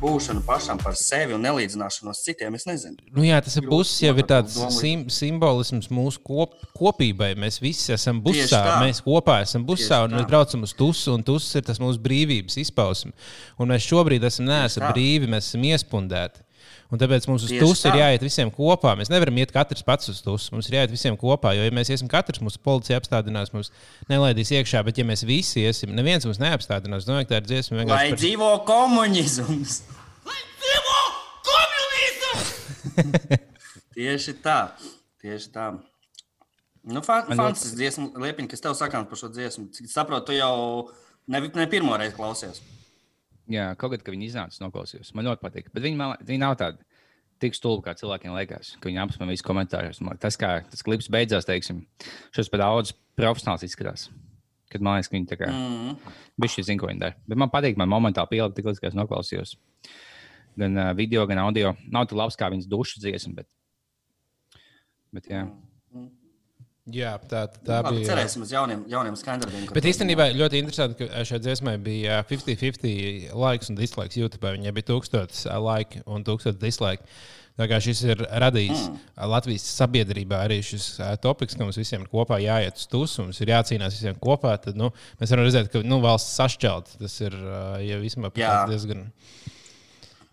būšanu 0.00 0.42
pašam 0.46 0.80
par 0.80 0.96
sevi 0.98 1.34
un 1.36 1.44
nelīdzināšanos 1.44 2.22
citiem. 2.24 2.56
Es 2.58 2.66
nezinu. 2.68 2.96
Nu, 3.14 3.24
jā, 3.26 3.40
tas 3.44 3.56
ir 3.60 3.66
buss, 3.68 4.00
jau 4.02 4.14
ir 4.16 4.26
tāds 4.28 4.56
sim 4.76 5.06
simbolisms 5.12 5.90
mūsu 5.92 6.22
kop 6.26 6.56
kopībai. 6.76 7.32
Mēs 7.40 7.60
visi 7.62 7.94
esam 7.94 8.22
busā, 8.24 8.62
mēs 8.82 9.02
kopā 9.04 9.40
esam 9.44 9.66
busā 9.68 10.00
Tieši 10.00 10.08
un 10.08 10.16
mēs 10.18 10.26
tā. 10.26 10.30
braucam 10.32 10.66
uz 10.66 10.76
tusu. 10.76 11.14
Un 11.14 11.24
tuss 11.26 11.56
ir 11.58 11.66
tas 11.66 11.80
mūsu 11.82 12.00
brīvības 12.02 12.60
izpausme. 12.64 13.12
Un 13.60 13.74
mēs 13.74 13.88
šobrīd 13.88 14.24
esam 14.28 14.48
neesam 14.48 14.88
brīvi, 14.90 15.30
mēs 15.30 15.52
esam 15.52 15.66
iespundēti. 15.70 16.46
Un 16.90 16.98
tāpēc 16.98 17.26
mums 17.30 17.44
uz 17.46 17.52
tusu 17.54 17.86
ir 17.86 17.98
jāiet 18.00 18.22
visiem 18.26 18.48
kopā. 18.50 18.96
Mēs 18.98 19.10
nevaram 19.12 19.36
iet 19.38 19.52
katrs 19.54 19.84
pats 19.86 20.10
uz 20.10 20.18
tusu. 20.24 20.50
Mums 20.54 20.66
ir 20.66 20.74
jāiet 20.80 20.90
visiem 20.90 21.14
kopā. 21.20 21.52
Jo, 21.54 21.62
ja 21.68 21.70
mēs 21.76 21.92
iesim 21.94 22.08
katrs, 22.10 22.42
mūsu 22.42 22.58
policija 22.66 22.98
apstādinās, 22.98 23.52
mums 23.54 23.70
nelaidīs 24.10 24.50
iekšā. 24.58 24.82
Bet, 24.88 24.98
ja 24.98 25.06
mēs 25.06 25.22
visi 25.28 25.62
iesim, 25.62 25.94
neviens 25.94 26.26
mums 26.26 26.42
neapstādinās. 26.42 27.06
Domāju, 27.06 27.28
ka 27.30 27.36
tā 27.36 27.42
ir 27.44 27.48
dziesma 27.52 27.78
Lai 27.78 27.84
vienkārši. 27.84 28.10
par- 28.16 28.22
dzīvo 28.24 28.50
komunisms! 28.66 29.78
Tieši 33.94 34.34
tā. 34.42 34.58
Tieši 35.20 35.50
tā. 35.54 35.70
Nu, 36.90 37.02
fa 37.04 37.20
Man 37.28 37.36
fans, 37.38 37.62
tas 37.66 37.74
dziesmu, 37.76 38.10
Liepiņ, 38.22 38.48
kas 38.50 38.62
tev 38.64 38.74
sakāms 38.78 39.08
par 39.10 39.18
šo 39.20 39.28
dziesmu. 39.34 39.68
Cik 39.76 39.90
saprotu, 39.92 40.30
tu 40.30 40.36
jau 40.38 40.88
ne, 41.28 41.42
ne 41.44 41.66
pirmo 41.70 41.96
reizi 42.00 42.16
klausies. 42.16 42.62
Jā, 43.50 43.66
kaut 43.78 43.94
kad, 43.94 44.04
kad 44.06 44.14
viņi 44.14 44.28
iznāca, 44.30 44.60
noklausījos. 44.62 45.10
Man 45.16 45.26
ļoti 45.26 45.42
patīk. 45.42 45.70
Bet 45.74 45.82
viņi, 45.82 45.98
man, 45.98 46.14
viņi 46.26 46.42
nav 46.42 46.54
tādi 46.60 46.84
tik 47.42 47.56
stulbi, 47.56 47.82
kā 47.86 47.96
cilvēkiem 47.98 48.34
liekas. 48.36 48.74
ka 48.78 48.90
Viņi 48.90 49.00
apspriež 49.02 49.32
visu 49.32 49.46
komentārus. 49.46 50.00
Tas, 50.22 50.36
kā 50.40 50.52
tas 50.70 50.84
klips 50.86 51.08
beidzās, 51.12 51.48
teiksim, 51.48 51.82
šis 52.36 52.50
pat 52.52 52.62
daudz 52.62 52.92
profesionāls 53.18 53.64
izskatās. 53.66 54.08
Kad 54.70 54.84
man 54.86 54.98
liekas, 54.98 55.10
ka 55.10 55.16
viņi 55.16 55.30
tā 55.32 55.40
kā 55.40 55.48
Mm. 55.50 55.96
Šī 56.46 56.62
zina, 56.68 56.80
ko 56.80 56.86
viņi 56.86 57.02
dara. 57.02 57.16
Bet 57.26 57.40
man 57.40 57.50
patīk, 57.50 57.76
man 57.76 57.90
momentāli 57.90 58.30
pielika 58.30 58.54
tik 58.56 58.68
līdz, 58.70 58.80
ka 58.80 58.86
es 58.88 58.98
noklausījos. 58.98 59.56
Gan 60.60 60.78
uh, 60.78 60.92
video, 60.94 61.26
gan 61.26 61.42
audio. 61.42 61.74
Nav 61.90 62.06
tik 62.06 62.20
labs 62.20 62.38
kā 62.38 62.50
viņas 62.52 62.70
dušas 62.70 63.02
dziesma, 63.02 63.34
bet, 63.40 63.48
bet 65.12 65.26
jā. 65.30 65.42
Jā, 66.94 67.16
tā, 67.30 67.44
tā 67.64 67.80
Labi, 67.80 68.00
bija. 68.00 68.12
cerēsim 68.12 68.44
uz 68.44 68.52
jauniem, 68.54 68.84
jauniem 68.90 69.16
skandarbiem. 69.18 69.66
Bet 69.74 69.88
īstenībā 69.90 70.30
ļoti 70.36 70.62
interesanti, 70.62 71.06
ka 71.06 71.24
šai 71.28 71.40
dziesmai 71.42 71.76
bija 71.82 72.20
50-50 72.30 73.34
laiks 73.38 73.70
un 73.72 73.78
dislikes 73.78 74.18
YouTube. 74.20 74.54
Viņai 74.56 74.72
bija 74.76 74.88
1000 74.92 75.44
laiki 75.66 76.02
un 76.06 76.26
1000 76.26 76.58
dislike. 76.62 77.06
Tā 77.60 77.66
kā 77.68 77.76
šis 77.82 78.00
ir 78.06 78.22
radījis 78.40 78.86
mm. 78.86 78.98
Latvijas 79.28 79.66
sabiedrībā 79.76 80.38
arī 80.46 80.60
šis 80.64 80.94
topoks, 81.20 81.58
ka 81.58 81.66
mums 81.66 81.76
visiem 81.76 82.06
ir 82.06 82.08
kopā 82.12 82.38
jāiet 82.40 82.78
uz 82.80 82.86
tusu, 82.88 83.26
mums 83.26 83.40
ir 83.42 83.52
jācīnās 83.52 83.98
visiem 83.98 84.16
kopā. 84.22 84.54
Tad 84.64 84.78
nu, 84.80 84.88
mēs 85.20 85.34
varam 85.34 85.44
redzēt, 85.44 85.68
ka 85.72 85.84
nu, 85.84 86.00
valsts 86.00 86.38
sašķelt. 86.40 86.94
Tas 87.02 87.20
ir 87.20 87.36
ja 87.84 88.00
vismaz 88.00 88.38
Jā. 88.40 88.62
diezgan. 88.70 89.10
Es 89.10 89.59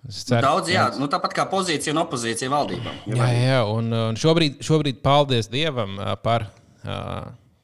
Nu, 0.05 0.13
daudz, 0.39 0.69
jā, 0.71 0.85
nu, 1.01 1.07
tāpat 1.11 1.33
kā 1.35 1.43
pozīcija 1.51 1.91
un 1.91 1.99
opozīcija 2.05 2.51
valdībām. 2.53 2.99
Jā, 3.11 3.17
jā, 3.27 3.39
jā, 3.47 3.57
un, 3.67 3.89
un 3.91 4.15
šobrīd, 4.19 4.61
šobrīd, 4.63 5.01
paldies 5.03 5.49
Dievam 5.51 5.97
par 6.23 6.45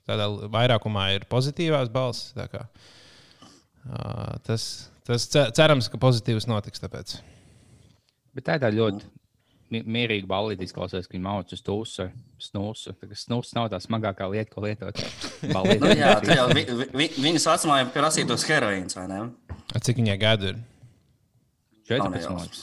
tādā 0.03 0.25
vairākumā 0.51 1.05
ir 1.15 1.27
pozitīvās 1.31 1.91
balss. 1.93 2.33
tā 2.35 2.49
kā, 2.51 2.65
ā, 3.87 4.39
Tas, 4.43 4.89
tas 5.07 5.27
ce- 5.27 5.49
cerams, 5.55 5.87
ka 5.91 5.97
pozitīvs 6.01 6.47
notiks. 6.49 6.81
Tāpēc. 6.83 7.19
Bet 8.35 8.43
tā 8.49 8.57
ir 8.57 8.75
ļoti 8.79 9.03
mi- 9.71 9.83
mierīga 9.83 10.27
balīti 10.27 10.67
izklausās, 10.67 11.07
ka 11.07 11.15
viņi 11.15 11.23
mauc 11.23 11.53
uz 11.53 11.61
tūsu, 11.63 12.09
snūsu. 12.41 12.95
Snūs 13.23 13.53
nav 13.55 13.69
tā 13.71 13.79
smagākā 13.79 14.27
lieta, 14.31 14.51
ko 14.51 14.65
lietot. 14.65 14.99
Nu, 15.53 15.95
jā, 15.95 16.19
vi, 16.55 16.63
vi, 16.95 17.07
viņas 17.19 17.47
vecumā 17.51 17.81
jau 17.83 17.89
prasītos 17.95 18.43
heroīns, 18.47 18.95
vai 18.95 19.07
ne? 19.07 19.17
A, 19.75 19.79
Cik 19.79 19.97
viņai 19.99 20.19
gadu 20.19 20.51
ir? 20.53 20.61
14 21.89 22.29
Nav. 22.29 22.61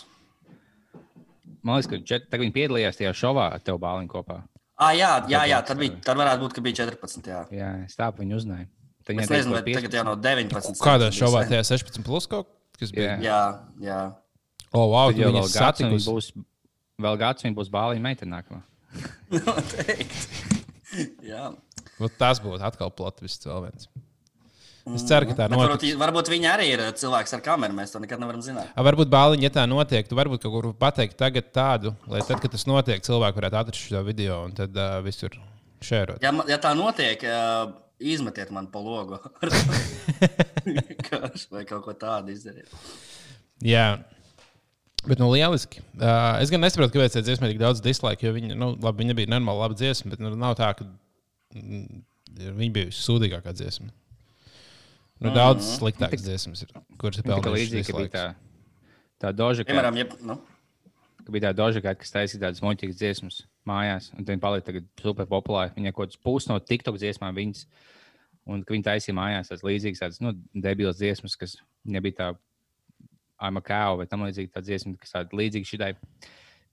Man 1.67 1.77
liekas, 1.77 1.91
ka 1.91 2.01
čet, 2.09 2.29
viņi 2.33 2.55
piedalījās 2.57 2.97
tajā 2.97 3.13
šovā 3.17 3.51
ar 3.57 3.65
tevi 3.65 3.81
bāliņu 3.83 4.11
kopā. 4.11 4.39
Ah, 4.81 4.95
jā, 4.97 5.11
jā, 5.29 5.43
jā 5.51 5.59
tad, 5.69 5.77
bija, 5.81 5.99
tad 6.05 6.17
varētu 6.17 6.47
būt, 6.47 6.55
ka 6.57 6.63
bija 6.65 6.79
14. 6.87 7.27
Jā. 7.29 7.41
Jā, 7.53 7.73
es 7.85 7.99
tādu 7.99 8.23
viņu 8.23 8.39
uzzināju. 8.39 8.71
Tad 9.05 9.21
Es 9.21 9.33
nezinu, 9.33 9.57
bet 9.59 9.69
tagad 9.77 9.97
jau 9.99 10.05
no 10.07 10.15
19. 10.17 10.81
Kādā 10.81 11.11
šovā 11.13 11.45
tajā 11.51 11.67
16 11.75 12.05
plus 12.07 12.29
kaut 12.31 12.49
kas 12.81 12.95
bija? 12.97 13.19
Jā. 13.21 13.41
Jā. 13.85 14.01
O, 14.71 14.87
wow, 14.93 15.11
Tad 15.11 15.21
jau 15.21 15.33
vēl 15.35 15.43
gads, 15.43 15.57
satikusi. 15.59 16.07
būs, 16.09 16.31
vēl 17.05 17.19
gads, 17.21 17.45
viņi 17.45 17.57
būs 17.59 17.73
bāliņu 17.75 18.05
meitene 18.07 18.39
nākamā. 18.39 18.63
Noteikti. 19.37 20.55
jā. 21.33 21.51
Vot 22.01 22.17
Tas 22.21 22.41
būtu 22.41 22.65
atkal 22.65 22.93
plots 22.95 23.45
vēl 23.45 23.67
viens. 23.67 23.91
Es 24.97 25.05
ceru, 25.07 25.29
ka 25.31 25.37
tā 25.39 25.47
Bet 25.51 25.61
Varbūt, 25.61 25.85
varbūt 26.01 26.31
viņi 26.33 26.49
arī 26.51 26.67
ir 26.75 26.83
cilvēks 26.99 27.37
ar 27.37 27.43
kameru. 27.45 27.77
Mēs 27.77 27.93
to 27.95 28.01
nekad 28.03 28.23
nevaram 28.23 28.43
zināt. 28.45 28.73
A, 28.75 28.85
Varbūt 28.87 29.11
bāliņi, 29.13 29.47
ja 29.47 29.53
tā 29.55 29.67
notiek, 29.71 30.09
tu 30.09 30.19
varbūt 30.19 30.43
kaut 30.45 30.55
kur 30.57 30.71
pateikt 30.79 31.19
tagad 31.21 31.51
tādu, 31.55 31.95
lai 32.11 32.23
tad, 32.27 32.41
kad 32.43 32.55
tas 32.55 32.67
notiek, 32.71 33.05
cilvēki 33.07 33.41
varētu 33.41 33.61
atrast 33.61 33.91
šo 33.91 34.03
video 34.07 34.43
un 34.49 34.57
tad 34.57 34.75
uh, 34.77 34.99
visur 35.05 35.37
šērot. 35.85 36.25
Ja, 36.25 36.33
ja 36.51 36.59
tā 36.63 36.73
notiek, 36.79 37.23
uh, 37.27 37.73
izmetiet 38.01 38.51
man 38.55 38.71
pa 38.73 38.83
logu. 38.83 39.21
Vai 41.53 41.65
kaut 41.69 41.85
ko 41.85 41.95
tādu 41.97 42.35
izdarīt. 42.35 42.73
Jā. 43.65 44.01
Bet, 45.07 45.17
nu, 45.17 45.31
lieliski. 45.33 45.81
Uh, 45.97 46.37
es 46.43 46.53
gan 46.53 46.61
nesaprotu, 46.61 46.93
kāpēc 46.97 47.17
tā 47.17 47.23
dziesma 47.25 47.49
ir 47.49 47.55
tik 47.55 47.63
daudz 47.63 47.81
dislike, 47.85 48.27
jo 48.27 48.35
viņa, 48.37 48.57
nu, 48.59 48.75
labi, 48.85 49.05
viņa 49.05 49.17
bija 49.17 49.33
normāla 49.33 49.65
laba 49.65 49.79
dziesma, 49.79 50.13
bet 50.13 50.21
nu, 50.21 50.35
nav 50.37 50.59
tā, 50.59 50.69
ka 50.77 50.85
mm, 51.57 52.03
viņa 52.59 52.75
bija 52.75 52.93
sūdīgākā 52.99 53.55
dziesma. 53.57 53.89
Nu, 55.21 55.33
daudz 55.37 55.67
sliktākas 55.77 56.23
dziesmas, 56.25 56.63
ir, 56.65 56.73
kuras 57.01 57.21
ir 57.21 57.27
Tā 57.27 57.35
kā 57.35 57.43
pelnījušas 57.45 57.75
līdzīgi, 57.75 57.87
ka 57.91 57.99
bija 57.99 58.11
tā, 58.15 58.25
tā 59.21 59.33
doža, 59.37 59.67
Piemēram, 59.69 59.99
ja, 60.01 60.07
nu, 60.25 60.37
ka 61.21 61.35
bija 61.35 61.49
tā 61.49 61.55
doža, 61.59 61.83
ka, 61.85 61.93
kas 62.01 62.15
taisīja 62.15 62.47
tādas 62.47 62.63
muļķīgas 62.65 63.01
dziesmas 63.01 63.41
mājās, 63.69 64.11
un 64.17 64.25
viņi 64.25 64.41
palika 64.41 64.71
tagad 64.71 64.87
super 65.03 65.29
populāri. 65.29 65.75
Viņai 65.77 65.93
kaut 65.93 66.09
kāds 66.09 66.23
pūs 66.25 66.49
no 66.49 66.57
TikTok 66.57 66.97
dziesmām 67.03 67.37
viņas, 67.37 67.67
un 68.49 68.65
ka 68.65 68.73
viņi 68.73 68.87
taisīja 68.89 69.17
mājās 69.19 69.53
tādas 69.53 69.67
līdzīgas, 69.69 70.03
tādas, 70.07 70.23
nu, 70.25 70.33
debilas 70.57 71.01
dziesmas, 71.03 71.37
kas 71.41 71.59
nebija 71.85 72.17
tā 72.23 72.31
I'm 73.41 73.57
a 73.57 73.65
cow 73.65 74.01
vai 74.01 74.09
tam 74.09 74.25
līdzīgi 74.25 74.53
tā 74.53 74.65
dziesma, 74.65 74.97
kas 75.01 75.15
tāda 75.15 75.37
līdzīga 75.37 75.69
šitai. 75.69 75.93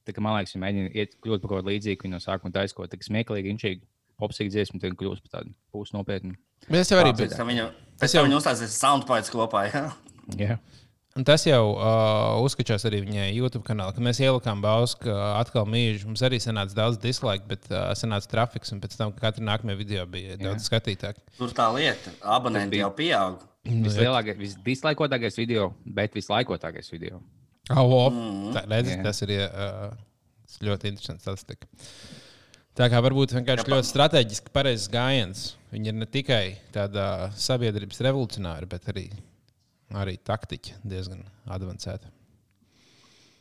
Tā 0.07 0.15
kā 0.15 0.23
man 0.23 0.35
liekas, 0.37 0.55
viņi 0.55 0.63
mēģina 0.63 0.95
iet 0.95 1.19
kļūt 1.23 1.43
par 1.43 1.51
kaut 1.51 1.63
ko 1.63 1.69
līdzīgu, 1.71 2.07
viņi 2.07 2.15
no 2.15 2.23
sākuma 2.23 2.55
taisa 2.55 2.75
kaut 2.75 2.87
ko 2.87 2.91
tādu 2.95 3.07
smieklīgu, 3.07 3.51
inčīgu, 4.17 4.21
popsīgu 4.21 4.49
dziesmu, 4.53 4.79
tad 4.81 4.95
kļūst 4.97 5.23
par 5.27 5.41
tādu 5.41 5.53
pūs 5.73 5.93
nopietnu. 5.93 6.35
Bet 6.67 6.81
es 6.81 6.91
jau 6.91 6.99
arī 7.01 7.13
pēc 7.13 7.35
tam 7.37 7.47
Tas 7.47 8.11
pēc 8.11 8.13
jau- 8.15 8.23
tam 8.23 8.31
viņu 8.31 8.37
uzstāsies 8.41 8.77
soundbites 8.81 9.29
kopā. 9.31 9.65
Jā. 9.71 9.93
Jā. 10.37 10.57
Un 11.17 11.23
tas 11.25 11.41
jau 11.47 11.73
uh, 11.73 12.37
uzskačās 12.45 12.83
arī 12.85 12.99
viņai 13.01 13.33
YouTube 13.33 13.63
kanālā, 13.65 13.91
kad 13.95 14.03
mēs 14.05 14.19
ielikām 14.21 14.61
Bausku 14.61 15.09
uh, 15.09 15.39
atkal 15.39 15.65
mīļu. 15.65 16.05
Mums 16.05 16.21
arī 16.21 16.37
sanāca 16.37 16.75
daudz 16.77 16.99
dislike, 17.01 17.47
bet 17.47 17.65
uh, 17.71 17.89
sanāca 17.97 18.27
trafiks, 18.29 18.71
un 18.71 18.79
pēc 18.83 18.97
tam 18.99 19.11
katra 19.17 19.41
nākamā 19.43 19.75
video 19.79 20.05
bija 20.05 20.37
daudz 20.37 20.67
skatītāk. 20.69 21.17
Tur 21.39 21.49
tā 21.57 21.73
lieta, 21.73 22.11
abonenti 22.21 22.75
bija- 22.75 22.85
jau 22.85 22.91
pieaug. 22.93 23.39
Vislielākais, 23.65 24.37
visdislaikotākais 24.37 25.35
video, 25.37 25.73
bet 25.85 26.13
vislaikotākais 26.13 26.91
video. 26.93 27.23
Oh, 27.71 27.81
oh. 27.81 28.11
Mm, 28.13 28.53
tā, 28.53 28.61
redz, 28.69 28.93
Jā. 28.93 29.01
tas 29.03 29.21
ir 29.25 29.33
uh, 29.49 29.89
ļoti 30.63 30.87
interesants 30.93 31.25
statistika. 31.25 31.65
Tā 32.77 32.85
kā 32.93 32.99
varbūt 33.01 33.33
vienkārši 33.33 33.71
ļoti 33.73 33.89
strateģiski 33.89 34.51
pareizs 34.53 34.85
gājiens. 34.93 35.47
Viņi 35.71 35.89
ir 35.89 35.95
ne 35.97 36.05
tikai 36.05 36.43
tāda 36.75 37.31
sabiedrības 37.33 38.03
revolucionāri, 38.05 38.69
bet 38.69 38.85
arī, 38.93 39.07
arī 39.97 40.13
taktiķi 40.21 40.75
diezgan 40.85 41.23
avansēti. 41.49 42.11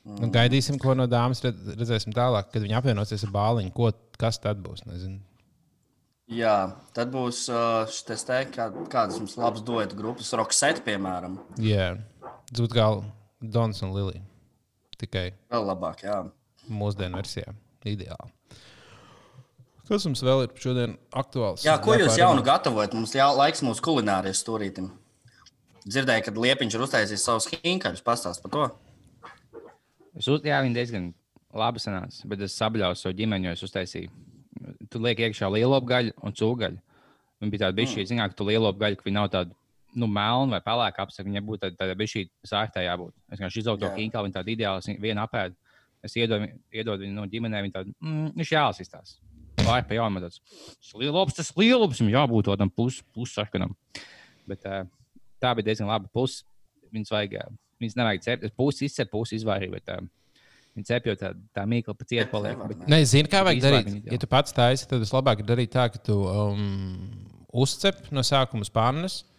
Nu, 0.07 0.31
gaidīsim, 0.33 0.79
ko 0.81 0.95
no 0.95 1.05
dāmas 1.11 1.43
redz- 1.45 1.75
redzēsim 1.77 2.15
tālāk, 2.17 2.49
kad 2.53 2.63
viņi 2.63 2.77
apvienosies 2.79 3.27
ar 3.27 3.33
bāliņu. 3.35 3.73
Ko, 3.75 3.91
kas 4.17 4.39
tad 4.41 4.63
būs? 4.63 4.85
Nezinu. 4.87 5.19
Jā, 6.33 6.55
tad 6.95 7.13
būs 7.13 7.45
uh, 7.53 7.85
šis 7.91 8.25
te 8.27 8.39
kā, 8.55 8.71
kādas 8.91 9.19
mums 9.21 9.37
labas 9.39 9.63
duetu 9.67 9.99
grupas, 9.99 10.33
Rockset, 10.39 10.81
piemēram. 10.87 11.37
Jā, 11.63 11.93
tas 12.23 12.63
būtu 12.65 12.79
kā 12.79 12.87
Dons 13.43 13.83
un 13.85 13.93
Lilija. 13.95 14.25
Tikai 14.97 15.29
Vēl 15.53 15.69
labāk, 15.69 16.07
jā. 16.07 16.23
mūsdienu 16.73 17.21
versijā. 17.21 17.53
Ideāli. 17.87 18.33
Kas 19.87 20.03
mums 20.09 20.23
vēl 20.27 20.47
ir 20.47 20.55
šodien 20.59 20.97
aktuāls? 21.15 21.63
Jā, 21.67 21.77
ko 21.83 21.95
jūs 21.95 22.17
jaunu 22.19 22.43
gatavojat? 22.47 22.95
Mums 22.97 23.13
jā, 23.15 23.27
laiks 23.31 23.63
mūsu 23.63 23.85
kulinārijas 23.87 24.41
stūrītam. 24.43 24.89
Dzirdēju, 25.87 26.25
ka 26.27 26.33
Liepiņš 26.35 26.75
ir 26.75 26.83
uztaisījis 26.83 27.27
savus 27.29 27.47
hinkaļus. 27.53 28.03
Pastāst 28.07 28.43
par 28.43 28.53
to. 28.55 28.65
Es 30.19 30.27
uz, 30.27 30.41
jā, 30.43 30.59
viņi 30.65 30.75
diezgan 30.75 31.13
labi 31.55 31.83
sanāca, 31.83 32.27
bet 32.27 32.43
es 32.43 32.57
sabļauju 32.59 32.99
savu 32.99 33.15
ģimeni, 33.21 33.47
jo 33.47 33.55
es 33.55 33.63
uztaisīju. 33.63 34.11
Tu 34.91 35.03
liek 35.05 35.23
iekšā 35.29 35.51
lielo 35.53 35.79
gaļu 35.85 36.17
un 36.25 36.35
cūgaļu. 36.35 36.81
Viņa 37.45 37.53
bija 37.53 37.63
tāda 37.67 37.77
bišķī, 37.77 38.01
mm. 38.03 38.11
zināt, 38.11 38.33
ka 38.33 38.41
tu 38.41 38.49
lielo 38.49 38.73
gaļu, 38.75 38.99
ka 38.99 39.07
viņa 39.07 39.19
nav 39.21 39.31
tāda 39.35 39.55
nu, 39.95 40.09
melna 40.11 40.57
vai 40.57 40.63
pelēka 40.65 41.05
apsaka. 41.05 41.29
Viņai 41.29 41.45
būtu 41.47 41.63
tāda, 41.63 41.79
tāda 41.85 41.97
bišķī 42.01 42.25
sārtā 42.49 42.83
jābūt. 42.83 43.15
Es 43.31 43.39
vienkārši 43.39 43.63
izaugu 43.63 43.85
to 43.85 43.93
kinkā, 43.95 44.25
viņa 44.25 44.39
tāda 44.39 44.55
ideāla, 44.57 44.97
vienu 45.05 45.23
apēdu. 45.23 45.55
Es 46.03 46.17
iedodu, 46.19 46.49
iedodu 46.75 47.07
viņu 47.07 47.17
no 47.17 47.29
ģimenē, 47.31 47.63
viņa 47.67 47.77
tāda, 47.77 47.95
mm, 48.03 48.33
viņš 48.41 48.53
jāsistās. 48.57 49.17
Vai 49.65 49.81
pa 49.87 49.97
jaunu 49.97 50.21
tāds 50.21 50.41
lielops, 50.97 51.37
tas 51.39 51.53
lielops, 51.57 52.03
viņam 52.03 52.13
jābūt 52.13 52.51
tādam 52.51 52.73
pus, 52.73 53.01
pussarkanam. 53.17 53.73
Bet 54.49 54.67
uh, 54.69 54.85
tā 55.43 55.55
bija 55.57 55.71
diezgan 55.71 55.89
laba 55.91 56.11
puse. 56.13 56.45
Viņas 56.95 57.13
vajag, 57.13 57.39
ā, 57.41 57.47
viņas 57.83 57.97
nevajag 57.99 58.27
cept, 58.27 58.45
pusi 58.59 58.87
izcep, 58.87 59.11
pusi 59.13 59.41
izvairīt. 59.41 59.73
Bet, 59.79 59.97
uh, 59.97 60.07
Viņa 60.77 60.91
cep 60.91 61.07
jau 61.09 61.15
tā, 61.17 61.31
tā 61.57 61.63
mīkla 61.65 61.95
pa 61.97 62.05
cietu 62.05 62.29
paliek. 62.35 62.59
Bet, 62.69 62.83
Nē, 62.93 62.99
zini, 63.09 63.31
kā 63.33 63.41
vajag 63.47 63.63
darīt. 63.65 63.95
Ja 64.13 64.19
tu 64.21 64.29
pats 64.29 64.53
taisi, 64.53 64.85
tad 64.91 65.01
vislabāk 65.01 65.41
ir 65.41 65.47
darīt 65.49 65.71
tā, 65.73 65.87
ka 65.89 65.97
tu 66.05 66.19
um, 66.29 67.07
uzcep 67.65 68.11
no 68.13 68.21
sākuma 68.21 68.69
spānus. 68.69 69.23
Uh, 69.23 69.36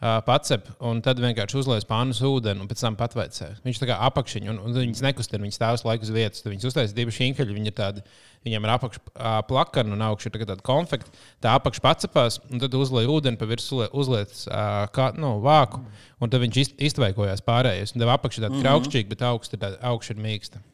pacep, 0.00 0.64
un 0.88 1.02
tad 1.04 1.18
vienkārši 1.20 1.58
uzliek 1.60 1.84
pānus 1.84 2.22
ūdeni, 2.24 2.62
un 2.62 2.68
pēc 2.70 2.80
tam 2.80 2.94
patveicē. 2.96 3.50
Viņš 3.66 3.80
tā 3.82 3.88
kā 3.90 3.98
apakšiņš, 4.06 4.48
un, 4.48 4.60
un 4.64 4.72
viņas 4.78 5.02
nekustina, 5.04 5.42
viņas 5.44 5.58
stāv 5.60 5.76
uz 5.76 5.84
laiku 5.84 6.06
uz 6.08 6.12
vietas. 6.14 6.40
Tad 6.40 6.54
viņas 6.54 6.68
uztaisīja 6.70 6.96
divi 6.96 7.12
šīņķi, 7.18 7.46
viņi 7.50 7.68
ir 7.68 7.76
tādi, 7.76 8.04
viņiem 8.48 8.64
ir 8.64 8.72
apakšā 8.78 9.34
plakana 9.50 9.92
un 9.98 10.06
augšā 10.08 10.30
ir 10.30 10.34
tā 10.36 10.40
kā 10.40 10.48
tāda 10.48 10.64
konfekta. 10.64 11.12
Tā 11.44 11.52
apakšā 11.60 11.84
pacepās, 11.84 12.40
un 12.48 12.64
tad 12.64 12.78
uzliek 12.80 13.12
ūdeni, 13.12 13.36
pa 13.36 13.50
virsmu 13.50 13.90
uzliek 13.92 14.32
uh, 14.48 14.88
kā, 14.96 15.10
nu, 15.20 15.34
vāku, 15.44 15.82
un 16.16 16.32
tad 16.32 16.40
viņš 16.46 16.62
izt- 16.64 16.80
iztveikojās 16.90 17.44
pārējais. 17.44 17.92
Un 17.92 18.00
tev 18.06 18.14
apakšā 18.16 18.40
ir 18.40 18.48
tāda 18.48 18.64
kraukšķīga, 18.64 19.12
bet 19.12 19.26
augsta 19.28 19.58
ir, 19.60 19.64
tāda- 19.68 19.82
augša 19.92 20.16
ir 20.16 20.24
mīksta. 20.24 20.64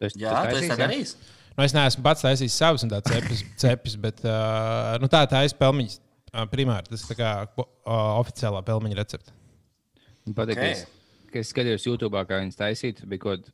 Tas, 0.00 0.18
tā 0.66 0.74
darījis. 0.88 1.14
Nu, 1.54 1.64
es 1.66 1.74
neesmu 1.76 2.02
pats 2.02 2.22
taisījis 2.26 2.54
savus 2.66 2.82
un 2.86 2.90
tādas 2.90 3.10
cepis, 3.14 3.46
cepis, 3.62 3.94
bet 4.00 4.22
uh, 4.26 4.96
nu, 5.02 5.06
tā 5.12 5.22
tā 5.30 5.44
ir 5.46 5.54
pelmeņa. 5.60 5.94
Uh, 6.00 6.09
primāri 6.52 6.90
tas 6.90 7.04
ir 7.04 7.12
tā 7.12 7.16
kā 7.18 7.30
uh, 7.46 7.66
oficiālā 8.20 8.62
pelmeņa 8.66 8.98
recepte. 8.98 9.34
Patīk, 10.30 10.56
Ok. 10.56 10.60
okay. 10.60 10.74
es, 10.74 10.84
ka 11.32 11.40
es 11.40 11.50
skatījos 11.54 11.86
YouTube, 11.88 12.20
kā 12.28 12.42
viņas 12.42 12.58
taisīja. 12.58 13.00
Tur 13.00 13.10
bija 13.10 13.24
kaut 13.24 13.50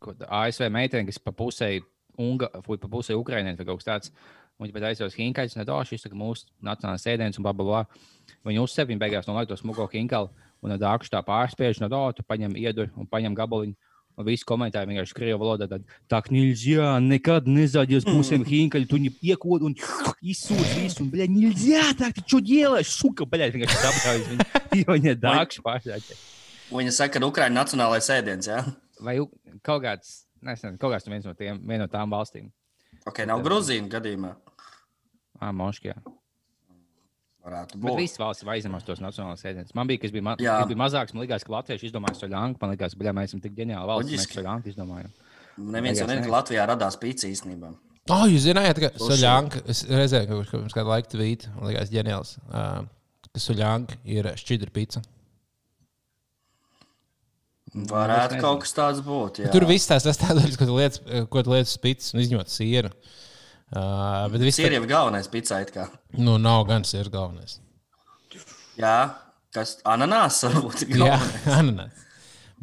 kāda 0.00 0.30
ASV 0.42 0.70
meitene, 0.72 1.06
kas 1.08 1.20
pa 1.20 1.34
pusē, 1.36 1.76
unga, 2.20 2.50
vai 2.66 2.78
pa 2.80 2.90
pusē 2.90 3.16
Ukraiņai 3.18 3.56
vai 3.58 3.68
kaut 3.68 3.82
kas 3.82 3.90
tāds. 3.90 4.14
Un 4.54 4.68
viņa 4.68 4.74
pat 4.76 4.84
aizsāca 4.86 5.18
hinkaļus, 5.18 5.56
un 5.58 5.66
tā, 5.66 5.76
šis 5.88 6.06
ir 6.06 6.12
mūsu 6.14 6.46
nacionālais 6.62 7.06
ēdiens, 7.10 7.38
un 7.40 7.46
bla, 7.46 7.52
bla, 7.58 7.64
bla. 7.66 8.34
Viņa 8.46 8.62
uzsver, 8.62 8.86
viņa 8.86 9.02
beigās 9.02 9.26
nolaid 9.26 9.50
to 9.50 9.56
smuko 9.58 9.88
hinkalu, 9.90 10.30
un 10.62 10.70
no 10.70 10.76
dārkšu 10.78 11.10
tā 11.10 11.24
pārspiež, 11.26 11.80
no 11.82 11.88
tā, 11.90 12.02
tu 12.14 12.22
paņem 12.22 12.54
iedur 12.60 12.92
un 12.94 13.08
paņem 13.10 13.34
gabaliņu. 13.34 13.74
Un 14.14 14.26
visi 14.28 14.46
komentēja 14.46 14.86
vienkārši 14.86 15.16
krievu 15.16 15.40
valodā. 15.42 15.66
Tad, 15.70 15.86
tā 16.10 16.20
kā 16.22 16.30
nīlzjā, 16.34 16.92
nekad 17.02 17.48
nezādies 17.50 18.06
pusēm 18.06 18.44
hinkaļi, 18.46 18.86
tu 18.90 18.98
viņu 19.00 19.14
piekod 19.18 19.64
un 19.66 19.74
izsūdz 20.22 20.76
visu. 20.78 21.02
Un, 21.02 21.10
bļa, 21.10 21.26
nīlzjā, 21.32 21.82
tā 21.98 22.12
kā 22.14 22.22
tu 22.30 22.38
ģēlē, 22.46 22.84
šuka, 22.86 23.26
bļa, 23.30 23.50
vienkārši 23.56 23.82
saptāvis 23.82 24.30
viņu. 24.30 24.48
Jo 24.74 24.94
viņa 24.96 25.18
dākšu 25.22 25.62
pārsāķē. 25.66 26.16
Viņa 26.74 26.94
saka, 26.94 27.18
ka 27.18 27.26
Ukraiņa 27.26 27.54
nacionālais 27.54 28.10
ēdiens, 28.10 28.48
jā? 28.50 28.62
Ja? 28.62 28.74
Vai 29.04 29.18
kaut 29.66 29.84
kāds, 29.84 30.14
nezinu, 30.42 30.78
kaut 30.82 30.94
kāds 30.94 31.06
no 31.06 31.14
viens 31.14 31.26
no 31.28 31.34
tiem, 31.38 31.60
viena 31.62 31.84
no 31.84 31.90
tām 31.92 32.14
valstīm. 32.14 32.48
Ok, 33.06 33.22
nav 33.28 33.42
Gruzīna 33.44 33.90
gadījumā. 33.92 34.32
Ā, 35.42 35.50
Moškijā. 35.54 35.98
Varētu 37.44 37.76
Bet 37.76 37.84
būt. 37.84 37.98
visas 38.00 38.20
valsts 38.20 38.44
vai 38.46 38.56
aizņemas 38.56 38.86
tos 38.86 39.00
nacionālos 39.04 39.42
ēdienus. 39.44 39.74
Man 39.76 39.88
bija, 39.88 40.00
kas 40.00 40.12
bija, 40.14 40.24
ma 40.24 40.34
bija 40.40 40.78
mazāks, 40.80 41.12
man 41.12 41.26
liekas, 41.26 41.44
ka 41.44 41.52
latvieši 41.52 41.90
izdomāja 41.90 42.16
soļāngu. 42.16 42.56
Man 42.62 42.70
liekas, 42.72 42.94
ka 42.96 43.12
mēs 43.18 43.32
esam 43.32 43.42
tik 43.44 43.56
ģeniāli 43.58 43.88
valsts, 43.90 44.12
ka 44.14 44.20
mēs 44.22 44.36
soļāngu 44.38 44.70
izdomājam. 44.72 45.10
Neviens 45.74 46.00
jau 46.00 46.06
nezina, 46.08 46.22
ne. 46.22 46.26
ka 46.26 46.32
Latvijā 46.32 46.64
radās 46.70 46.96
pīcis 46.98 47.28
īstenībā. 47.34 47.74
Oh, 48.14 48.24
jūs 48.28 48.46
zinājāt, 48.46 48.80
ka. 48.80 48.90
Soļānka, 49.00 49.60
es 49.70 49.82
redzēju, 49.88 50.38
ka 50.48 50.56
pirms 50.56 50.76
kāda 50.76 50.94
laika 50.94 51.12
tvīt, 51.12 51.44
man 51.52 51.68
liekas, 51.68 51.92
ģeniāls, 51.92 52.32
uh, 52.48 52.80
ka 53.28 53.42
Soļānka 53.44 54.00
ir 54.16 54.30
šķidra 54.40 54.72
pizza. 54.74 55.04
Varētu 57.74 58.40
kaut 58.40 58.64
kas 58.64 58.72
tāds 58.72 59.04
būt. 59.04 59.42
Jā. 59.44 59.52
Tur 59.52 59.68
viss 59.68 59.90
tās 59.90 60.06
sastāvdaļas, 60.08 60.56
ko 60.56 60.68
tu 60.68 60.80
lietas, 60.80 61.04
ko 61.28 61.44
tu 61.44 61.54
lietas 61.54 62.12
un 62.14 62.24
izņemot 62.24 62.52
sieru. 62.52 62.92
Uh, 62.94 63.22
bet 63.72 64.42
viss 64.44 64.58
Tas 64.60 64.66
ir 64.68 64.76
jau 64.76 64.86
galvenais 64.86 65.28
pizza. 65.32 65.60
nu, 66.18 66.36
nav 66.38 66.66
gan 66.68 66.84
sieras 66.84 67.10
galvenais. 67.12 67.58
Jā, 68.78 68.96
kas 69.54 69.76
ananās 69.88 70.42
varbūt 70.44 70.84
ir 70.86 70.96
Jā, 70.98 71.14
galvenais. 71.16 71.46
ananas. 71.60 72.02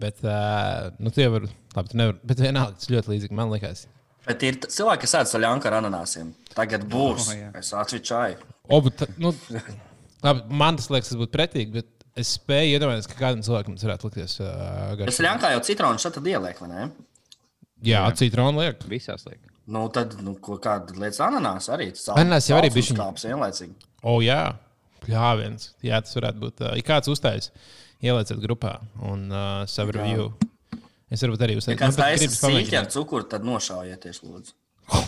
Bet, 0.01 0.21
uh, 0.23 0.91
nu, 1.03 1.11
tie 1.13 1.27
var, 1.31 1.45
labi, 1.75 1.91
tu 1.91 1.97
nevar, 1.99 2.15
bet 2.25 2.39
vienalga, 2.41 2.77
tas 2.79 2.89
ļoti 2.91 3.11
līdzīgi 3.11 3.37
man 3.37 3.51
liekas. 3.51 3.85
Bet 4.27 4.43
ir 4.45 4.59
cilvēki, 4.63 5.03
kas 5.05 5.15
ēd 5.19 5.29
saļānu 5.33 5.65
ar 5.67 5.77
ananāsiem. 5.81 6.31
Tagad 6.55 6.85
būs. 6.89 7.27
Oh, 7.31 7.37
jā. 7.37 7.49
es 7.59 7.73
atvičāju. 7.75 8.39
O, 8.71 8.79
bet, 8.85 9.03
nu, 9.21 9.33
labi, 10.23 10.45
man 10.61 10.79
tas 10.79 10.89
liekas, 10.93 11.11
tas 11.11 11.19
būtu 11.19 11.35
pretīgi, 11.35 11.75
bet 11.81 12.07
es 12.21 12.35
spēju 12.37 12.77
iedomāties, 12.77 13.09
ka 13.11 13.19
kādam 13.19 13.43
cilvēkam 13.45 13.77
tas 13.77 13.87
varētu 13.87 14.09
likties 14.09 14.37
uh, 14.43 14.49
Es 14.93 14.99
garš. 15.01 15.17
saļānu 15.19 15.53
jau 15.55 15.63
citronu 15.69 16.03
šeit 16.03 16.19
ieliek, 16.23 16.63
vai 16.63 16.69
ne? 16.71 16.89
Jā, 17.87 18.03
citronu 18.17 18.61
liek. 18.61 18.83
Visās 18.91 19.25
liek. 19.27 19.50
Nu, 19.67 19.85
tad, 19.93 20.15
nu, 20.25 20.33
ko 20.41 20.57
kāda 20.57 20.95
lietas 20.97 21.19
ananās 21.21 21.67
arī. 21.69 21.91
Tas 21.93 22.09
Ananās 22.15 22.47
jau 22.49 22.57
arī 22.57 22.71
saucums 22.71 22.79
bišķiņ- 22.81 22.97
Kāps 23.03 23.25
vienlaicīgi. 23.29 23.75
O, 24.03 24.15
jā, 24.25 24.39
pļāviens. 25.05 25.69
Jā, 25.85 26.01
tas 26.01 26.15
varētu 26.17 26.41
būt. 26.41 26.61
Uh, 26.65 26.73
ja 26.79 26.81
kāds 26.87 27.07
uzstājas, 27.11 27.51
ielieciet 28.01 28.41
grupā 28.41 28.79
un 29.05 29.27
uh, 29.31 29.65
savu 29.69 29.93
Jā. 29.93 29.99
review. 30.01 30.31
Es 31.11 31.21
varbūt 31.21 31.43
arī 31.45 31.55
Ja 31.57 31.61
uzstāju. 31.61 31.77
kāds 31.77 31.99
taisa 31.99 32.27
sīķi 32.31 32.77
ar 32.79 32.85
cukuru, 32.89 33.23
tad 33.29 33.43
nošaujieties, 33.45 34.21
lūdzu. 34.25 34.53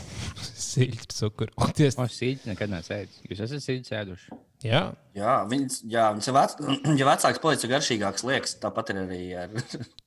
Siļķi, 0.63 1.07
cukuru. 1.13 1.51
O, 1.61 1.67
ties- 1.75 1.97
O, 1.99 2.05
sīļķi 2.09 2.49
nekad 2.53 2.71
nesēdz. 2.73 3.19
Jūs 3.29 3.41
esat 3.45 3.63
sīļķi 3.65 3.89
sēduši. 3.89 4.37
Jā, 4.63 4.81
Jā, 5.17 5.33
viņas, 5.49 5.81
jā, 5.91 6.05
viņas 6.15 6.29
vec, 6.37 6.53
ja 7.01 7.07
vecāks 7.09 7.41
palicis, 7.43 7.69
garšīgāks 7.71 8.23
liekas, 8.29 8.53
tāpat 8.63 8.93
ir 8.93 9.01
arī 9.03 9.21
ar. 9.41 9.49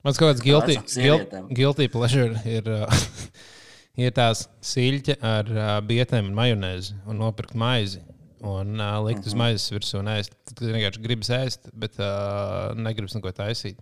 Mans 0.06 0.16
kaut 0.20 0.30
kāds 0.32 0.42
guilty, 0.44 0.78
guilty 1.58 1.88
pleasure 1.92 2.40
ir, 2.48 2.70
uh, 2.72 3.02
ir 3.96 4.12
tās 4.16 4.46
siļķi 4.60 5.16
ar 5.24 5.48
uh, 5.52 5.70
bietēm 5.86 6.28
un 6.30 6.36
majonēzi 6.36 6.94
un 7.06 7.18
nopirkt 7.22 7.54
maizi. 7.54 8.02
Un 8.46 8.76
uh, 8.78 8.98
likt 9.06 9.22
Mhm. 9.24 9.26
uz 9.30 9.34
maizes 9.34 9.70
virsū 9.72 9.98
un 10.02 10.10
ēst. 10.12 10.34
Tad 10.50 10.60
vienkārši 10.68 11.00
gribas 11.02 11.30
ēst, 11.32 11.70
bet 11.72 11.96
uh, 11.98 12.74
negribas 12.76 13.14
neko 13.16 13.32
taisīt. 13.32 13.78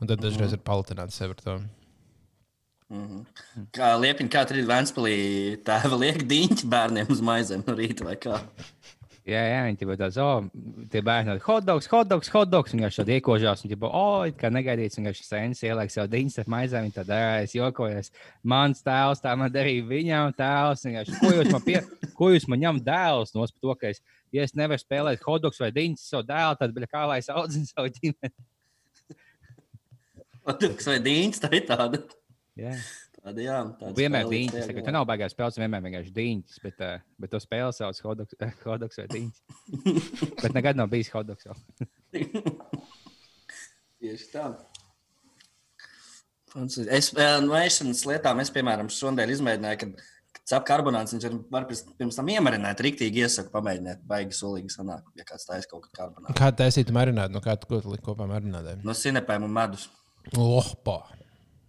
Un 0.00 0.06
tad 0.10 0.20
dažreiz 0.20 0.52
Mhm. 0.52 0.58
ir 0.58 0.66
palitināt 0.68 1.10
sevi 1.16 1.30
ar 1.30 1.40
to. 1.40 1.56
Kā 3.74 3.94
liepiņa, 3.98 4.30
kā 4.30 4.42
tur 4.46 4.58
ir 4.60 4.66
Vēnspēlī, 4.68 5.14
tēva 5.66 5.96
liek 5.98 6.20
diņķi 6.30 6.68
bērniem 6.70 7.08
uz 7.10 7.22
maizēm 7.24 7.64
no 7.66 7.74
rīta 7.74 8.04
vai 8.06 8.14
kā. 8.20 8.36
Jā, 9.24 9.40
jā, 9.48 9.60
viņi 9.64 9.86
jau 9.86 9.94
tādu 9.96 10.20
oh, 10.20 10.48
tie 10.92 11.00
bērni 11.00 11.30
tādi 11.30 11.40
hotdogs, 11.46 11.86
hotdogs, 11.88 12.28
hotdogs. 12.28 12.74
Viņi 12.74 12.84
jau 12.84 13.04
iekožās, 13.14 13.62
un 13.64 13.70
jau, 13.72 13.78
oh, 13.88 14.26
it 14.28 14.36
kā 14.36 14.50
negaidīts, 14.52 14.98
un 15.00 15.08
viņš 15.08 15.22
sēnes 15.24 15.62
ieliek 15.64 15.92
savu 15.92 16.10
diņas 16.12 16.42
ar 16.42 16.50
maizēm. 16.52 16.84
Viņi 16.84 16.96
tādā 16.98 17.20
es 17.40 17.54
jokojos. 17.56 18.12
Mans 18.52 18.84
tēvs 18.84 19.24
tā 19.24 19.32
man 19.40 19.48
darīja, 19.54 19.86
viņam 19.88 20.34
tēvs. 20.36 20.84
Vienkārši, 20.84 21.16
Ko 21.22 21.30
jūs 21.38 21.48
man, 21.54 21.64
pie, 21.64 21.78
ko 22.18 22.28
jūs 22.34 22.44
man 22.52 22.60
ņemat 22.66 22.84
dēls 22.90 23.32
no 23.32 23.48
to, 23.48 23.76
ka 23.80 23.94
es, 23.94 24.02
ja 24.34 24.44
es 24.44 24.52
nevaru 24.60 24.84
spēlēt 24.84 25.24
hotdogs 25.24 25.62
vai 25.64 25.72
diņas 25.72 26.04
savu 26.12 26.28
dēlu, 26.28 26.60
tad 26.60 26.76
bija 26.76 26.92
kā 26.92 27.06
lai 27.08 27.22
es 27.24 27.32
audzinu 27.32 27.70
savu 27.72 27.94
ģimeni. 27.96 28.34
Kas 30.44 30.92
vai 30.92 31.00
diņķis, 31.00 31.40
tā 31.40 31.54
ir 31.56 31.64
tāda. 31.72 32.04
Jā. 32.60 32.76
Tāda 33.24 33.44
jā, 33.44 33.58
tāda 33.80 33.94
Vienmēr 33.98 34.26
spēlīte 34.26 34.52
diņas. 34.54 34.68
tajā 34.70 34.84
Tu 34.86 34.94
nav 34.94 35.06
baigās 35.08 35.32
spēlēt, 35.34 35.58
vienmēr 35.62 35.84
vienkārši 35.86 36.12
diņas, 36.18 36.58
bet, 36.64 36.82
uh, 36.84 37.04
bet 37.24 37.32
to 37.32 37.40
spēle 37.42 37.72
sauc 37.76 38.00
hotdogs, 38.04 38.36
hotdogs 38.68 39.00
vai 39.00 39.06
diņas. 39.14 39.42
bet 40.44 40.56
nekad 40.58 40.78
nav 40.80 40.90
bijis 40.92 41.10
hotdogs. 41.14 41.48
vēl. 41.48 41.58
Tieši 44.04 44.26
tā. 44.34 44.48
Es 46.94 47.08
eh, 47.18 47.38
no 47.42 47.56
ēšanas 47.58 48.04
lietām, 48.06 48.38
es, 48.44 48.50
piemēram, 48.54 48.86
šodien 48.92 49.32
izmēģināju, 49.32 49.78
ka 49.80 49.88
cepta 50.44 50.60
karbonāts 50.68 51.16
viņš 51.16 51.24
var- 51.26 51.40
var 51.56 51.66
pirms, 51.72 52.14
tam 52.20 52.28
iemarināt. 52.30 52.78
Rīktīgi 52.84 53.24
iesaku 53.24 53.50
pamēģināt, 53.56 54.04
baigi 54.06 54.36
sulīgi 54.38 54.70
sanāk, 54.70 55.08
ja 55.18 55.24
kāds 55.26 55.48
taisa 55.48 55.66
kaut 55.72 55.88
kādu 55.88 55.96
karbonātu. 55.98 56.36
Kā 56.38 56.52
taisīt 56.54 56.92
marināt, 56.94 57.32
no 57.34 57.40
kā 57.42 57.56
tu 57.58 57.66
ko 57.72 57.80
tu 57.82 57.90
liki 57.90 58.04
kopā 58.06 58.28
marinādēm? 58.30 58.84
No 58.86 58.94
sinepēm 58.94 59.48
un 59.48 59.56
medus. 59.56 59.88
Lohpā! 60.36 61.00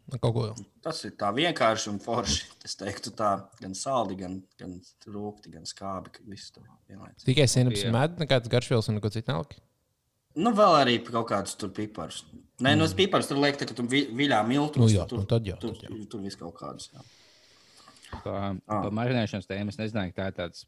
Nu, 0.05 0.19
kaut 0.21 0.35
ko. 0.35 0.43
Tas 0.85 0.99
ir 1.07 1.15
tā 1.17 1.31
vienkārši 1.33 1.89
un 1.89 1.95
forši. 2.01 2.43
Es 2.67 2.77
teiktu, 2.77 3.09
tā 3.17 3.31
gan 3.57 3.73
saldi, 3.77 4.17
gan, 4.19 4.37
gan 4.59 4.75
rūkti, 5.09 5.49
gan 5.55 5.65
skābi. 5.65 6.13
tur. 6.53 6.67
Tikai 7.25 7.47
sinaps 7.49 7.85
medus, 7.89 8.19
nekāds 8.21 8.51
garšvielas 8.51 8.91
un 8.91 8.99
neko 8.99 9.09
citu 9.13 9.33
neliki. 9.33 9.57
Nu, 10.35 10.51
vēl 10.53 10.77
arī 10.83 10.95
kaut 11.07 11.29
kādus 11.31 11.55
tur 11.57 11.71
piparus. 11.73 12.21
Nē, 12.61 12.75
no 12.75 12.85
mm. 12.85 12.95
piparus 12.99 13.31
tur 13.31 13.39
liek, 13.41 13.57
tā, 13.57 13.65
ka 13.67 13.77
tu 13.77 13.85
vi- 13.89 14.07
viļā 14.11 14.43
miltus. 14.47 14.81
Nu 14.83 14.91
jā, 14.91 15.07
tur, 15.09 15.23
nu 15.23 15.29
tad 15.31 15.47
jā, 15.47 15.55
Tur, 15.59 15.73
tad 15.79 15.89
tur, 15.89 16.05
tur 16.11 16.21
viss 16.21 16.37
kaut 16.39 16.53
kāds. 16.59 16.91
Jā. 16.93 17.01
Par 18.21 18.37
Ah. 18.37 18.59
pa 18.67 18.91
marinēšanas 18.93 19.49
tēmu 19.49 19.73
es 19.73 19.79
nezināju, 19.81 20.13
ka 20.13 20.21
tā 20.21 20.27
ir 20.27 20.37
tāds 20.37 20.65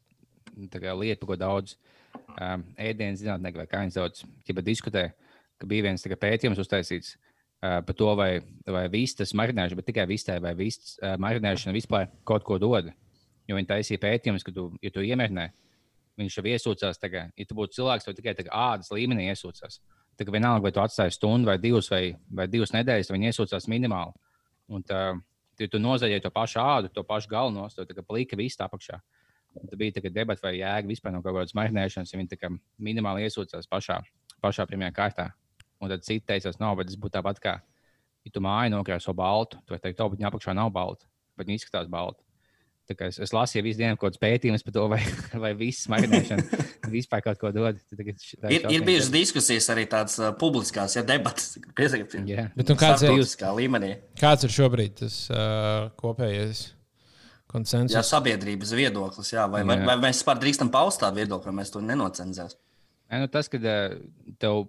tā 0.72 0.82
kā 0.82 0.96
lieta, 0.98 1.20
par 1.20 1.30
ko 1.30 1.36
daudz 1.36 1.76
um, 2.40 2.64
ēdienas 2.74 3.22
zinātnieki 3.22 3.60
vai 3.60 3.68
kā 3.70 3.84
viņi 3.84 3.94
sauc, 3.94 4.24
ja 4.48 4.54
diskutē, 4.66 5.12
ka 5.60 5.66
bija 5.66 5.86
viens 5.86 6.02
pētījums 6.02 6.58
uztaisīts 6.58 7.14
uh, 7.14 7.27
par 7.60 7.94
to, 7.98 8.10
vai, 8.18 8.30
vai 8.66 8.84
vistas 8.92 9.34
marinēšana, 9.34 9.78
bet 9.80 9.88
tikai 9.90 10.06
vistai 10.10 10.38
vai 10.42 10.54
vistas 10.58 10.96
marinēšana 11.18 11.74
vispār 11.74 12.10
kaut 12.28 12.46
ko 12.46 12.58
dod. 12.62 12.92
Jo 13.48 13.56
viņi 13.56 13.70
taisīja 13.70 14.02
pētījumus, 14.02 14.44
ka 14.44 14.52
tu, 14.54 14.68
ja 14.84 14.92
tu 14.92 15.02
iemērnē, 15.02 15.46
viņš 16.20 16.36
jau 16.38 16.44
iesūcās, 16.50 17.00
kā, 17.00 17.22
ja 17.32 17.46
tu 17.48 17.56
būtu 17.56 17.78
cilvēks, 17.78 18.06
tad 18.06 18.18
tikai 18.18 18.34
kā 18.36 18.50
ādas 18.52 18.92
līmenī 18.92 19.30
iesūcās. 19.32 19.80
Tā 20.18 20.26
kā 20.26 20.34
vienalga, 20.34 20.66
vai 20.66 20.72
tu 20.74 20.82
atstāji 20.82 21.14
stundu 21.14 21.48
vai 21.48 21.56
divas, 21.62 21.88
vai, 21.92 22.12
vai 22.34 22.48
divas 22.50 22.74
nedēļas, 22.74 23.12
viņi 23.14 23.30
iesūcās 23.30 23.68
minimāli. 23.70 24.12
Un 24.74 24.84
tā, 24.84 25.02
ja 25.62 25.70
tu 25.70 25.80
nozaģēji 25.80 26.26
to 26.26 26.32
pašu 26.34 26.60
ādu, 26.60 26.92
to 26.92 27.06
pašu 27.06 27.30
galvenos, 27.32 27.78
tad 27.78 27.88
tā 27.88 27.96
kā 27.96 28.04
plīka 28.04 28.38
viss 28.38 28.60
apakšā. 28.60 29.00
Tad 29.58 29.74
bija 29.80 30.10
debata, 30.12 30.44
vai 30.44 30.58
jēga 30.58 30.90
vispār 30.90 31.14
no 31.14 31.22
kaut 31.24 31.38
kādas 31.38 31.56
marinēšanas, 31.56 32.12
ja 32.12 32.20
viņi 32.20 32.58
minimāli 32.84 33.24
iesūcās 33.26 33.70
pašā, 33.70 34.02
pašā 34.44 34.66
pirmajā 34.68 34.92
kārtā. 34.94 35.30
Un 35.78 35.92
tad 35.92 36.06
citi 36.06 36.26
teica, 36.26 36.50
nav, 36.58 36.78
bet 36.80 36.88
tas 36.90 36.98
būtu 36.98 37.14
tāpat 37.18 37.42
kā, 37.42 37.58
ja 38.26 38.32
tu 38.34 38.42
māju 38.42 38.74
nokrāso 38.74 39.14
baltu, 39.16 39.60
tu 39.62 39.74
vari 39.74 39.84
teikt, 39.84 39.98
to, 40.00 40.08
bet 40.10 40.20
viņa 40.20 40.32
apakšā 40.32 40.54
nav 40.58 40.72
balta, 40.74 41.06
bet 41.38 41.46
viņa 41.48 41.62
izskatās 41.62 41.90
balta. 41.92 42.22
Es, 42.88 43.18
es 43.20 43.34
lasīju 43.36 43.66
visu 43.66 43.82
dienu 43.82 43.98
kaut 44.00 44.14
kādas 44.14 44.20
pētījumus 44.22 44.62
par 44.64 44.72
to, 44.72 44.86
vai, 44.88 45.00
vai 45.44 45.50
viss 45.56 45.90
marinēšana 45.92 46.62
vispār 46.94 47.20
kaut 47.26 47.40
ko 47.42 47.50
dod. 47.52 47.76
Ir, 48.48 48.64
ir 48.64 48.86
bijušas 48.86 49.10
diskusijas 49.12 49.68
arī 49.74 49.84
tādas 49.92 50.16
uh, 50.22 50.30
publiskās, 50.40 50.96
ja 50.96 51.04
debatas, 51.04 51.58
piesakot, 51.78 52.16
Jā. 52.24 52.48
Bet 52.56 52.72
kāds 52.72 53.04
ir, 53.04 53.12
starptautiskā 53.12 53.52
līmenī. 53.58 53.92
kāds 54.20 54.48
ir 54.48 54.54
šobrīd 54.56 54.96
tas 55.02 55.20
uh, 55.28 55.90
kopējais 56.00 56.64
konsensus? 57.52 57.92
Jā, 57.92 58.04
sabiedrības 58.08 58.72
viedoklis, 58.80 59.34
jā, 59.36 59.44
vai, 59.52 59.66
vai, 59.68 59.82
Jā. 59.82 59.90
vai 59.92 59.98
mēs 60.08 60.22
vispār 60.22 60.40
drīkstam 60.40 60.72
paust 60.72 61.04
tādu 61.04 61.20
viedokli, 61.20 61.52
vai 61.52 61.60
mēs 61.60 61.76
to 61.76 61.84
nenocenzēsim. 61.84 62.64
Nu 63.20 63.28
tas, 63.32 63.52
ka 63.52 63.60
tev, 63.60 64.64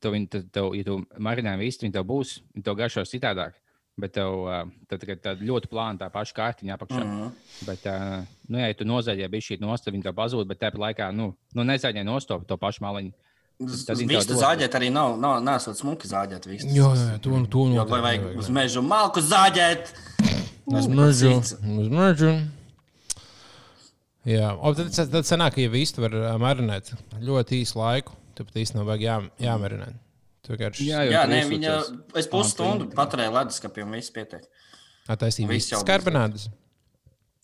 tev, 0.00 0.12
viņi- 0.12 0.28
tev, 0.30 0.42
tev, 0.52 0.74
ja 0.74 0.84
tu 0.84 0.98
marinē 1.18 1.58
visu, 1.58 1.82
viņi 1.84 1.92
tev 1.92 2.04
būs, 2.04 2.40
viņi 2.54 2.64
tev 2.64 2.74
garšos 2.76 3.10
citādāk. 3.12 3.52
Bet 3.96 4.12
tev 4.16 4.40
uh, 4.42 4.64
tad, 4.90 5.04
tad, 5.06 5.20
tad 5.22 5.38
ļoti 5.40 5.68
plāna 5.70 5.98
tā 6.00 6.08
paša 6.10 6.34
kārtiņa 6.34 6.74
apakšā. 6.74 7.04
Mm 7.04 7.10
Mhm. 7.10 7.20
-hmm. 7.22 7.66
Bet, 7.66 7.86
uh, 7.86 8.24
nu, 8.48 8.58
ja 8.58 8.72
tu 8.74 8.84
nozaļie 8.84 9.28
bija 9.30 9.40
šī 9.40 9.60
nostāja, 9.60 9.92
viņa 9.94 10.02
tev 10.02 10.14
pazūd, 10.14 10.46
bet 10.46 10.58
tāpat 10.60 10.78
laikā, 10.82 11.12
nu, 11.14 11.34
nu 11.54 11.62
nezaļie 11.62 12.02
nostāja 12.04 12.44
to 12.46 12.56
pašu 12.56 12.80
maliņu. 12.82 13.12
Tad 13.86 13.96
viņi 13.96 14.08
tev 14.08 14.18
Vistu 14.18 14.32
dod. 14.34 14.42
zāģēt 14.42 14.72
arī 14.74 14.90
nav, 14.90 15.16
nav 15.20 15.40
nesot 15.42 15.76
smuki 15.78 16.08
zāģēt. 16.08 16.46
Vistas. 16.46 16.72
Jā, 16.74 16.90
jā, 16.94 17.18
to, 17.22 17.30
to 17.46 17.58
Jo, 17.58 17.68
noteikti 17.68 17.90
vai 17.90 18.00
vajag 18.00 18.36
uz 18.38 18.48
mežu 18.48 18.82
malku 18.82 19.20
zāģēt? 19.20 19.92
Uz 20.66 20.86
mežu. 20.88 21.30
Uz 21.78 21.88
mežu. 21.88 22.40
Jā, 24.24 24.54
o, 24.56 24.72
tad, 24.74 24.88
tad 25.12 25.26
sanāk, 25.28 25.54
ka 25.54 25.60
ja 25.60 25.68
vistu 25.68 26.00
var 26.00 26.10
marinēt 26.40 26.94
ļoti 27.20 27.60
īsu 27.60 27.76
laiku, 27.76 28.14
tad 28.36 28.50
pat 28.50 28.58
īsti 28.62 28.78
nav 28.78 28.90
vajag 28.90 29.06
jā, 29.06 29.16
jāmarinē. 29.46 29.92
Tu 30.44 30.52
vienkārši 30.52 30.88
Jā, 30.88 31.04
jo 31.06 31.14
Jā, 31.14 31.22
nē, 31.30 31.40
viņa. 31.48 31.76
Es 32.20 32.28
pusstundu 32.30 32.90
paturēju 32.92 33.32
leduskapī 33.38 33.84
un 33.84 33.96
viss 33.96 34.12
pietiek. 34.12 34.44
taisīja 35.08 35.48
Viss 35.48 35.72
jau 35.72 35.80
vistas 35.80 35.88
karbonādes. 35.88 36.50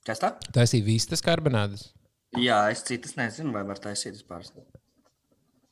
Kas 0.07 0.21
tā? 0.21 0.35
Taisīja 0.53 0.85
vistas 0.85 1.25
karbonādes. 1.25 1.89
Jā, 2.39 2.61
es 2.73 2.85
citas 2.87 3.17
nezinu, 3.19 3.55
vai 3.57 3.65
var 3.67 3.81
taisīt 3.83 4.15
vispār. 4.15 4.45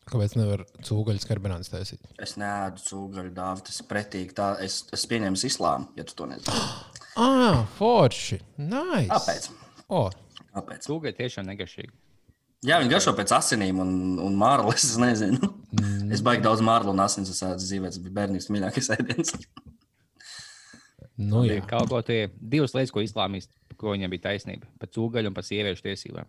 Kāpēc 0.08 0.34
nevar 0.38 0.64
cūgaļas 0.86 1.26
karbonādes 1.28 1.70
taisīt? 1.72 2.00
Es 2.22 2.36
neēdu 2.40 2.82
cūgaļu 2.86 3.32
dāvā, 3.36 3.60
tas 3.66 3.82
ir 3.82 3.88
pretīgi. 3.90 4.32
Tā, 4.36 4.54
es, 4.64 4.80
es 4.94 5.04
pieņemu 5.10 5.38
islāmu, 5.50 5.90
ja 5.98 6.06
tu 6.08 6.16
to 6.18 6.30
nezini. 6.30 6.64
Ah, 7.18 7.64
forši! 7.74 8.36
Nice! 8.62 9.08
Kāpēc? 9.10 9.46
O, 9.90 10.04
Kāpēc? 10.54 10.84
Cūgai 10.86 11.10
tiešām 11.18 11.48
negašīgi. 11.48 11.90
Jā, 12.66 12.80
viņi 12.82 12.90
garšo 12.90 13.12
pēc 13.14 13.32
asinīm 13.36 13.78
un, 13.82 13.90
un 14.22 14.38
mārlas. 14.38 14.82
Es 14.88 14.96
nezinu. 14.98 15.52
Mm. 15.78 16.10
Es 16.14 16.22
baigi 16.24 16.42
daudz 16.46 16.62
mārlu 16.64 16.94
un 16.94 17.02
asins 17.04 17.30
esmu 17.30 17.52
dzīvē. 17.60 17.92
Tas 17.92 18.00
bija 18.02 18.16
bērnības 18.22 18.48
mīļākais 18.54 18.90
ēdiens. 18.96 19.34
nu 21.22 21.44
jā. 21.46 21.60
Kaut 21.70 21.90
ko 21.92 22.00
tie 22.06 22.24
divas 22.38 22.74
lietas, 22.74 22.94
ko 22.94 23.04
islāmīs, 23.04 23.50
ko 23.78 23.94
viņam 23.94 24.10
bija 24.14 24.30
taisnība. 24.30 24.66
Par 24.80 24.90
cūgaļu 24.94 25.30
un 25.30 25.36
par 25.36 25.46
sieviešu 25.46 25.86
tiesībām. 25.86 26.26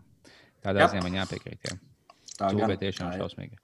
Tādā 0.65 0.89
ziņā 0.91 1.05
man 1.05 1.17
jāpiekrīt. 1.21 1.65
Jā. 1.65 1.79
Tā 2.35 2.51
Cūgai 2.53 2.75
gan. 2.75 2.81
tiešām 2.83 3.13
ir. 3.13 3.23
šausmīgi. 3.23 3.59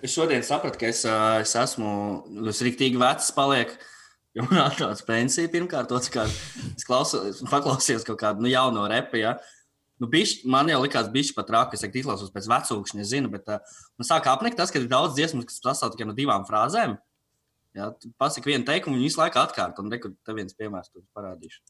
Es 0.00 0.14
šodien 0.16 0.44
sapratu, 0.46 0.80
ka 0.80 0.88
es, 0.88 1.02
es 1.04 1.54
esmu 1.60 1.90
es 2.50 2.60
rīktīgi 2.64 3.00
vecs, 3.00 3.32
palieku. 3.36 3.76
Jo 4.36 4.44
man 4.46 4.60
atnāca 4.62 5.04
pensija 5.08 5.50
pirmkārt, 5.50 5.90
otrkārt. 5.94 6.34
Es 6.76 6.86
klausos, 6.86 7.40
paklausījos 7.50 8.06
kaut 8.06 8.20
kādu 8.20 8.44
nu, 8.44 8.50
jaunu 8.52 8.84
repu. 8.90 9.18
Ja? 9.20 9.34
Nu, 10.00 10.08
bišķi, 10.08 10.48
man 10.48 10.70
jau 10.72 10.78
likās, 10.80 11.10
ka 11.12 11.34
pat 11.36 11.50
rāk, 11.52 11.74
es 11.76 11.84
izlausos 11.84 12.32
pēc 12.32 12.46
vecūkšņa, 12.48 13.02
es 13.04 13.10
zinu, 13.12 13.28
bet 13.32 13.48
uh, 13.52 13.60
man 14.00 14.08
sāk 14.08 14.30
apnikt 14.32 14.56
tas, 14.56 14.72
ka 14.72 14.80
ir 14.80 14.88
daudz 14.88 15.12
dziesmu, 15.18 15.44
kas 15.44 15.60
sastāv 15.60 15.92
tikai 15.92 16.08
no 16.08 16.16
divām 16.16 16.46
frāzēm. 16.48 16.96
Jā, 17.76 17.90
tu 18.00 18.08
pasaki 18.18 18.48
vienu 18.48 18.64
teikumu, 18.66 18.96
viņi 18.96 19.10
visu 19.10 19.20
laiku 19.20 19.38
atkārto, 19.42 19.84
un 19.84 19.92
rekur, 19.92 20.16
te 20.24 20.34
viens 20.34 20.56
piemērs 20.56 20.88
tur 20.88 21.04
parādīšu. 21.14 21.60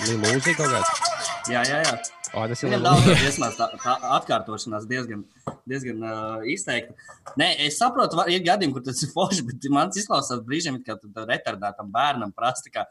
Liela 0.00 0.32
lūzija 0.34 0.56
kaut 0.58 0.72
kāda. 0.74 1.12
Jā, 1.52 1.62
jā, 1.62 1.84
jā. 1.86 2.19
O, 2.30 2.44
tas 2.46 2.60
ir 2.62 2.76
daudz 2.78 3.08
dziesmās 3.08 3.56
tā, 3.58 3.66
tā 3.82 3.94
atkārtošanās 4.20 4.84
diezgan, 4.90 5.24
diezgan 5.68 6.04
uh, 6.06 6.44
izteikta. 6.46 6.94
Nē, 7.40 7.48
es 7.66 7.78
saprotu, 7.80 8.20
var, 8.20 8.30
ir 8.30 8.44
gadījumi, 8.46 8.76
kur 8.76 8.84
tas 8.86 9.00
ir 9.02 9.10
forši, 9.10 9.42
bet 9.48 9.66
man 9.74 9.90
izklausās 9.90 10.44
brīžiem, 10.46 10.78
tam 10.86 11.26
retardētam 11.26 11.90
bērnam 11.90 12.30
prasa, 12.36 12.70
kā, 12.70 12.86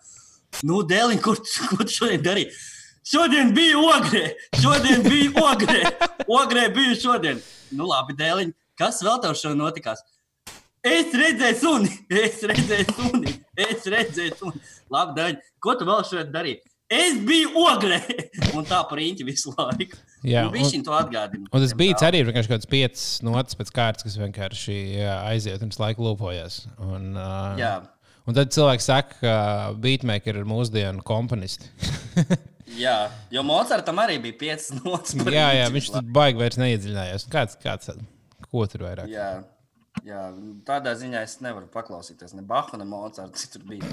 nu, 0.67 0.81
dēliņ, 0.87 1.21
kur, 1.23 1.39
tu 1.39 1.87
šodien 1.93 2.25
darīji? 2.25 2.51
Šodien 3.09 3.53
bija 3.55 3.79
ogrē, 3.79 4.25
šodien 4.59 5.07
bija 5.07 5.45
ogrē, 5.47 5.79
ogrē 6.27 6.65
bija 6.75 6.97
šodien. 6.99 7.39
Nu, 7.71 7.87
labi, 7.89 8.17
dēliņ, 8.19 8.51
kas 8.77 8.99
vēl 9.05 9.21
tev 9.23 9.37
šodien 9.39 9.63
notikās? 9.63 10.03
Es 10.85 11.15
redzēju, 11.15 11.55
suni, 11.59 11.93
es 12.11 12.43
redzēju, 12.51 12.97
suni, 12.97 13.37
es 13.59 13.87
redzēju, 13.87 14.35
suni. 14.39 14.61
Labi, 14.91 15.15
dēļ, 15.15 15.39
ko 15.63 15.79
tu 15.79 15.87
vēl 15.87 16.03
šodien 16.11 16.35
darīji? 16.35 16.59
Es 16.89 17.19
biju 17.21 17.51
ogrē, 17.69 17.99
un 18.57 18.65
tā 18.65 18.79
par 18.89 18.97
īņķi 18.97 19.25
visu 19.27 19.53
laiku. 19.53 19.97
Jā, 20.25 20.47
nu, 20.47 20.53
viņš 20.55 20.73
to 20.87 20.95
atgādina. 20.97 21.45
Un 21.53 21.61
tas 21.61 21.75
bija 21.77 21.97
arī 22.07 22.23
vienkārši 22.25 22.49
kaut 22.49 22.57
kāds 22.63 22.69
piecas 22.71 23.03
notis 23.25 23.57
pēc 23.59 23.71
kārtas, 23.75 24.07
kas 24.07 24.17
vienkārši 24.17 24.77
jā, 24.97 25.13
aiziet 25.29 25.61
un 25.65 25.73
laiku 25.77 26.07
lūpojas. 26.07 26.63
Un, 26.81 27.11
uh, 27.13 27.53
Jā. 27.61 27.75
un 28.25 28.37
tad 28.37 28.55
cilvēks 28.55 28.89
saka, 28.89 29.19
ka 29.21 29.35
beatmakeri 29.83 30.41
ir 30.41 30.49
mūsdienu 30.49 31.05
komponisti. 31.05 31.69
Jā, 32.77 33.09
jo 33.33 33.41
Mocartam 33.45 33.97
arī 34.01 34.17
bija 34.21 34.37
piecas 34.41 34.69
notis. 34.77 35.15
jā, 35.25 35.47
jā, 35.57 35.69
viņš 35.73 35.87
tur 35.93 36.09
baigi 36.13 36.41
vairs 36.41 36.59
neiedziļinājās. 36.61 37.25
Kāds, 37.31 37.57
kāds, 37.61 37.89
ko 38.45 38.65
tur 38.69 38.85
vairāk? 38.85 39.09
Jā, 39.09 39.29
jā, 40.05 40.25
tādā 40.67 40.93
ziņā 40.99 41.23
es 41.25 41.39
nevaru 41.41 41.69
paklausīties 41.73 42.35
ne 42.37 42.45
Bahu, 42.45 42.77
ne 42.81 42.85
Mocartu. 42.89 43.41
Citur 43.41 43.65
bija 43.69 43.89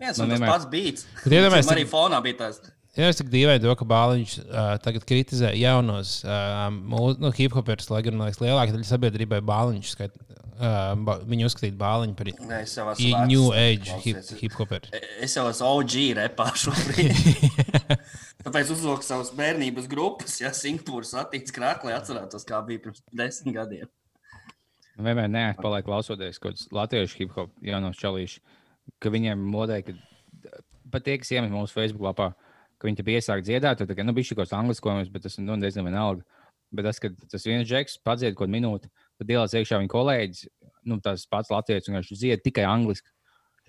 viens 0.00 0.18
un 0.18 0.28
tas 0.28 0.34
vienmēr- 0.34 0.52
pats 0.54 0.68
beats. 0.72 1.06
Bet 1.24 1.36
iedomājieties, 1.38 1.72
arī 1.74 1.86
fonā 1.90 2.22
bija 2.24 2.40
tas. 2.46 2.60
Jā, 2.98 3.12
es 3.12 3.20
tik 3.20 3.28
dīvaini 3.30 3.62
to, 3.62 3.74
ka 3.78 3.86
Bāliņš 3.86 4.32
uh, 4.40 4.72
tagad 4.82 5.04
kritizē 5.06 5.52
jaunos 5.54 6.16
uh, 6.26 6.66
nu, 6.72 7.30
hip-hopers, 7.36 7.90
lai 7.92 8.00
gan 8.06 8.18
liekas, 8.18 8.40
lielākā 8.42 8.74
daļa 8.74 8.88
sabiedrībai 8.88 9.38
Bāliņš 9.46 9.92
skait. 9.94 10.16
Uh, 10.58 10.96
ba, 11.06 11.14
viņu 11.22 11.46
uzskatīt 11.46 11.76
Bāliņu 11.78 12.16
par 12.18 12.32
vecs, 12.34 12.72
New 13.30 13.52
Age 13.54 13.94
hip, 14.02 14.16
klausies. 14.16 14.40
hip-hoperi. 14.40 14.90
Es 15.22 15.36
jau 15.38 15.44
esmu 15.46 15.68
OG 15.76 15.94
repā 16.18 16.48
šobrīd. 16.58 17.14
Tāpēc 18.42 18.72
uzvilku 18.74 19.06
savus 19.06 19.30
bērnības 19.38 19.86
grupas, 19.92 20.34
ja 20.42 20.50
Singapūras 20.50 21.14
attīstības 21.22 21.54
krāklī 21.54 21.94
atcerētos, 21.94 22.42
kā 22.48 22.58
bija 22.66 22.82
pirms 22.88 23.04
desmit 23.14 23.54
gadiem. 23.54 23.92
Vienmēr 24.98 25.30
neatpaliek 25.30 25.86
klausoties 25.86 26.42
kādus 26.42 26.66
latviešu 26.74 27.20
hip 27.20 27.36
hop 27.38 27.52
jaunos 27.62 28.00
čalīšus, 28.02 28.42
ka 29.02 29.12
viņiem 29.12 29.42
modē, 29.52 29.80
ka 29.86 29.94
pat 30.92 31.04
tie, 31.06 31.18
kas 31.20 31.32
iemet 31.34 31.52
mūsu 31.52 31.74
Facebook 31.74 32.06
lapā, 32.08 32.32
ka 32.78 32.88
viņi 32.88 33.00
te 33.00 33.06
piesāk 33.06 33.44
dziedāt, 33.46 33.82
tad, 33.82 34.02
nu, 34.06 34.14
bija 34.16 34.30
šī 34.30 34.38
kaut 34.38 34.46
kāds 34.46 34.56
angliskojums, 34.58 35.12
bet 35.12 35.26
tas 35.26 35.38
nu, 35.42 35.58
diezgan 35.60 35.88
vienalga. 35.88 36.24
Bet 36.74 36.84
tas, 36.84 37.00
ka 37.00 37.10
tas 37.32 37.46
viens 37.48 37.68
džeks 37.68 38.00
padzied 38.04 38.36
kaut 38.38 38.50
minūti, 38.52 38.90
tad 39.20 39.30
ielās 39.32 39.54
iekšā 39.56 39.80
viņa 39.80 39.92
kolēģis, 39.92 40.48
nu, 40.88 40.98
tas 41.04 41.24
pats 41.30 41.52
latviečs, 41.52 41.88
un 41.88 41.98
viņš 41.98 42.12
dzied 42.12 42.44
tikai 42.44 42.66
angliski. 42.68 43.10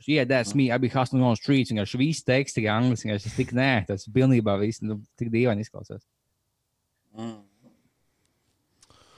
Yeah, 0.07 0.23
that's 0.23 0.55
me. 0.55 0.71
I 0.71 0.77
be 0.77 0.87
hustling 0.87 1.23
on 1.23 1.35
the 1.35 1.41
streets. 1.41 1.73
Viņš 1.75 1.97
viss 1.99 2.23
teiks 2.23 2.55
tikai 2.55 2.71
angliski. 2.71 3.09
Viņš 3.11 3.35
tik 3.35 3.51
nē, 3.51 3.83
tas 3.89 4.07
pilnībā 4.07 4.55
viss 4.61 4.79
nu, 4.79 5.01
tik 5.19 5.27
dīvaini 5.33 5.65
izklausās. 5.65 6.05
Mm. 7.17 7.41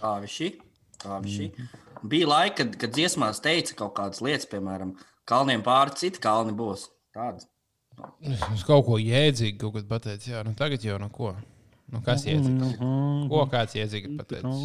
Tā 0.01 0.15
viņš 0.17 0.39
ir. 0.47 0.57
Bija 2.01 2.29
laika, 2.29 2.63
kad, 2.63 2.73
kad 2.81 2.95
dziesmās 2.97 3.41
teica 3.45 3.77
kaut 3.77 3.93
kādas 3.99 4.23
lietas, 4.25 4.47
piemēram, 4.49 4.95
kalniem 5.30 5.63
pāri 5.65 5.95
citi 5.99 6.19
kalni 6.24 6.53
būs. 6.57 6.88
Tādas. 7.15 7.47
Es 8.26 8.63
kaut 8.65 8.86
ko 8.88 8.97
jēdzīgu 9.01 9.59
kaut 9.61 9.76
kad 9.76 9.89
pateicu, 9.89 10.32
jā, 10.32 10.43
nu 10.47 10.53
tagad 10.57 10.84
jau 10.86 10.97
no 11.01 11.09
ko. 11.13 11.34
Nu, 11.91 11.99
kas 12.05 12.24
jēdzīgs? 12.24 12.78
Ko 13.30 13.43
kāds 13.51 13.76
jēdzīgi 13.76 14.13
pateicis? 14.15 14.61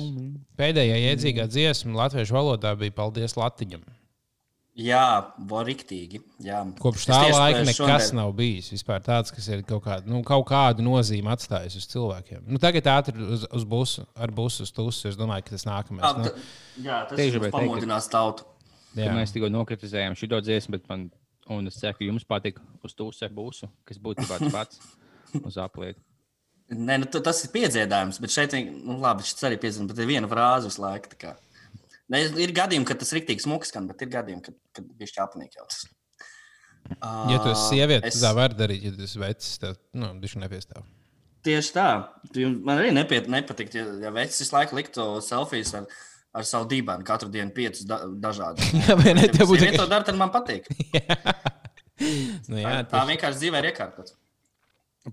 Pēdējā 0.57 0.99
jēdzīgā 1.03 1.49
dziesma 1.51 1.97
latviešu 2.05 2.37
valodā 2.37 2.77
bija 2.79 2.95
Paldies 2.95 3.35
Latiņam. 3.35 3.83
Jā, 4.77 5.33
var 5.49 5.65
riktīgi. 5.65 6.19
Jā. 6.45 6.59
Kopš 6.79 7.07
tā 7.09 7.19
laika 7.33 7.63
šodien- 7.65 7.71
nekas 7.89 8.11
nav 8.13 8.35
bijis. 8.37 8.69
Vispār 8.75 9.01
tāds, 9.01 9.33
kas 9.33 9.49
ir 9.49 9.63
kaut, 9.65 9.83
kādu, 9.87 10.07
nu, 10.13 10.21
kaut 10.23 10.45
kādu 10.47 10.85
nozīmi 10.85 11.33
atstājis 11.33 11.79
uz 11.81 11.87
cilvēkiem. 11.89 12.43
Nu, 12.47 12.61
tagad 12.61 12.85
ātri 12.93 13.17
uz, 13.25 13.47
uz 13.57 13.65
busu, 13.65 14.05
ar 14.15 14.29
busu 14.29 14.63
uz 14.69 14.71
tusu. 14.77 15.09
Es 15.09 15.17
domāju, 15.17 15.45
ka 15.49 15.57
tas 15.57 15.65
nākamais. 15.65 16.05
Jā, 16.05 16.13
Nu, 16.19 16.31
Jā, 16.85 17.09
tas 17.09 17.17
Tieši 17.19 17.41
ir 17.41 17.51
pamudinās 17.51 18.11
tautu. 18.13 18.45
Jā. 18.97 19.13
Mēs 19.15 19.33
tikko 19.35 19.51
nokritizējām 19.53 20.15
šo 20.17 20.41
dziesmu, 20.41 20.77
bet 20.79 20.87
man, 20.89 21.07
un 21.53 21.67
es 21.69 21.77
ceru, 21.81 21.95
ka 21.99 22.05
jums 22.07 22.25
patīk 22.25 22.59
uz 22.87 22.95
tūsu 22.97 23.29
būsu, 23.37 23.69
kas 23.85 23.99
būtu 24.03 24.25
tāds 24.27 24.53
pats 24.53 24.81
uz 25.45 25.57
apliet. 25.61 25.99
Nē, 26.73 26.97
nu, 26.99 27.07
ta- 27.07 27.21
tas 27.23 27.45
ir 27.45 27.51
piedziedājums, 27.55 28.19
bet 28.21 28.33
šeit 28.35 28.55
nu, 28.73 28.97
labi, 28.99 29.23
šis 29.23 29.45
arī 29.47 29.59
piedziedājums, 29.63 29.93
bet 29.93 30.01
ir 30.03 30.09
viena 30.11 30.27
frāze 30.31 30.67
visu 30.71 30.83
laiku. 30.83 31.13
tā 31.13 31.19
kā. 31.21 31.35
Ne, 32.09 32.25
ir 32.43 32.51
gadījumi, 32.55 32.87
kad 32.89 32.99
tas 32.99 33.13
ir 33.13 33.21
rīktīgi 33.21 33.45
smuks, 33.45 33.71
skan, 33.71 33.87
bet 33.91 34.03
ir 34.03 34.09
gadījumi, 34.11 34.43
kad, 34.49 34.57
kad 34.75 34.89
viņš 34.99 35.13
ir 35.15 35.23
apnīk 35.27 35.55
jau 35.59 35.67
tas. 35.69 35.85
Ja 37.31 37.39
tu 37.43 37.51
esi 37.51 37.65
sieviete, 37.75 38.07
Es- 38.07 38.15
tad 38.21 38.29
tā 38.29 38.35
var 38.39 38.55
darīt. 38.55 38.83
Ja 38.87 38.93
tu 38.95 39.03
esi 39.03 39.19
vecs, 39.19 39.59
tad 39.63 39.79
nu, 39.99 40.13
viņš 40.23 40.37
nepiestāv. 40.43 40.85
Tieši 41.47 41.73
tā. 41.75 41.87
Man 42.67 42.79
arī 42.79 42.93
nepiet, 42.95 43.27
nepatīk, 43.31 43.73
ja, 43.75 43.85
ja 44.03 44.11
vecs 44.15 44.39
visu 44.43 44.55
laiku 44.55 44.75
liktu 44.79 45.05
selfijas 45.23 45.75
ar, 45.79 45.87
ar 46.37 46.45
savu 46.47 46.68
dibenu, 46.70 47.05
katru 47.07 47.30
dienu 47.32 47.51
piecus 47.57 47.87
da, 47.89 48.03
dažādus. 48.26 48.68
Jā, 48.84 48.97
vai 49.01 49.14
ne? 49.16 49.26
Tev 49.32 49.49
būtu 49.51 49.66
Ja 49.70 49.72
to 49.78 49.87
dara, 49.91 50.05
tad 50.07 50.18
man 50.20 50.32
patīk. 50.34 50.68
Nu, 51.97 52.59
Jā, 52.61 52.82
tā 52.84 52.91
tieši- 53.01 53.09
vienkārši 53.09 53.39
dzīvē 53.41 53.61
ir 53.62 53.66
iekārtots. 53.70 54.12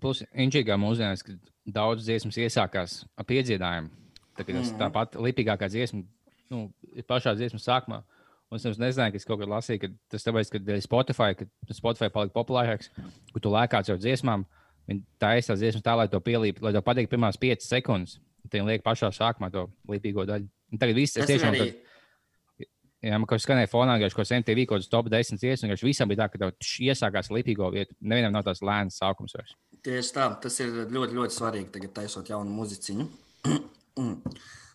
Plus, 0.04 0.20
inčīgā 0.36 0.76
mūsdienās, 0.82 1.22
kad 1.24 1.38
daudz 1.64 2.04
dziesmas 2.04 2.36
iesākās 2.44 2.96
ar 3.16 3.28
piedziedājumu, 3.30 3.88
tā, 4.36 4.44
mm. 4.44 4.50
tas 4.58 4.72
Mhm. 4.74 4.80
tāpat 4.82 5.16
lipīgākā 5.16 5.70
dziesma 5.72 6.02
nu, 6.52 6.74
ir 6.92 7.06
pašā 7.08 7.36
dziesmas 7.40 7.64
sākumā. 7.64 8.02
Un 8.52 8.60
es 8.60 8.78
nezināju, 8.78 9.16
ka 9.16 9.18
es 9.22 9.26
kaut 9.26 9.40
kur 9.40 9.48
lasīju, 9.50 9.80
ka 9.82 9.88
tas 10.12 10.26
tāpēc, 10.28 10.52
ka 10.52 10.60
Spotify, 10.84 11.32
ka 11.40 11.46
Spotify 11.74 12.10
palika 12.14 12.36
populārāks, 12.36 12.92
ka 13.34 13.40
tu 13.40 13.50
lēkāts 13.50 13.90
jau 13.90 13.96
dziesmām, 13.98 14.44
viņi 14.92 15.02
taisa 15.24 15.54
tās 15.54 15.64
dziesmas 15.64 15.82
tā, 15.88 15.96
lai 15.98 16.08
to 16.12 16.20
pielīp, 16.20 16.60
lai 16.62 16.74
to 16.76 16.82
patīk 16.84 17.08
pirmās 17.10 17.40
5 17.40 17.64
sekundes. 17.66 18.20
Tad 18.44 18.60
viņi 18.60 18.68
liek 18.68 18.84
pašā 18.84 19.10
sākumā 19.16 19.50
to 19.56 19.70
līdzīgo 19.88 20.28
daļu. 20.28 20.50
Un 20.74 20.82
tagad 20.82 20.98
viss 20.98 21.16
ir 21.18 21.24
Tas 21.24 21.30
ir 21.30 21.38
tiešām. 21.38 21.54
arī. 21.54 21.68
Arī... 21.70 22.68
Jā, 23.04 23.18
man 23.20 23.28
kaut 23.28 23.36
kas 23.36 23.44
skanēja 23.46 23.68
fonā, 23.68 23.98
ka 24.00 24.08
kaut 24.14 24.22
kas 24.24 24.32
MTV 24.32 24.64
kaut 24.70 24.80
kāds 24.80 24.90
top 24.90 25.10
10 25.12 25.36
dziesmas, 25.42 25.64
un 25.66 25.70
vienkārši 25.70 25.88
visam 25.90 26.08
bija 26.10 26.22
tā, 26.24 26.28
ka 26.32 26.40
tev 26.40 26.54
iesākās 26.88 27.30
līdzīgo 27.36 27.68
vietu. 27.74 27.94
Nevienam 28.00 28.32
nav 28.38 28.46
tās 28.48 28.62
lēnas 28.64 28.96
sākums 29.02 29.36
vairs. 29.36 29.54
Tieši 29.84 30.14
tā, 30.16 30.30
tas 30.46 30.56
ir 30.64 30.72
ļoti, 30.88 31.18
ļoti 31.20 31.36
svarīgi. 31.36 31.68
Tagad 31.76 31.92
taisot 32.00 32.32
jaunu 32.32 32.54
muziciņu. 32.62 33.08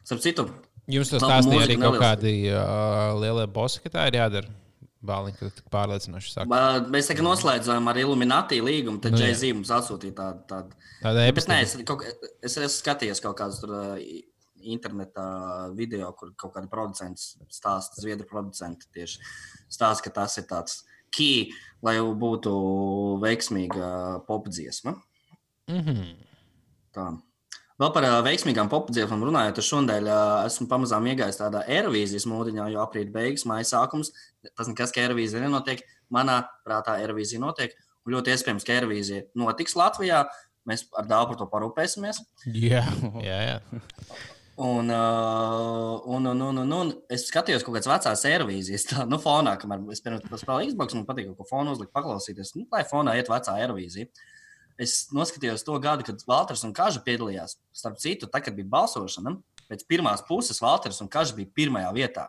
Starp 0.09 0.22
citu, 0.24 0.44
Jums 0.88 1.11
tas 1.12 1.20
stāstīja 1.20 1.64
arī 1.66 1.74
kaut 1.80 1.99
kādi 2.01 2.30
uh, 2.49 3.12
lielie 3.20 3.44
bosi, 3.53 3.80
ka 3.84 3.90
tā 3.92 4.07
ir 4.09 4.16
jādara. 4.22 4.49
Bāliņš, 5.09 5.34
ka 5.38 5.49
tik 5.55 5.66
pārliecinoši 5.70 6.30
saka. 6.32 6.61
Mēs 6.90 7.07
tagad 7.07 7.22
noslēdzām 7.22 7.86
ar 7.86 8.01
Illuminati 8.01 8.57
līgumu. 8.64 8.99
Tad 9.05 9.14
Nu. 9.14 9.20
Jay-Z 9.22 9.53
mums 9.55 9.70
atsūtīja 9.70 10.14
tādu. 10.16 10.40
tādu. 10.51 10.72
Tāda 11.05 11.26
epistēma. 11.30 11.62
es, 11.62 11.76
kaut, 11.86 12.03
kā- 12.03 12.32
es 12.42 12.57
esmu 12.59 12.72
skatījies 12.80 13.22
kaut 13.22 13.36
kādus 13.38 13.61
tur 13.62 13.76
i- 14.03 14.24
internetā 14.63 15.29
video, 15.77 16.11
kur 16.19 16.33
kaut 16.39 16.55
kādi 16.57 16.71
producents 16.73 17.37
stāsta, 17.53 18.01
zviedru 18.01 18.27
producenti 18.29 18.89
tieši 18.95 19.23
stāsta, 19.71 20.09
ka 20.09 20.15
tas 20.23 20.39
ir 20.41 20.49
tāds 20.51 20.83
key, 21.15 21.49
lai 21.85 21.99
būtu 21.99 22.53
veiksmīga 23.23 24.25
popdziesma. 24.29 24.97
Mhm. 25.69 26.05
Tā. 26.97 27.09
Vēl 27.79 27.93
par 27.95 28.05
veiksmīgām 28.27 28.67
popdziesmām 28.73 29.21
runājot, 29.29 29.61
es 29.61 29.69
šodien 29.71 30.09
esmu 30.11 30.67
pamazām 30.71 31.05
iegājis 31.13 31.39
tādā 31.39 31.61
aerovīzijas 31.71 32.27
mūdiņā, 32.27 32.65
jo 32.73 32.81
aprīt 32.83 33.13
beigas, 33.15 33.45
māja 33.47 33.69
sākums. 33.69 34.11
Tas 34.59 34.67
nekas, 34.67 34.91
ka 34.95 35.05
aerovīzija 35.05 35.45
nenotiek. 35.45 35.85
Manā 36.11 36.41
prātā 36.67 36.97
aerovīzija 36.99 37.39
notiek. 37.45 37.77
Un 38.03 38.17
ļoti 38.17 38.35
iespējams, 38.35 38.67
ka 38.67 38.75
aerovīzija 38.75 39.29
notiks 39.39 39.79
Latvijā. 39.79 40.25
Mēs 40.67 40.89
ar 40.99 41.07
daudz 41.07 41.31
par 41.31 41.39
to 41.39 41.47
parūpēsimies. 41.53 42.19
Jā, 42.51 42.83
jā, 43.23 43.39
jā. 43.53 43.61
Un, 44.59 44.89
uh, 44.91 46.01
un, 46.11 46.25
un, 46.27 46.41
un, 46.41 46.57
un, 46.59 46.73
un 46.75 46.89
es 47.15 47.29
skatījos 47.29 47.63
kaut 47.63 47.77
kādas 47.77 47.87
vecās 47.93 48.25
aerovīzijas, 48.27 48.89
tā, 48.91 49.05
nu, 49.07 49.21
fonā, 49.23 49.53
kamēr 49.61 49.85
es 49.95 50.03
pirms 50.03 50.25
tam 50.27 50.59
Xbox, 50.65 50.97
man 50.99 51.05
patīk 51.07 51.29
kaut 51.29 51.39
ko 51.39 51.47
fonu 51.47 51.77
uzlikt, 51.77 51.93
paklausīties. 51.95 52.57
Nu, 52.59 52.65
lai 52.75 52.81
fonā 52.89 53.15
iet 53.21 53.31
vecā 53.31 53.55
aerovīzija. 53.55 54.11
Es 54.83 54.97
noskatījos 55.15 55.63
to 55.67 55.79
gadu, 55.83 56.07
kad 56.09 56.25
Valters 56.27 56.65
un 56.67 56.73
Kaža 56.75 57.05
piedalījās. 57.07 57.55
Starp 57.75 58.01
citu, 58.03 58.27
tad, 58.27 58.49
kad 58.49 58.57
bija 58.59 58.67
balsošana, 58.73 59.37
pēc 59.71 59.85
pirmās 59.91 60.25
puses 60.27 60.59
Valters 60.63 60.99
un 61.03 61.11
Kaža 61.13 61.39
bija 61.39 61.51
pirmajā 61.61 61.93
vietā. 61.95 62.27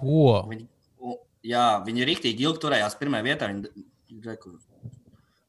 Ko? 0.00 0.40
Viņi, 0.50 0.66
u, 0.98 1.14
jā, 1.46 1.68
viņi 1.86 2.08
rīktīgi 2.10 2.46
ilgi 2.48 2.64
turējās 2.66 2.98
pirmajā 2.98 3.26
vietā. 3.26 3.50
Viņi, 3.50 3.86
re, 4.26 4.34
kur 4.42 4.58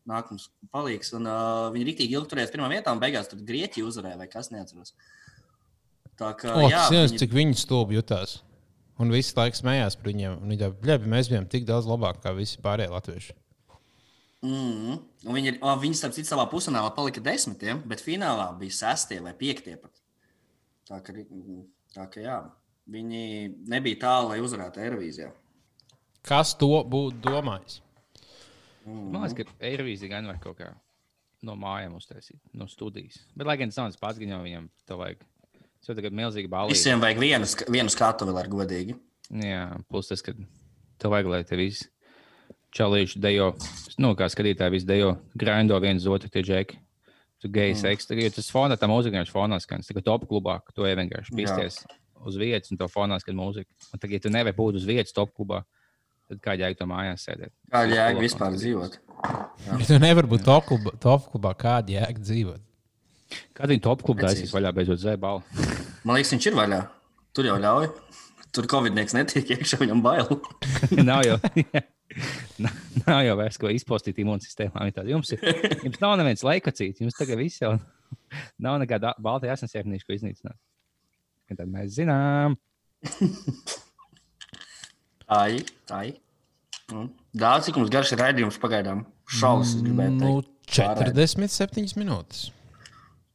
nāk 0.10 0.30
mums 0.30 0.52
palīgs. 0.74 1.14
Un, 1.18 1.26
uh, 1.30 1.72
viņi 1.74 1.90
rīktīgi 1.90 2.18
ilgi 2.18 2.34
turējās 2.36 2.54
pirmajā 2.54 2.76
vietā, 2.78 2.94
un 2.94 3.02
beigās 3.02 3.30
tur 3.34 3.42
Grieķija 3.46 3.90
uzvarēja 3.90 4.22
vai 4.22 4.30
kas 4.30 4.54
neatceros. 4.54 4.94
Tā 6.20 6.34
kā, 6.38 6.52
O, 6.56 6.70
jā, 6.70 6.88
zināms, 6.90 7.12
viņi- 7.14 7.20
cik 7.20 7.32
viņi 7.32 7.56
stulbi 7.58 7.96
jutās. 7.98 8.42
Un 9.00 9.10
visu 9.10 9.34
laiku 9.36 9.58
smējās 9.58 9.96
par 9.98 10.12
viņiem. 10.12 10.42
Un 10.42 10.52
tā, 10.58 10.70
bļabi, 10.72 11.08
mēs 11.10 11.30
bijām 11.32 11.48
tik 11.50 11.66
daudz 11.66 11.88
labāki 11.90 12.22
kā 12.22 12.36
visi 12.38 12.58
pārējie 12.62 12.90
latvieši. 12.92 13.34
Mm. 14.44 15.00
Un 15.26 15.34
Viņi, 15.36 15.48
ir- 15.54 15.60
o, 15.62 15.76
viņi 15.78 15.96
starp 15.96 16.14
citu, 16.14 16.30
savā 16.34 16.48
pusfinālā 16.50 16.94
palika 16.96 17.22
desmitiem, 17.22 17.82
bet 17.88 18.00
finālā 18.02 18.58
bija 18.60 18.72
sestie 18.72 19.20
vai 19.22 19.34
piektie. 19.34 19.78
Pat. 19.82 19.92
Tā 20.90 21.02
kā, 21.02 21.14
ri- 21.14 21.66
tā 21.96 22.08
kā 22.12 22.22
jā, 22.26 22.52
viņi 22.90 23.56
nebija 23.68 24.00
tālu, 24.02 24.30
lai 24.30 24.40
uzvarētu 24.40 24.82
Eirovīzijā. 24.82 25.32
Kas 26.24 26.54
to 26.56 26.68
būtu 26.84 27.22
domājis? 27.22 27.80
Man 28.86 29.22
liekas, 29.28 29.36
ka 29.38 29.44
Eirovīzija 29.66 30.10
gan 30.10 30.26
var 30.26 30.38
kaut 30.42 30.58
kā 30.58 30.74
no 31.44 31.56
mājām 31.56 31.96
uztaisīt, 31.98 32.40
no 32.54 32.66
studijas. 32.66 33.20
Bet, 33.36 33.46
lai 33.48 33.58
gan 33.58 33.70
tas 33.70 33.78
nav 33.78 33.96
pats, 34.02 34.18
gan 34.20 34.30
jau 34.30 34.42
viņam 34.44 34.70
to 34.88 34.98
vajag. 34.98 35.18
Tas 35.82 35.98
tagad 35.98 36.14
milzīgi 36.14 36.50
balīgi. 36.52 36.76
Visiem 36.78 37.02
vajag 37.02 37.20
vienu, 37.24 37.48
vienu 37.74 37.90
skatu, 37.90 38.28
vēl 38.30 38.38
ar 38.44 38.50
godīgi. 38.52 38.94
Jā, 39.42 39.64
plus 39.90 40.12
tas, 40.12 40.22
ka 40.22 40.34
tev 41.02 41.14
vajag, 41.16 41.30
lai 41.32 41.42
te 41.48 41.58
visi 41.58 41.88
čalīši 42.76 43.20
dejo, 43.20 43.50
nu, 44.00 44.14
kā 44.16 44.28
skatītāji, 44.32 44.72
visi 44.78 44.88
dejo, 44.88 45.16
grindo 45.36 45.80
viens 45.84 46.06
otru 46.08 46.30
tie 46.32 46.44
džeki. 46.46 46.78
Tu 47.42 47.50
geji 47.50 47.74
Mm. 47.74 47.80
seks, 47.82 48.06
tagad 48.06 48.36
tas 48.36 48.52
fonā, 48.54 48.78
tā 48.78 48.86
mūzika 48.88 49.16
vienkārši 49.18 49.34
fonā 49.34 49.58
skan. 49.60 49.82
Tā 49.82 49.96
kā 49.98 50.04
top 50.06 50.28
klubā, 50.30 50.60
tu 50.76 50.86
ej 50.86 50.94
vienkārši 50.96 51.34
Jā. 51.34 51.38
pisties 51.40 51.80
uz 52.24 52.36
vietas 52.38 52.70
un 52.72 52.78
to 52.78 52.86
fonā 52.86 53.18
skan 53.20 53.36
mūzika. 53.36 53.66
Un 53.92 54.00
tagad, 54.00 54.14
ja 54.14 54.20
tu 54.20 54.30
nevari 54.30 54.54
būt 54.56 54.76
uz 54.78 54.86
vietas 54.86 55.12
top 55.12 55.34
klubā, 55.34 55.64
tad 56.30 56.38
kā 56.40 56.54
jēga 56.54 56.78
to 56.78 56.86
mājās 56.86 57.26
sēdēt? 57.26 57.50
Kā 57.74 57.82
jēga 57.90 58.22
vispār 58.22 58.54
dzīvot? 58.54 59.00
Ja 59.66 59.78
tu 59.88 59.98
nevari 59.98 60.30
būt 60.30 60.46
top 60.46 60.70
klubā, 60.70 60.94
top 61.02 61.32
klubā 61.34 61.56
kāda 61.58 61.98
jēga 61.98 62.22
dzīvot. 62.22 62.62
Kad 63.58 63.70
viņi 63.74 63.82
top 63.82 64.04
klubā 64.06 64.28
taisīs 64.30 64.54
vaļā 64.54 64.72
beidzot 64.76 65.02
zēbalu? 65.02 65.42
Man 66.04 66.18
liekas, 66.18 66.34
viņš 66.34 66.48
ir 66.50 66.58
vaļā. 66.58 66.82
Tur 67.36 67.48
jau 67.48 67.58
ļauj. 67.62 67.90
Tur 68.52 68.68
Covid-19 68.72 69.16
netiek 69.20 69.52
iekšā, 69.56 69.80
viņam 69.80 70.02
bail. 70.04 70.28
nav 71.10 71.24
jau. 71.28 71.38
Nav 73.06 73.22
jau 73.24 73.36
vairs 73.40 73.56
ko 73.56 73.70
izpostīt 73.72 74.18
imūnsistēmā. 74.20 74.90
Jums, 75.08 75.30
ir, 75.32 75.46
jums 75.86 76.02
nav 76.02 76.18
nevienas 76.20 76.44
laikacīts, 76.44 77.00
jums 77.00 77.16
tagad 77.16 77.40
viss 77.40 77.62
jau 77.62 77.78
nav 78.66 78.82
nekāda 78.84 79.14
balta 79.24 79.48
asinsēpnīša, 79.54 80.08
ko 80.10 80.18
iznīcināt. 80.18 80.60
Un 81.52 81.60
Tad 81.60 81.72
mēs 81.72 81.96
zinām, 81.96 82.58
Tā 85.32 85.46
ir. 85.56 85.70
Tā 85.88 86.02
ir. 86.10 86.18
Daudz, 87.32 87.70
cik 87.70 87.78
mums 87.80 87.92
garš 87.94 88.12
ir 88.16 88.20
raidījums 88.20 88.58
pagaidām. 88.60 89.06
Šausmas, 89.32 89.78
gribētu 89.86 90.18
Nu, 90.18 90.32
teikt. 90.44 90.50
47 90.76 91.96
minūtes. 92.00 92.50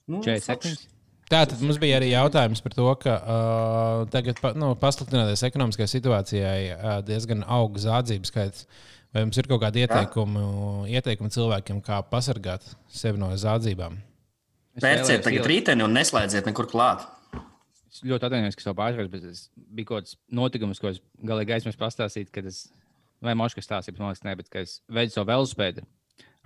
Nu, 0.06 0.20
47. 0.24 0.84
Tā 1.26 1.40
tad 1.50 1.58
mums 1.58 1.78
bija 1.82 1.96
arī 1.98 2.12
jautājums 2.12 2.62
par 2.62 2.74
to, 2.76 2.86
ka 3.02 3.14
uh, 3.18 4.02
tagad, 4.12 4.38
nu, 4.54 4.70
pasliktinoties 4.78 5.42
ekonomiskajai 5.48 5.90
situācijai, 5.90 6.60
uh, 6.76 6.92
diezgan 7.06 7.42
aug 7.42 7.80
zādzību 7.82 8.30
skaits. 8.30 8.68
Vai 9.14 9.24
jums 9.24 9.38
ir 9.40 9.48
kaut 9.48 9.62
kādi 9.62 9.82
ieteikumi, 9.82 10.44
ieteikumi 10.92 11.32
cilvēkiem, 11.32 11.80
kā 11.82 11.98
pasargāt 12.10 12.66
sevi 12.92 13.18
no 13.18 13.30
zādzībām? 13.32 13.96
Pērciet 14.82 15.24
tagad 15.24 15.48
rīteni 15.48 15.82
un 15.86 15.94
neslēdziet 15.96 16.46
nekur 16.46 16.68
klāt. 16.70 17.06
Es 17.90 18.02
ļoti 18.04 18.28
atvainojos, 18.28 18.58
ka 18.58 18.66
savu 18.66 18.78
pārspēju, 18.82 19.10
bet 19.14 19.28
es 19.30 19.46
bija 19.56 19.88
kaut 19.88 20.04
kāds 20.04 20.18
notikums, 20.36 20.82
ko 20.82 20.92
es 20.92 21.00
galīgi 21.26 21.56
aizmirsu 21.56 21.80
pastāstīt, 21.80 22.28
kad 22.34 22.46
es, 22.50 22.66
vai 23.24 23.34
moškas 23.38 23.66
stāstīju, 23.66 23.96
man 24.02 24.12
liekas, 24.12 24.26
ne, 24.26 24.36
bet 24.36 24.52
ka 24.52 24.62
es 24.66 24.78
veidu 24.92 25.16
savu 25.16 25.30
velospēdu 25.32 25.86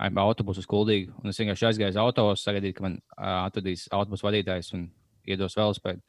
autobusu 0.01 0.63
uz 0.63 0.67
kuldīgu, 0.69 1.13
un 1.21 1.29
es 1.31 1.39
vienkārši 1.41 1.67
aizgāju 1.69 1.93
uz 1.93 2.01
autobusu, 2.01 2.43
sagaidīju, 2.45 2.77
ka 2.77 2.85
man 2.87 2.97
uh, 2.97 3.45
atvedīs 3.45 3.87
autobusu 3.93 4.25
vadītājs 4.27 4.73
un 4.77 4.87
iedos 5.29 5.57
velospēdu. 5.57 6.01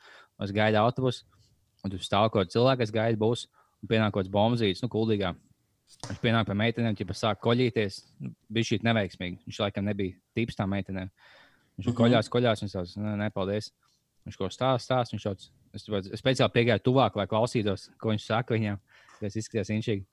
Es 0.42 0.54
gaidu 0.54 0.80
autobusu, 0.80 1.26
un 1.84 1.92
tur 1.92 2.02
stāv 2.02 2.30
kaut 2.30 2.46
kāds 2.46 2.56
cilvēks, 2.56 2.86
kas 2.86 2.94
gaida 2.94 3.20
būs, 3.20 3.46
un 3.82 3.90
pienāk 3.90 4.14
kaut 4.14 4.22
kāds 4.22 4.32
bombzīts, 4.32 4.82
nu, 4.84 4.90
kuldīgā. 4.92 5.34
Viņš 6.08 6.20
pienāk 6.22 6.48
pie 6.48 6.56
meitenēm, 6.56 6.96
ja 6.98 7.16
sāk 7.18 7.42
koļīties, 7.44 7.98
nu, 8.24 8.32
bija 8.48 8.70
šī 8.70 8.80
neveiksmīgi. 8.86 9.42
Viņš 9.46 9.58
laikam 9.60 9.86
nebija 9.86 10.16
tips 10.38 10.56
tām 10.56 10.72
meitenēm. 10.72 11.10
Viņš 11.76 11.88
tur 11.88 11.96
koļās, 11.98 12.30
koļās, 12.32 12.62
un 12.62 12.68
viņš 12.70 12.76
teica, 12.78 13.12
nepaldies. 13.20 13.68
Viņš 14.24 14.38
kaut 14.38 14.48
ko 14.48 14.54
stāsta, 14.54 14.86
stāsta. 14.86 15.16
Viņš 15.16 15.26
tāds, 15.28 15.50
es, 15.76 15.84
es 16.14 16.22
speciāli 16.22 16.54
piegāju 16.54 16.84
tuvāk, 16.88 17.18
lai 17.18 17.28
klausītos, 17.28 17.90
ko 18.00 18.14
viņš 18.14 18.26
saka 18.30 18.56
viņam. 18.56 18.80
Tas 19.20 19.36
izskatījās 19.38 19.72
inčīgi. 19.76 20.06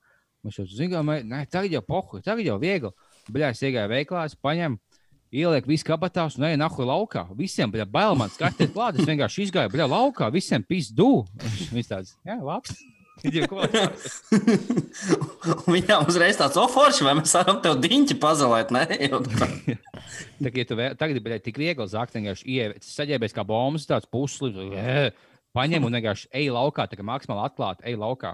Viņš 0.44 0.60
jau 0.60 0.66
zina, 0.72 1.02
ka 1.04 1.40
tagad 1.58 1.74
jau 1.78 1.82
pohu, 1.86 2.20
tagad 2.24 2.46
jau 2.46 2.58
viegli. 2.60 2.92
Bļā, 3.28 3.50
es 3.54 3.60
iegāju 3.66 3.90
veiklā, 3.92 4.24
es 4.30 4.38
paņēmu, 4.40 4.78
ielieku 5.30 5.70
visu 5.70 5.86
kabatās 5.86 6.38
un 6.38 6.48
eju 6.48 6.60
nahu 6.60 6.86
laukā. 6.88 7.26
Visiem 7.38 7.70
bija 7.72 7.86
bail 7.86 8.16
man 8.18 8.32
skatīties 8.32 8.72
klāt. 8.74 8.98
Es 8.98 9.08
vienkārši 9.08 9.46
izgāju, 9.46 9.72
bļā, 9.74 9.90
laukā, 9.90 10.30
visiem 10.34 10.64
pizdu. 10.66 11.26
Viņš 11.76 11.92
tāds, 11.92 12.16
jā, 12.26 12.38
labs. 12.40 12.80
Viņam 15.74 16.06
uzreiz 16.08 16.38
tāds 16.40 16.56
oforši, 16.60 17.04
vai 17.04 17.14
mēs 17.18 17.34
varam 17.36 17.58
tev 17.60 17.76
diņķi 17.84 18.16
pazalēt, 18.22 18.72
ne? 18.76 18.84
Jau 18.96 19.20
tā. 19.26 19.48
Ja 20.40 20.64
tu 20.64 20.78
vēl, 20.78 20.96
tagad 20.98 21.20
bija 21.24 21.40
tik 21.44 21.60
viegli 21.60 21.88
zakt, 21.90 22.16
vienkārši 22.16 22.48
ievērst, 22.48 22.88
saģērbies 22.96 23.36
kā 23.36 23.44
bombas, 23.46 23.84
tāds 23.88 24.08
puslis, 24.10 24.56
paņem 25.56 25.84
un 25.84 25.98
vienkārši 25.98 26.30
ej 26.40 26.48
laukā, 26.54 26.88
tā 26.88 26.96
kā 26.96 27.04
maksimāli 27.06 27.44
atklāti, 27.44 27.84
ej 27.90 28.00
laukā. 28.00 28.32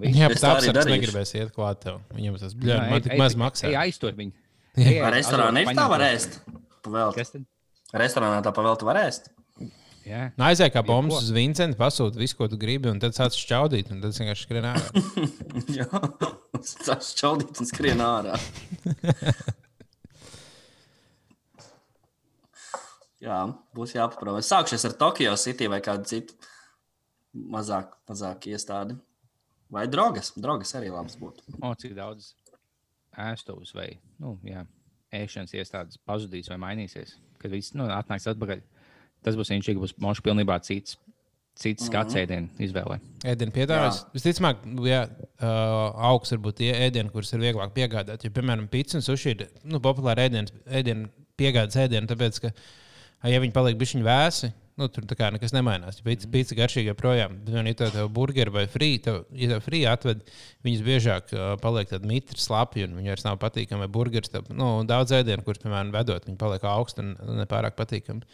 Jā, 0.00 0.28
tā 0.32 0.54
arī 0.56 0.70
apsargs 0.70 0.88
negribēs 0.88 1.34
iet 1.36 1.52
klāt 1.54 1.82
tev. 1.84 2.00
Viņam 2.16 2.38
tas 2.40 2.56
bļā, 2.56 2.78
Nē, 2.78 2.90
man 2.94 3.04
tik 3.04 3.18
maz 3.20 3.36
maksā. 3.38 3.68
Ej 3.68 3.78
aiztur 3.82 4.16
viņu. 4.18 4.32
Jā. 4.80 5.10
Restorānā 5.12 5.66
ir 5.66 5.72
tā 5.72 5.84
to. 5.84 5.88
var 5.92 6.04
ēst? 6.06 6.40
Pavēlt. 6.82 7.18
Kas 7.18 7.34
tad? 7.34 7.46
Restorānā 8.02 8.40
tā 8.44 8.52
pavēlta 8.56 8.88
var 8.88 9.00
ēst. 9.02 9.28
Jā. 10.02 10.22
Nu, 10.34 10.48
Aizēj 10.48 10.72
kā 10.74 10.82
bombas 10.82 11.20
uz 11.22 11.30
Vincentu, 11.34 11.78
pasūti 11.78 12.18
visu, 12.18 12.34
ko 12.38 12.48
tu 12.50 12.56
gribi, 12.58 12.90
un 12.90 12.98
tad 13.02 13.14
sāc 13.14 13.36
šķaudīt, 13.38 13.92
un 13.94 14.00
tad 14.02 14.16
vienkārši 14.16 14.46
skrien 14.48 14.66
ārā. 14.66 14.86
Jā, 15.78 15.86
tas 16.82 17.12
čaudīt 17.18 17.60
un 17.62 17.68
skrien 17.68 18.02
ārā. 18.02 18.34
Jā, 23.22 23.38
būs 23.76 23.94
jāpaprot. 23.94 24.42
Sākšies 24.42 24.88
ar 24.88 24.96
Tokyo 24.98 25.36
City 25.38 25.68
vai 25.70 25.78
kādu 25.84 26.08
citu 26.10 26.34
mazāk, 27.54 27.94
mazāk 28.10 28.48
iestādi. 28.50 28.98
Vai 29.72 29.86
drogas? 29.88 30.32
Drogas 30.36 30.74
arī 30.76 30.90
labs 30.92 31.16
būtu. 31.20 31.44
O, 31.64 31.72
cik 31.80 31.94
daudz 31.96 32.34
ēstos 33.18 33.72
vai 33.76 33.88
nu, 34.20 34.36
jā, 34.46 34.66
ēšanas 35.16 35.54
iestādes 35.56 36.00
pazudīs 36.08 36.50
vai 36.52 36.58
mainīsies. 36.60 37.16
Kad 37.40 37.54
viss 37.54 37.74
nu, 37.76 37.88
atnāks 37.92 38.28
atpakaļ, 38.30 38.60
tas 39.24 39.38
būs 39.38 39.52
viņš, 39.52 39.72
būs 39.80 39.96
mošs 40.02 40.24
pilnībā 40.24 40.58
cits. 40.66 40.98
Cits 41.58 41.84
skats 41.84 42.16
ēdienu 42.16 42.48
izvēlē. 42.64 42.96
Ēdienu 43.28 43.52
piedāvājums. 43.52 43.98
Visticamāk, 44.14 44.62
jā, 44.88 45.02
uh, 45.04 46.06
augsts 46.08 46.32
varbūt 46.32 46.62
tie 46.62 46.70
ēdieni, 46.86 47.12
kurus 47.12 47.34
ir 47.36 47.42
vieglāk 47.42 47.74
piegādāt. 47.76 48.24
Jo, 48.24 48.32
piemēram, 48.32 48.70
pizza 48.72 48.96
un 48.96 49.04
sushi 49.04 49.34
ir 49.34 49.44
nu, 49.68 49.80
populāra 49.84 50.24
ēdienu, 50.30 50.62
ēdienu 50.72 51.10
piegādes 51.36 51.76
ēdienu, 51.82 52.08
tāpēc, 52.08 52.40
ka, 52.46 52.54
ja 53.28 53.42
viņi 53.44 53.52
paliek 53.52 53.76
bišķiņi 53.82 54.06
vēsi, 54.06 54.52
nu, 54.82 54.88
tur 54.92 55.06
tā 55.08 55.16
kā 55.18 55.30
nekas 55.34 55.54
nemainās. 55.54 56.00
Ja 56.00 56.06
pizza, 56.06 56.28
pizza 56.32 56.56
garšīga 56.58 56.92
joprojām, 56.92 57.36
bet, 57.46 57.54
ja 57.54 57.74
tev 57.78 57.98
ir 58.02 58.08
burgeri 58.12 58.54
vai 58.54 58.64
frī, 58.70 58.90
tev, 59.02 59.22
ja 59.38 59.52
tev 59.54 59.62
frī 59.64 59.84
atved, 59.88 60.24
viņas 60.66 60.82
biežāk 60.86 61.34
uh, 61.36 61.52
paliek 61.62 61.92
tādi 61.92 62.10
mitri, 62.10 62.40
slapi, 62.42 62.86
un 62.88 62.96
viņi 62.98 63.14
vairs 63.14 63.26
nav 63.26 63.38
patīkami. 63.42 63.84
Vai 63.84 63.92
burgeris, 63.94 64.32
tev, 64.32 64.50
nu, 64.56 64.72
daudz 64.88 65.14
ēdienu, 65.16 65.46
kurus, 65.46 65.62
piemēram, 65.62 65.94
vedot, 65.94 66.26
viņi 66.28 66.40
paliek 66.40 66.66
augsti 66.72 67.04
un 67.04 67.14
nepārāk 67.42 67.78
patīkami. 67.78 68.26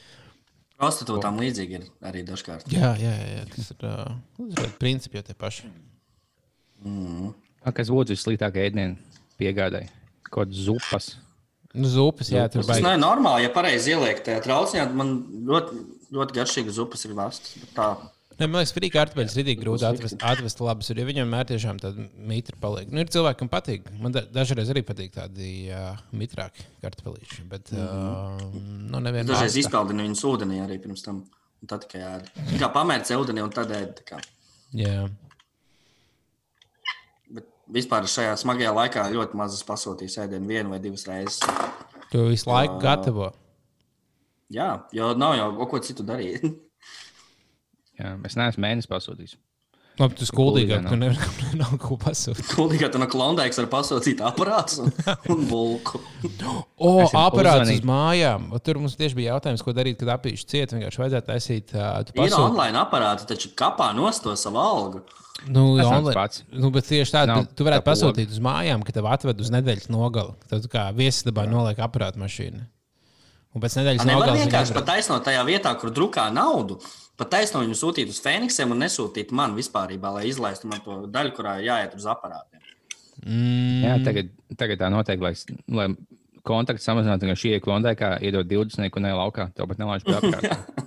Prostitūtām 0.79 1.41
līdzīgi 1.43 1.79
ir 1.79 1.87
arī 2.07 2.25
dažkārt. 2.27 2.69
Jā, 2.71 2.95
jā, 3.03 3.13
jā, 3.13 3.31
jā 3.41 3.47
tas 3.55 3.73
ir, 3.75 3.87
uh, 3.87 4.49
ir 4.49 4.75
principi 4.79 5.19
jau 5.19 5.27
tie 5.27 5.39
paši. 5.39 5.71
A, 6.87 7.73
Kas 7.75 7.91
būtu 7.91 8.15
vissliktākais 8.15 8.71
ēdienu 8.71 8.95
piegādāji? 9.41 9.91
Kaut 10.29 10.47
kādas 10.47 10.69
zupas. 10.69 11.17
Nu, 11.77 11.89
zupas, 11.91 12.31
jā, 12.33 12.47
tur 12.49 12.65
Tas 12.65 12.81
nav 12.81 12.97
normāli, 13.01 13.45
ja 13.45 13.53
pareizi 13.53 13.93
ieliek 13.93 14.23
tajā 14.25 14.41
trauciņā. 14.47 14.87
Man 14.97 15.13
ļoti, 15.49 15.83
ļoti 16.15 16.39
garšīga 16.39 16.75
zupas 16.75 17.05
ir 17.09 17.17
vastas. 17.19 17.57
Ne, 18.39 18.47
man 18.47 18.61
liekas, 18.61 18.71
frīķa 18.77 18.95
kartupeļs 18.95 19.33
ir 19.35 19.41
rītīgi 19.41 19.63
grūti 19.65 19.87
atvest, 19.89 20.21
atvest 20.23 20.61
labas, 20.63 20.91
jo 20.93 21.07
viņam 21.09 21.33
mēr 21.33 21.49
tiešām 21.49 21.81
tāda 21.83 22.05
mitra 22.31 22.55
paliek. 22.63 22.91
Nu, 22.95 23.03
ir 23.03 23.11
cilvēki, 23.11 23.39
kam 23.41 23.51
patīk. 23.51 23.89
Man 23.99 24.15
da, 24.15 24.23
dažreiz 24.31 24.71
arī 24.71 24.85
patīk 24.87 25.11
tādi 25.17 25.49
uh, 25.75 25.99
mitrāki 26.15 26.63
kartupeļīši, 26.85 27.47
bet 27.51 27.73
uh, 27.75 28.39
nu, 28.55 29.01
nevienmēr. 29.03 29.33
Dažreiz 29.33 29.57
tā. 29.57 29.65
izpeldinu 29.65 30.07
viņus 30.07 30.23
ūdenī 30.31 30.61
arī 30.63 30.79
pirms 30.85 31.03
tam. 31.07 31.25
Un 31.59 31.67
tad 31.73 31.83
tikai 31.83 32.05
ēd. 32.07 32.29
Kā 32.61 32.69
pamērķis 32.71 33.17
ūdenī 33.19 33.43
un 33.43 33.51
tad 33.51 33.75
ēd. 33.75 34.05
Jā. 34.79 35.09
Bet 37.35 37.51
vispār 37.75 38.07
šajā 38.07 38.39
smagajā 38.39 38.71
laikā 38.77 39.09
ļoti 39.17 39.41
maz 39.41 39.59
pasūtījis 39.67 40.21
ēdienu 40.29 40.47
vienu 40.47 40.77
vai 40.77 40.79
divas 40.85 41.09
reizes. 41.11 41.43
Tu 42.13 42.23
visu 42.31 42.47
laiku 42.47 42.79
gatavo. 42.87 43.33
Jā, 44.55 44.71
jo 44.97 45.13
nav 45.19 45.37
jau 45.37 45.51
ko 45.69 45.81
citu 45.85 46.07
darīt. 46.09 46.45
Jā, 47.99 48.15
es 48.25 48.37
neesmu 48.39 48.63
mēnesi 48.65 48.89
pasūtījis. 48.91 49.37
Labi, 49.99 50.15
tu 50.15 50.27
skuldīgāk, 50.29 50.85
Kuldīgā 50.87 50.91
tu 50.93 50.97
nevari 51.01 51.59
nav 51.59 51.73
ko 51.83 51.97
pasūtīt. 51.99 52.47
Kultūrā 52.53 52.87
tā 52.95 53.01
no 53.03 53.09
klondaikas 53.11 53.59
var 53.59 53.67
pasūtīt 53.73 54.21
aparātus 54.23 54.79
un, 54.85 54.93
un 55.35 55.43
bulku. 55.51 55.99
O, 56.79 56.93
aparāts 57.19 57.73
uz 57.75 57.83
mājām. 57.87 58.47
O, 58.55 58.61
Tur 58.63 58.79
mums 58.79 58.95
tieši 59.01 59.19
bija 59.19 59.35
jautājums, 59.35 59.65
ko 59.67 59.75
darīt, 59.75 59.99
kad 59.99 60.13
apīši 60.15 60.47
ciet. 60.55 60.77
Vienkārši 60.77 61.03
vajadzētu 61.03 61.31
taisīt. 61.33 61.75
Uh, 61.75 61.99
tu 62.07 62.15
Ir 62.23 62.39
online 62.39 62.79
aparāti, 62.79 63.27
taču 63.33 63.51
kapā 63.59 63.91
nost 63.99 64.23
to 64.23 64.37
savu 64.39 64.63
algu. 64.63 65.03
Nu, 65.49 65.75
Tas 65.81 65.83
nav 65.83 65.93
online- 65.97 66.15
tas 66.15 66.23
pats. 66.23 66.45
Nu, 66.55 66.71
bet 66.75 66.87
tieši 66.87 67.15
tā, 67.19 67.27
Nav 67.31 67.43
tu, 67.51 67.59
tu 67.59 67.67
varētu 67.67 67.83
tā 67.83 67.91
pasūtīt 67.91 68.31
uz 68.35 68.41
mājām, 68.43 68.87
ka 68.87 68.95
tev 68.95 69.11
atved 69.11 69.43
uz 69.43 69.51
nedēļas 69.55 69.91
nogali. 69.91 70.39
Tad 70.47 70.63
tu 70.63 70.71
kā 70.71 70.89
viesistabā 70.95 71.51
noliek 71.51 71.79
aparātu 71.83 72.23
mašīnu. 72.23 72.63
Un 73.59 73.63
pēc 73.65 73.75
nedēļas 73.75 74.05
Nevar 74.07 74.21
nogales 74.23 74.37
viņi 74.39 74.47
vienkārši 74.47 74.75
pat 74.77 74.85
taisnot 74.87 75.25
tajā 75.27 75.41
vietā, 75.49 75.73
kur 75.81 75.91
drukā 75.91 76.29
naudu. 76.31 76.77
Pat 77.19 77.33
taisnot 77.33 77.65
viņu 77.65 77.75
sūtīt 77.81 78.13
uz 78.13 78.21
Fēniksiem 78.23 78.71
un 78.71 78.85
nesūtīt 78.85 79.33
man 79.35 79.57
vispār, 79.57 79.97
lai 79.99 80.29
izlaistu 80.29 80.71
man 80.71 80.85
to 80.85 81.01
daļu, 81.11 81.33
kurā 81.35 81.57
jāiet 81.59 81.97
uz 81.99 82.07
aparātiem. 82.07 82.63
Mm, 83.25 83.81
Jā, 83.83 83.97
tagad, 84.07 84.31
tagad 84.61 84.79
tā 84.79 84.93
noteikti, 84.95 85.25
lai, 85.27 85.33
lai 85.75 85.89
kontakts 86.47 86.87
samazinātu, 86.87 87.27
ka 87.27 87.35
šī 87.43 87.57
ir 87.57 87.65
klondē, 87.65 87.97
kā 87.99 88.13
iedod 88.23 88.47
20 88.47 88.87
un 88.87 89.07
ne 89.09 89.13
laukā. 89.19 89.49
Tev 89.59 89.67
pat 89.73 89.83
nelaiž 89.83 90.07
pie 90.07 90.15
apkārt. 90.21 90.87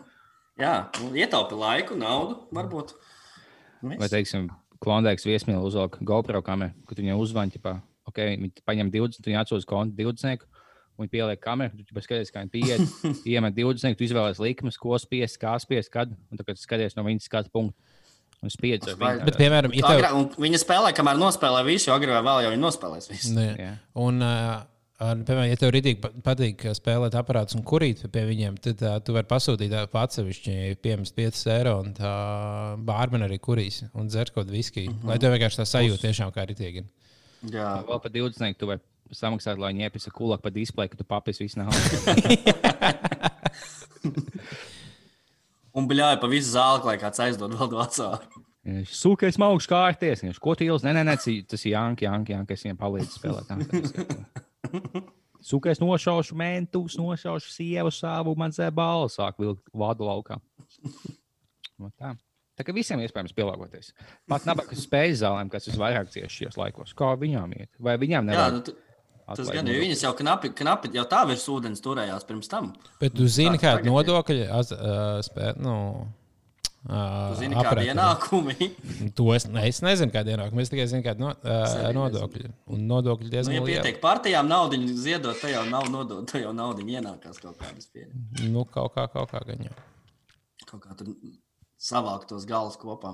Jā, 0.62 0.76
nu, 1.02 1.12
ietaupi 1.20 1.60
laiku, 1.60 2.00
naudu, 2.00 2.40
varbūt. 2.56 2.96
Nu, 3.84 3.98
Vai, 3.98 4.08
teiksim, 4.08 4.48
klondēks 4.80 5.28
viesmīli 5.28 5.60
uzvelk 5.60 6.00
GoPro 6.08 6.40
kameru, 6.46 6.72
kad 6.88 7.04
viņam 7.04 7.20
uzvanīt, 7.20 7.60
ja 7.60 7.82
okay, 8.08 8.38
viņi 8.38 8.64
paņem 8.64 8.96
20, 8.96 9.28
viņi 9.28 9.42
atsūta 9.44 9.68
kontu 9.68 10.00
20. 10.00 10.48
Un 10.98 11.06
viņi 11.08 11.14
pieliek 11.16 11.40
kameru, 11.42 11.86
tu 11.88 12.02
skaties, 12.04 12.30
kā 12.34 12.44
viņi 12.44 12.52
pieiet, 12.54 12.82
iemet 13.32 13.56
20, 13.58 13.96
tu 13.98 14.06
izvēlējies 14.06 14.42
likumus, 14.44 14.78
ko 14.78 14.98
spiest, 15.02 15.40
kā 15.42 15.56
spiest, 15.64 15.90
kad. 15.94 16.12
Un 16.30 16.38
tad, 16.38 16.46
kad 16.50 16.60
tu 16.60 16.62
skaties 16.66 16.98
no 16.98 17.06
viņas 17.08 17.26
skatu 17.32 17.50
punkta, 17.54 17.78
un 18.44 18.50
spiedz 18.54 18.92
Vai-. 19.00 19.16
Bet, 19.24 19.38
piemēram, 19.40 19.74
ja 19.78 19.86
tev, 19.88 20.02
Agrā, 20.02 20.12
un 20.18 20.28
viņa 20.42 20.60
spēlē, 20.62 20.92
kamēr 20.98 21.18
nospēlē 21.22 21.64
visu, 21.68 21.90
agrāk 21.96 22.20
vai 22.20 22.26
vēl 22.28 22.44
jau 22.48 22.52
viņa 22.56 22.64
nospēlēs 22.68 23.10
visu. 23.14 23.34
ne, 23.38 23.48
Jā. 23.58 23.72
un, 24.04 24.22
uh, 24.26 24.62
ar- 25.02 25.22
piemēram, 25.26 25.48
ja 25.50 25.60
tev 25.62 25.72
rītīgi 25.78 26.02
pa- 26.04 26.12
patīk 26.28 26.68
spēlēt 26.78 27.18
aparātus 27.18 27.58
un 27.58 27.64
kurīt 27.66 28.04
pie 28.14 28.26
viņiem, 28.30 28.58
tad 28.62 28.82
uh, 28.86 29.00
tu 29.06 29.14
vari 29.18 29.30
pasūtīt 29.30 29.74
uh, 29.78 29.86
atsevišķi, 30.04 30.58
piemēram, 30.86 31.10
5 31.22 31.44
eiro 31.56 31.76
un 31.82 31.94
tā 31.98 32.14
bārmeni 32.86 33.26
arī 33.30 33.40
kurīs 33.42 33.84
un 33.94 34.10
dzert 34.12 34.34
kaut 34.36 34.50
viskiju. 34.54 35.00
Lai 35.08 35.18
tev 35.22 35.34
vienkārši 35.38 35.62
tā 35.64 35.68
sajūta 35.70 36.04
tiešām 36.10 36.34
kā 36.36 36.46
rītīgi. 36.50 36.86
Jā, 37.50 37.70
Vēl 37.88 38.02
par 38.04 38.12
20, 38.14 38.58
tu 38.62 38.68
vari 38.70 38.82
samaksāt, 39.18 39.58
lai 39.62 39.70
viņi 39.74 39.84
iepisa 39.88 40.10
kulak 40.16 40.42
pa 40.44 40.50
displeju, 40.54 40.90
ka 40.94 40.98
tu 41.00 41.06
papis 41.08 41.42
visu 41.42 41.58
naudu. 41.62 41.82
un 45.78 45.84
bļāja 45.90 46.18
pa 46.22 46.28
visu 46.32 46.50
zāli, 46.54 46.86
lai 46.88 46.98
kāds 47.02 47.20
aizdod 47.24 47.52
vēl 47.58 47.70
vecāku. 47.76 48.44
Sūkais 48.86 49.40
maugs 49.42 49.66
kārties. 49.70 50.22
Viņš 50.22 50.40
ko 50.42 50.52
tīls? 50.58 50.84
Nē, 50.86 50.92
nē, 51.00 51.04
nē, 51.08 51.16
tas 51.50 51.62
ir 51.66 51.74
Janka, 51.74 52.04
Janka, 52.06 52.30
Janka, 52.36 52.50
kas 52.54 52.66
viņam 52.68 52.78
palīdz 52.78 53.12
spēlēt. 53.18 53.48
Sūkais 55.42 55.82
nošaušu 55.82 56.38
mentus, 56.38 57.00
nošaušu 57.02 57.50
sievu 57.50 57.90
savu, 57.94 58.36
man 58.38 58.54
zē 58.54 58.70
balvu, 58.78 59.10
sāk 59.10 59.42
vilkt 59.42 59.66
vādu 59.74 60.06
laukā. 60.06 60.38
No 61.82 61.90
tā. 61.98 62.14
Tā 62.60 62.62
kā 62.68 62.72
visiem 62.76 63.00
iespējams 63.02 63.34
pielāgoties. 63.34 63.88
Pat 64.30 64.46
nabaga 64.46 64.76
spēļu 64.78 65.16
zālēm, 65.18 65.50
kas 65.50 65.66
visvairāk 65.66 66.12
cieši 66.14 66.44
šajos 66.44 66.58
laikos, 66.62 66.94
kā 66.98 67.18
viņām 67.18 67.50
iet. 67.58 67.72
Vai 67.82 67.96
viņām 67.98 68.30
Jā, 68.30 68.32
nevajag 68.36 68.54
nu, 68.60 68.62
tu- 69.36 69.42
tas 69.44 69.50
atlaid 69.50 69.66
gan 69.66 69.68
ir. 69.74 69.82
Viņas 69.84 70.02
jau 70.06 70.14
knapi, 70.22 70.50
knapi 70.62 70.92
jau 70.96 71.06
tā 71.10 71.26
virs 71.28 71.46
ūdens 71.50 71.82
turējās 71.84 72.26
pirms 72.28 72.48
tam. 72.52 72.74
Bet 73.00 73.14
tu 73.16 73.28
zini, 73.28 73.58
Tā 73.58 73.62
kāda 73.78 73.86
nodokļa 73.92 74.50
az- 74.60 74.72
uh, 74.74 75.22
spē, 75.26 75.54
nu, 75.58 75.76
Tu 76.82 76.94
uh, 76.98 77.36
zini, 77.38 77.54
kāda 77.56 77.84
ir 77.84 77.92
ienākumi. 77.94 78.56
To 79.18 79.28
es, 79.36 79.46
ne, 79.48 79.68
es 79.70 79.82
nezinu, 79.86 80.12
kāda 80.12 80.32
ir 80.34 80.38
ienākuma. 80.40 80.62
Es 80.66 80.70
tikai 80.74 80.88
zinu, 80.90 81.04
kāda 81.06 81.20
no, 81.22 81.30
uh, 81.30 81.92
nodokļa. 81.94 82.50
Un 82.74 82.88
nodokļi 82.90 83.28
Nu, 83.30 83.34
diezgan 83.36 83.54
ja 83.56 83.62
lieli. 83.62 83.76
pietiek 83.84 84.00
partijām 84.02 84.48
naudu 84.50 84.80
ziedot, 84.98 85.38
tad 85.42 85.52
jau 85.54 85.66
nav 85.70 85.90
nodot, 85.94 86.26
tad 86.32 86.42
jau 86.42 86.54
naudu 86.58 86.82
ienākās 86.90 87.38
kaut 87.42 87.58
kādas 87.62 87.86
pieejas. 87.94 88.16
Nu, 88.50 88.66
kaut 88.66 88.96
kā, 88.96 89.06
kaut 89.14 89.30
kā 89.30 89.44
gan 89.46 89.62
jau. 89.70 89.76
Kaut 90.72 90.82
kā 90.88 90.98
tur 90.98 91.14
savākt 91.80 92.28
tos 92.34 92.46
galus 92.50 92.78
kopā. 92.82 93.14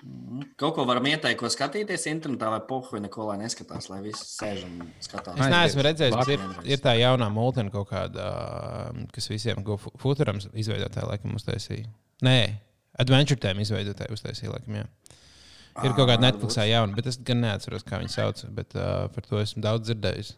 Mm. 0.00 0.46
Kaut 0.56 0.74
ko 0.78 0.84
varam 0.88 1.04
ieteikt, 1.10 1.36
ko 1.42 1.48
skatīties 1.52 2.06
internetā, 2.08 2.48
vai 2.54 2.60
pohu, 2.64 2.88
vai 2.94 3.02
neko, 3.04 3.26
lai 3.28 3.36
neskatās, 3.42 3.90
lai 3.92 3.98
visi 4.04 4.24
sēž 4.24 4.62
un 4.64 4.78
skatās. 5.04 5.36
Es 5.36 5.52
neesmu 5.52 5.84
redzējis, 5.84 6.16
bet 6.22 6.32
ir, 6.34 6.44
ir 6.72 6.80
tā 6.84 6.94
jaunā 6.96 7.28
multena 7.32 7.72
kaut 7.74 7.90
kāda, 7.90 8.28
um, 8.94 9.02
kas 9.12 9.28
visiem 9.28 9.60
go 9.66 9.76
fu- 9.80 9.92
futurams 10.00 10.48
izveidotāji, 10.54 11.08
laikam, 11.10 11.36
uztaisīja. 11.36 11.90
Nē, 12.24 12.36
Adventure 13.04 13.36
Time 13.40 13.60
izveidotāji 13.66 14.16
uztaisīja, 14.16 14.54
laikam, 14.56 14.80
jā. 14.80 14.86
Ir 15.84 15.92
kaut 15.96 16.08
kāda 16.10 16.24
Netflixā 16.26 16.64
jauna, 16.68 16.96
bet 16.96 17.06
es 17.12 17.16
gan 17.24 17.40
neatceros, 17.44 17.84
kā 17.86 18.00
viņi 18.00 18.10
sauc, 18.16 18.40
bet 18.56 18.74
uh, 18.76 19.04
par 19.14 19.28
to 19.28 19.38
esmu 19.40 19.62
daudz 19.64 19.86
dzirdējis. 19.88 20.32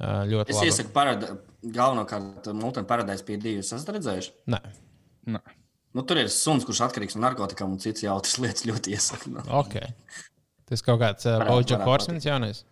Uh, 0.00 0.22
ļoti 0.30 0.54
Es 0.54 0.56
labi. 0.56 0.70
iesaku 0.70 0.92
parada, 0.94 1.34
galvenokārt 1.60 2.46
Multena 2.56 2.88
paradise 2.88 3.26
pie 3.26 3.36
divi. 3.36 3.58
Jūs 3.60 3.74
esat 3.76 3.90
redzējuši? 3.98 4.32
Nē, 4.54 4.60
Nē. 5.34 5.42
Nu, 5.96 6.04
tur 6.06 6.20
ir 6.22 6.28
suns, 6.30 6.66
kurš 6.66 6.84
atkarīgs 6.86 7.16
no 7.16 7.24
narkotikām 7.24 7.72
un 7.74 7.80
citas 7.82 8.04
jautras 8.04 8.36
lietas 8.42 8.66
ļoti 8.68 8.94
iesaku. 8.94 9.32
Nu. 9.34 9.44
ok. 9.62 9.80
Tas 10.70 10.84
kaut 10.86 11.00
kāds 11.02 11.26
uh, 11.26 11.40
varētu 11.42 11.80
Horseman 11.82 12.22
jaunais. 12.22 12.62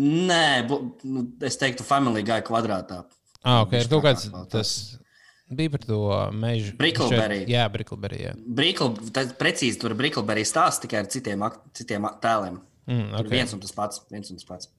Nē, 0.00 0.64
bu, 0.64 0.78
nu, 1.04 1.26
es 1.44 1.58
teiktu, 1.60 1.84
Family 1.84 2.22
Guy 2.24 2.40
kvadrātā. 2.46 3.02
Ah, 3.42 3.60
ok, 3.66 3.76
ir 3.82 3.90
kaut 3.90 4.06
kāds, 4.06 4.30
tas 4.48 4.70
bija 5.52 5.74
par 5.74 5.82
to 5.84 6.00
mežu. 6.32 6.72
Brickleberry. 6.78 7.42
Jā, 7.50 7.66
Brickleberry, 7.74 8.20
jā. 8.28 8.32
Brīkli, 8.60 9.10
tas 9.12 9.34
precīzi 9.36 9.80
tur 9.82 9.92
ir 9.92 9.98
Brīkli 9.98 10.46
stāsts 10.48 10.80
tikai 10.86 11.02
ar 11.02 11.10
citiem, 11.12 11.44
citiem 11.76 12.08
tēliem. 12.22 12.60
Mm, 12.86 13.12
Okay. 13.12 13.20
okay. 13.20 13.30
Viens 13.36 13.52
un 13.54 13.60
tas 13.62 13.74
pats. 13.76 14.00
Viens 14.10 14.30
un 14.32 14.40
tas 14.40 14.48
pats. 14.48 14.70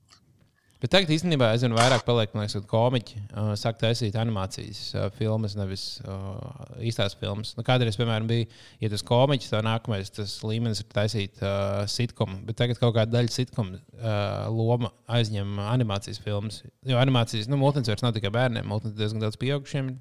Bet 0.83 0.91
tagad 0.91 1.13
īstenībā 1.15 1.47
aizvien 1.53 1.71
vairāk 1.77 2.01
paliek, 2.03 2.33
liekas, 2.35 2.57
kad 2.57 2.65
komiķi 2.67 3.21
uh, 3.21 3.53
sāk 3.55 3.77
taisīt 3.79 4.17
animācijas 4.19 4.81
uh, 4.97 5.05
filmas, 5.15 5.53
nevis 5.55 5.85
uh, 6.03 6.41
īstās 6.83 7.15
filmas. 7.21 7.53
Nu, 7.55 7.63
kādreiz, 7.63 7.95
piemēram, 7.95 8.27
bija, 8.27 8.49
ja 8.83 8.89
tas 8.91 9.05
komiķis, 9.07 9.53
tad 9.53 9.63
nākamais 9.63 10.11
tas 10.11 10.33
līmenis 10.43 10.83
ir 10.83 10.89
taisīt 10.91 11.39
uh, 11.39 11.85
sitkomu, 11.87 12.41
bet 12.49 12.59
tagad 12.59 12.81
kaut 12.81 12.97
kāda 12.97 13.15
daļa 13.15 13.31
sitkomu 13.31 13.79
uh, 13.79 14.49
loma 14.51 14.91
aizņem 15.07 15.61
animācijas 15.69 16.19
filmas. 16.25 16.59
Jo 16.83 16.99
animācijas, 16.99 17.47
nu, 17.47 17.61
multins 17.61 17.87
vairs 17.87 18.03
nav 18.03 18.11
tikai 18.17 18.33
bērniem, 18.35 18.67
multins 18.67 18.97
diezgan 18.99 19.23
daudz 19.23 19.39
pieaugušiem. 19.39 19.93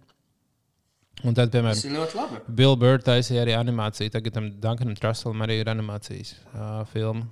Un 1.22 1.36
tad, 1.36 1.52
Tas 1.52 1.54
piemēram, 1.54 1.84
ir 1.86 1.94
ļoti 1.94 2.18
labi. 2.18 2.42
Bill 2.58 2.74
Burr 2.80 3.06
taisīja 3.06 3.44
arī 3.44 3.54
animāciju. 3.54 4.10
Tagad 4.10 4.34
tam 4.34 4.50
Dunkanam 4.58 4.98
Trusselam 4.98 5.46
arī 5.46 5.60
ir 5.62 5.70
animācijas 5.70 6.34
uh, 6.56 6.82
filma. 6.90 7.28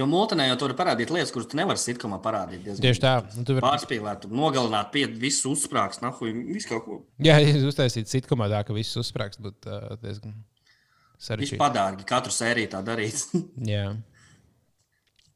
Jo 0.00 0.06
mūtenē 0.08 0.46
jau 0.48 0.54
tur 0.62 0.72
ir 0.72 0.76
parādīt 0.78 1.10
lietas, 1.12 1.30
kuras 1.34 1.50
tu 1.50 1.58
nevari 1.58 1.80
sitkomā 1.80 2.16
parādīt. 2.24 2.64
Tieši 2.80 3.02
tā. 3.02 3.10
Un 3.36 3.44
tu 3.44 3.58
vari 3.58 3.64
Pārspīlēt, 3.66 4.24
nogalināt, 4.32 4.88
pie 4.94 5.04
visu 5.06 5.52
uzsprāgst, 5.52 6.00
nahuj, 6.04 6.32
visu 6.48 6.70
kaut 6.70 6.86
ko. 6.86 6.96
Jā, 7.20 7.36
uztaisīt 7.68 8.08
sitkomā 8.08 8.48
tā, 8.52 8.62
ka 8.64 8.76
viss 8.76 8.96
uzsprāgst, 8.96 9.42
būtu 9.44 9.68
uh, 9.68 9.92
diezgan 10.00 10.32
Viņš 10.32 11.26
sarežģīti. 11.28 11.60
padārgi 11.60 12.08
katru 12.08 12.32
sēriju 12.34 12.70
tā 12.72 12.80
darīt. 12.86 13.20
Jā. 13.74 13.90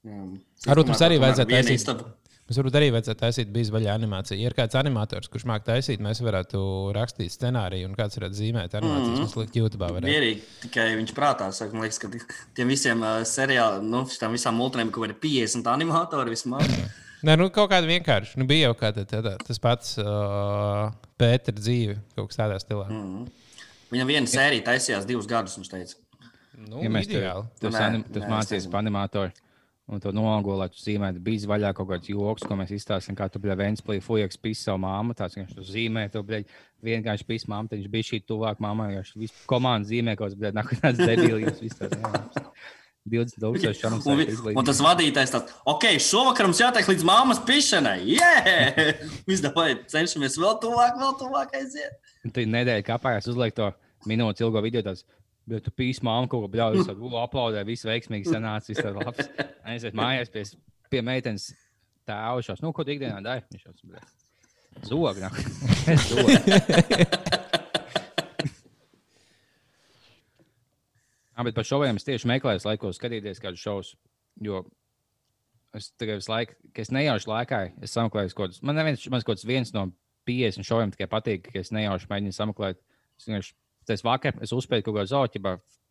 Jā. 0.07 0.23
Varbūt 0.71 0.93
mums 0.93 1.05
arī 1.05 1.21
vajadzētu 1.21 1.53
taisīt-. 1.53 2.07
Mums 2.47 2.61
varbūt 2.61 2.77
arī 2.79 2.89
vajadzētu 2.95 3.19
taisīt 3.19 3.49
bijis 3.51 3.73
vaļā 3.75 3.95
animācija. 3.99 4.37
Ja 4.39 4.53
ir 4.53 4.55
kāds 4.55 4.77
animators, 4.79 5.27
kurš 5.33 5.49
māca 5.51 5.73
taisīt, 5.73 6.03
mēs 6.05 6.21
varētu 6.23 6.61
rakstīt 6.95 7.35
scenāriju 7.35 7.89
un 7.89 7.97
kāds 7.99 8.21
varētu 8.21 8.39
zīmēt 8.39 8.77
animācijas. 8.79 9.09
Mm 9.09 9.17
-hmm. 9.17 9.25
Mums 9.25 9.35
likt 9.41 9.57
YouTube. 9.59 9.89
Mierīgi, 10.07 10.45
tikai 10.63 10.85
viņš 11.01 11.15
prātā 11.17 11.49
saka, 11.51 11.75
man 11.75 11.89
liekas, 11.89 11.99
ka 11.99 12.11
tiem 12.55 12.71
visiem 12.71 13.03
uh, 13.03 13.25
seriāliem, 13.27 13.91
nu, 13.91 14.05
šitām 14.07 14.39
visām 14.39 14.55
multinēm, 14.55 14.93
kur 14.95 15.09
ir 15.11 15.17
50 15.19 15.67
animatori 15.73 16.31
vismaz. 16.31 16.71
Nē, 17.27 17.35
nu 17.41 17.49
kaut 17.51 17.71
kāda 17.73 17.89
vienkārši. 17.89 18.39
Nu, 18.39 18.47
bija 18.47 18.69
jau 18.69 18.77
kāda 18.79 19.03
tā, 19.03 19.23
tā, 19.27 19.35
tas 19.43 19.59
pats 19.59 19.97
uh, 19.99 20.93
Pēters 21.19 21.59
dzīve, 21.59 21.97
kaut 22.15 22.31
kas 22.31 22.39
tādā 22.39 22.61
stilā. 22.63 22.87
Mm. 22.87 23.27
Viņam 23.91 24.07
viena 24.07 24.31
sērija 24.31 24.63
taisījās 24.71 25.07
divus 25.09 25.27
gadus, 25.27 25.57
viņš 25.59 25.73
teica. 25.73 25.99
Nu, 26.57 26.79
Ja 26.85 26.91
mēs 26.93 27.09
tur 27.09 27.19
ideāli. 27.21 27.49
tas, 27.61 27.75
Nē, 27.75 27.83
anim, 27.91 28.07
tas 28.07 28.23
nē, 28.23 28.27
es 28.27 28.33
mācījāmies 28.33 28.71
par 28.71 28.85
animatoru. 28.85 29.46
Un 29.87 30.01
to 30.03 30.11
nogo, 30.11 30.57
lai 30.59 30.67
tu 30.75 30.81
zīmētu, 30.83 31.21
bija 31.23 31.47
vaļā 31.47 31.69
kaut 31.79 31.87
kāds 31.93 32.09
joks, 32.11 32.43
ko 32.43 32.57
mēs 32.59 32.73
izstāstījām, 32.75 33.19
kā 33.21 33.29
tu 33.31 33.39
biji 33.43 33.55
Vēnspēlī, 33.61 34.01
Fujaks, 34.03 34.41
pisa 34.43 34.73
savu 34.73 34.81
māmu. 34.83 35.15
Tāds 35.15 35.39
viņš 35.39 35.53
to 35.55 35.67
zīmē, 35.69 36.09
tu 36.11 36.25
biji 36.27 36.49
vienkārši 36.89 37.27
pisa 37.29 37.53
māmu, 37.53 37.71
viņš 37.71 37.93
bija 37.93 38.09
šī 38.09 38.21
tuvāk 38.27 38.59
māmai, 38.65 38.89
viņš 38.97 39.13
visu 39.23 39.47
komandu 39.47 39.93
zīmē, 39.93 40.17
kaut 40.19 40.33
kas 40.33 40.41
bija 40.41 40.51
nākamais 40.59 40.99
debīlis, 40.99 41.63
viss 41.63 41.79
tāds. 41.79 42.03
jā. 42.03 42.51
20 43.07 43.39
tūkstoši 43.39 43.81
šādam 43.81 44.01
Un, 44.57 44.67
tas 44.67 44.81
vadītājs 44.83 45.33
tāds, 45.35 45.55
ok, 45.71 45.87
šovakar 46.03 46.49
mums 46.49 46.61
jātiek 46.61 46.89
līdz 46.91 47.05
māmas 47.07 47.41
pišanai. 47.47 48.01
Yeah! 48.17 48.99
Mēs 49.29 49.45
cenšamies 49.95 50.39
vēl 50.43 50.57
tuvāk, 50.63 50.99
vēl 50.99 51.15
tuvāk 51.21 51.55
aiziet. 51.61 52.01
Tu 52.27 52.47
nedēļa 52.51 52.87
kāpājās 52.87 53.31
uzliek 53.31 53.55
to 53.55 53.71
minūtes 54.11 54.43
ilgo 54.43 54.63
video. 54.65 54.83
Tāds, 54.87 55.07
Bet 55.47 55.63
tu 55.63 55.71
pīsi 55.71 56.03
māmu 56.07 56.27
kaut 56.31 56.43
ko 56.43 56.51
bļauju, 56.51 56.87
tad 56.89 56.99
ulu 56.99 57.21
aplaudē, 57.21 57.63
viss 57.69 57.87
veiksmīgi 57.87 58.33
sanāca, 58.33 58.67
viss 58.73 58.83
tāds 58.83 58.99
labs. 58.99 59.29
Aiziet 59.71 59.95
mājās 59.95 60.33
pie, 60.35 60.43
pie 60.91 61.03
meitenes 61.07 61.53
tēva 62.09 62.43
šos. 62.43 62.63
Nu, 62.65 62.73
ko 62.75 62.83
tu 62.87 62.95
ikdienā 62.97 63.21
dari? 63.23 63.45
Viņš 63.55 63.69
jau 63.69 63.75
zog. 64.91 65.21
nāk. 65.23 65.39
Zog. 66.11 66.27
Jā, 71.37 71.45
bet 71.45 71.57
par 71.57 71.69
šoviem 71.69 71.99
es 72.01 72.07
tieši 72.09 72.29
meklēju, 72.31 72.65
laikos 72.65 72.99
skatīties 72.99 73.43
kādu 73.45 73.61
šovu. 73.61 73.95
Jo 74.45 74.65
es 75.77 75.91
tikai 76.01 76.17
visu 76.19 76.33
laiku, 76.33 76.57
kad 76.73 76.83
es 76.87 76.93
nejauši 76.95 77.29
laikā, 77.31 77.61
es 77.85 77.95
sameklēju 77.97 78.33
kaut 78.33 78.49
kādus. 78.49 78.63
Man 78.65 78.79
neviens, 78.79 79.05
man 79.13 79.23
kaut 79.23 79.37
kāds 79.37 79.47
viens 79.49 79.73
no 79.77 79.91
50 80.29 80.67
šoviem 80.67 80.93
tikai 80.95 81.09
patīk, 81.13 81.51
ka 81.53 81.61
es 81.61 81.73
nejauši 81.77 82.09
mēģinu 82.11 82.37
sameklēt. 82.37 82.81
Es 83.21 83.29
vienkārši, 83.29 83.53
tas 83.87 84.05
vakar, 84.05 84.37
es 84.43 84.53
uzspēju 84.55 84.87
kaut 84.87 84.99
kādu 85.01 85.13
zoķi, 85.13 85.43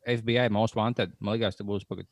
FBI 0.05 0.49
Most 0.53 0.77
Wanted. 0.77 1.15
Man 1.19 1.35
liekas, 1.35 1.57
tas 1.57 1.65
būs 1.67 1.85
pat 1.89 2.03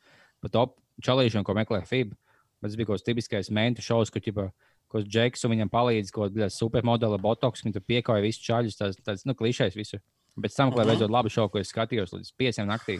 pa 0.41 0.49
top 0.51 0.77
čalīšanu, 1.03 1.45
ko 1.45 1.55
meklē 1.57 1.83
FIB. 1.87 2.13
Bet 2.61 2.71
tas 2.71 2.77
bija 2.79 2.89
kaut 2.89 2.99
kāds 2.99 3.07
tipiskais 3.07 3.51
mentu 3.53 3.83
šovs, 3.85 4.11
kur 4.13 4.23
ķipa, 4.23 4.47
ko 4.91 5.01
Džeks 5.03 5.45
un 5.45 5.53
viņam 5.55 5.71
palīdz, 5.73 6.11
ko 6.15 6.29
bija 6.33 6.49
supermodela 6.53 7.19
botoks, 7.21 7.63
viņa 7.65 7.77
tur 7.77 7.85
piekāja 7.87 8.23
visu 8.23 8.43
čaļus, 8.45 8.77
tas, 8.79 8.97
tas 9.03 9.25
nu, 9.29 9.35
klišais 9.37 9.75
visu. 9.77 9.99
Bet 10.35 10.53
sameklēju 10.53 10.87
Mhm. 10.87 10.93
beidzot 10.95 11.13
labu 11.13 11.29
šovu, 11.29 11.51
ko 11.51 11.59
es 11.59 11.71
skatījos 11.71 12.13
līdz 12.15 12.31
5 12.39 12.65
naktī. 12.65 12.99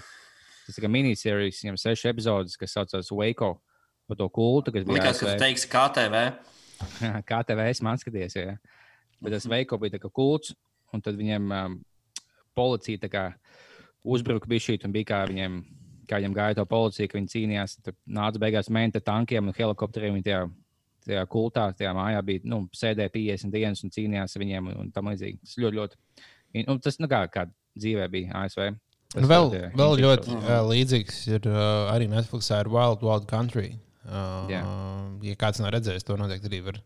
Tas 0.68 0.78
ir 0.78 0.88
minisērijas, 0.88 1.64
viņam 1.64 1.78
seši 1.80 2.10
epizodi, 2.12 2.58
kas 2.60 2.72
saucas 2.72 3.10
Waco 3.12 3.60
par 4.08 4.18
to 4.18 4.30
kultu, 4.30 4.72
kas 4.72 4.86
bija 4.86 5.02
liekas, 5.02 5.20
ka 5.20 5.34
tu 5.34 5.40
teiksi 5.42 5.68
KTV. 5.72 6.22
kā 7.30 7.40
tev 7.46 7.60
es 7.60 7.82
man 7.82 7.98
skaties. 7.98 8.36
Ja? 8.36 8.58
Bet 9.22 9.34
tas 9.34 9.48
veikals 9.50 9.82
bija 9.82 9.96
tā 9.98 10.00
kā 10.04 10.12
kults, 10.12 10.54
un 10.94 11.02
tad 11.02 11.18
viņiem 11.20 11.52
um, 11.52 11.78
policija 12.56 13.10
kā 13.12 13.30
uzbruka 14.04 14.50
bija 14.50 14.68
šī, 14.68 14.78
un 14.88 14.94
bija 14.96 15.10
kā 15.12 15.22
viņiem, 15.30 15.58
kā 16.10 16.20
viņiem 16.20 16.36
gāja 16.36 16.60
to 16.60 16.66
policiju, 16.70 17.12
ka 17.12 17.20
viņi 17.20 17.34
cīnījās. 17.34 17.78
Tad 17.86 17.98
nāca 18.20 18.42
beigās 18.44 18.70
menta 18.74 19.02
tankiem 19.04 19.50
un 19.50 19.58
helikopteriem. 19.58 20.22
Tajā, 20.26 20.46
tajā 21.04 21.26
kultā, 21.32 21.68
tajā 21.76 21.92
mājā 21.96 22.24
bija, 22.24 22.46
nu, 22.48 22.64
sēdēja 22.76 23.12
50 23.12 23.52
dienas 23.54 23.84
un 23.84 23.92
cīnījās 23.92 24.36
ar 24.36 24.44
viņiem 24.44 24.72
un, 24.72 24.80
un 24.86 24.92
tam 24.96 25.12
līdzīgi. 25.12 25.42
Tas 25.44 25.60
ļoti, 25.60 25.80
ļoti, 25.80 26.68
un 26.72 26.82
tas, 26.84 27.00
nu, 27.04 27.10
kā, 27.12 27.26
kā 27.32 27.48
dzīvē 27.80 28.08
bija 28.14 28.44
ASV. 28.44 28.70
Tas 29.14 29.28
Vēl, 29.30 29.50
ļoti, 29.52 29.60
uh, 29.60 29.74
vēl 29.78 30.00
ļoti 30.02 30.38
uh, 30.38 30.54
līdzīgs 30.72 31.18
ir 31.36 31.50
uh, 31.50 31.92
arī 31.94 32.08
Netflixā 32.10 32.64
ar 32.64 32.70
Wild 32.72 33.04
Wild 33.06 33.28
Country. 33.30 33.76
Uh, 34.04 34.50
Jā. 34.52 34.62
ja 35.24 35.36
kāds 35.40 35.62
nav 35.64 35.72
redzējis, 35.76 36.04
to 36.08 36.18
noteikti 36.20 36.50
arī 36.50 36.60
var 36.66 36.80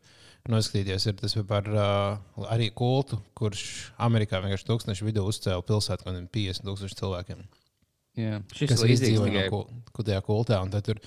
noskatīties. 0.51 1.07
Ir 1.09 1.15
tas 1.17 1.33
par 1.49 1.69
uh, 1.73 2.43
arī 2.53 2.69
kultu, 2.75 3.19
kurš 3.37 3.63
Amerikā 4.05 4.41
vienkārši 4.43 4.67
tūkstošu 4.69 5.07
vidū 5.07 5.25
uzcēla 5.27 5.65
pilsētu 5.65 6.05
kaut 6.05 6.11
kādiem 6.11 6.29
50 6.37 6.67
tūkstošu 6.67 6.99
cilvēkiem. 7.01 7.41
Jā, 8.17 8.39
šis 8.57 8.79
ir 8.81 8.93
izdzīvoja 8.95 9.33
tikai 9.33 9.49
no 9.53 10.05
tajā 10.05 10.21
kultā. 10.25 10.61
Tur 10.85 11.01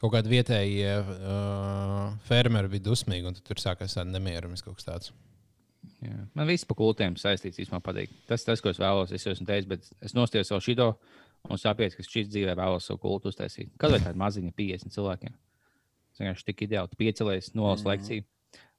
kaut 0.00 0.14
kādi 0.16 0.32
vietējie 0.32 0.96
uh, 1.02 2.16
fermeri 2.26 2.72
bija 2.74 2.88
dusmīgi, 2.88 3.30
un 3.30 3.38
tur 3.38 3.62
sākās 3.62 3.94
tāda 3.98 4.10
nemierums 4.10 4.64
kaut 4.66 4.80
kas 4.80 4.88
tāds. 4.88 5.12
Jā. 6.02 6.16
Man 6.36 6.50
viss 6.50 6.66
par 6.66 6.78
kultiem 6.78 7.14
saistīts, 7.18 7.60
īstenībā 7.62 7.80
patīk. 7.84 8.12
Tas, 8.28 8.44
tas, 8.46 8.62
ko 8.62 8.72
es 8.72 8.80
vēlos, 8.82 9.14
es 9.14 9.24
jau 9.24 9.32
esmu 9.34 9.46
teicis, 9.48 9.68
bet 9.70 9.86
es 10.04 10.14
nostājos 10.16 10.50
vēl 10.52 10.62
šito 10.64 10.88
un 11.46 11.60
saprotu, 11.60 11.98
ka 11.98 12.06
šis 12.06 12.30
dzīvē 12.32 12.56
vēlos 12.58 12.88
savu 12.88 13.00
kultu 13.04 13.30
uztaisīt. 13.30 13.70
Kad 13.80 13.94
vai 13.94 14.02
tāda 14.02 14.18
maziņa 14.20 14.54
50 14.58 14.94
cilvēkiem? 14.96 15.36
Tas 16.16 16.24
vienkārši 16.24 16.46
tik 16.48 16.62
ideāli. 16.64 16.88
Tu 16.88 16.98
piecelies, 17.00 17.50
nolas 17.52 17.82
mm. 17.84 17.90
lekciju, 17.92 18.26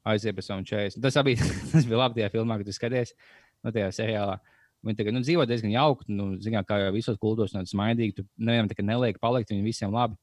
aiziet 0.09 0.37
pēc 0.37 0.49
tam 0.49 0.63
40. 0.65 1.01
Tas, 1.03 1.17
abi, 1.21 1.35
tas 1.71 1.85
bija 1.85 1.99
labi 2.01 2.17
tajā 2.17 2.31
filmā, 2.33 2.57
kad 2.57 2.65
tu 2.65 2.73
skaties, 2.73 3.13
no 3.61 3.73
tajā 3.75 3.91
seriālā. 3.99 4.39
Viņi 4.87 4.97
tagad 4.97 5.13
nu, 5.13 5.21
dzīvo 5.21 5.45
diezgan 5.49 5.73
jauki, 5.73 6.09
nu, 6.17 6.31
zinām, 6.41 6.65
kā 6.65 6.79
jau 6.81 6.91
visos 6.95 7.17
kultos, 7.21 7.53
un 7.57 7.69
smaidīgi. 7.69 8.17
Tu 8.17 8.25
nevienam 8.41 8.69
tā 8.71 8.77
kā 8.77 8.85
neliek 8.85 9.21
palikt, 9.21 9.53
viņi 9.53 9.65
visiem 9.65 9.93
labi. 9.93 10.17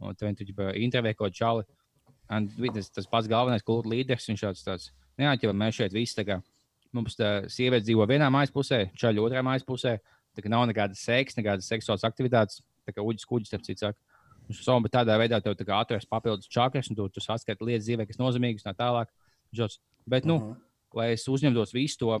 Un 0.00 0.16
tad 0.16 0.28
viņi 0.28 0.52
tur 0.52 0.76
intervē 0.76 1.14
kaut 1.16 1.36
čali. 1.36 1.64
Un 2.30 2.46
tas, 2.76 2.92
tas 2.92 3.08
pats 3.10 3.28
galvenais 3.28 3.64
kultu 3.64 3.92
līderis, 3.92 4.28
viņš 4.28 4.44
tāds 4.46 4.64
tāds. 4.66 4.90
Neatķevam, 5.20 5.58
mēs 5.60 5.80
šeit 5.80 5.96
visi 5.96 6.24
kā 6.24 6.38
mums 6.96 7.16
tā 7.18 7.30
sieviete 7.50 7.86
dzīvo 7.86 8.06
vienā 8.08 8.28
mājas 8.32 8.52
pusē, 8.54 8.84
čaļi 8.98 9.22
otrā 9.22 9.42
mājas 9.46 9.66
pusē. 9.66 9.98
Tā 10.36 10.44
kā 10.44 10.52
nav 10.52 10.66
nekādas 10.70 11.02
seks, 11.02 11.36
nekādas 11.38 11.68
seksuālas 11.70 12.06
aktivitātes, 12.06 12.60
tā 12.86 12.94
kā 12.94 13.04
uģis 13.04 13.26
kuģis, 13.26 13.50
starp 13.50 13.66
citu, 13.66 13.82
saka. 13.82 14.09
Viņš 14.50 14.64
savu, 14.66 14.82
bet 14.82 14.96
tādā 14.96 15.14
veidā 15.20 15.38
tev 15.38 15.54
tā 15.54 15.66
atrast 15.78 16.08
papildus 16.10 16.50
čakras, 16.50 16.88
un 16.90 16.98
tu, 16.98 17.06
tu 17.14 17.22
saskati 17.22 17.62
lietas 17.62 17.86
dzīvē, 17.86 18.06
kas 18.08 18.18
nozīmīgas, 18.18 18.66
tā 18.66 18.74
tālāk. 18.74 19.12
Žots. 19.54 19.78
Bet, 20.10 20.26
nu, 20.26 20.36
uh 20.36 20.42
-huh. 20.42 20.56
lai 20.98 21.12
es 21.12 21.28
uzņemtos 21.28 21.74
visu 21.74 21.98
to, 21.98 22.18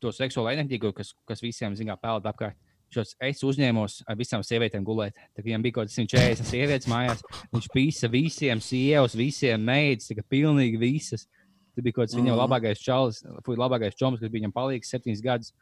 to 0.00 0.12
seksuālo 0.12 0.52
enerģiju, 0.52 0.92
kas, 0.92 1.14
kas 1.26 1.42
visiem, 1.42 1.74
zinām, 1.74 1.98
peld 2.00 2.26
apkārt. 2.30 2.56
Šos 2.94 3.16
es 3.18 3.42
uzņēmos 3.42 4.04
ar 4.06 4.16
visām 4.16 4.42
sievietēm 4.44 4.84
gulēt. 4.86 5.16
Tad 5.34 5.44
viņam 5.44 5.62
bija 5.62 5.72
kaut 5.72 5.88
kāds 5.88 5.96
140 5.98 6.46
sievietes 6.46 6.86
mājās. 6.86 7.24
Viņš 7.50 7.68
pīsa 7.74 8.10
visiem 8.10 8.60
sievas, 8.60 9.16
visiem 9.18 9.60
meitas, 9.60 10.12
kā 10.14 10.22
pilnīgi 10.22 10.78
visas. 10.78 11.26
Tur 11.74 11.82
bija 11.82 11.92
kaut 11.96 12.04
kāds 12.04 12.14
viņa 12.14 12.36
labākais 12.38 12.78
čalis, 12.78 13.24
labākais 13.48 13.98
čoms, 13.98 14.20
kas 14.20 14.30
bija 14.30 14.44
viņam 14.44 14.54
palīgs 14.54 14.94
septiņus 14.94 15.24
gadus. 15.24 15.52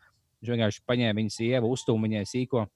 Viņš 0.43 0.53
vienkārši 0.53 0.85
paņēma 0.91 1.21
viņas 1.23 1.39
sievu, 1.41 1.73
uztūmīja 1.73 2.11
viņai 2.11 2.29
sīko. 2.29 2.67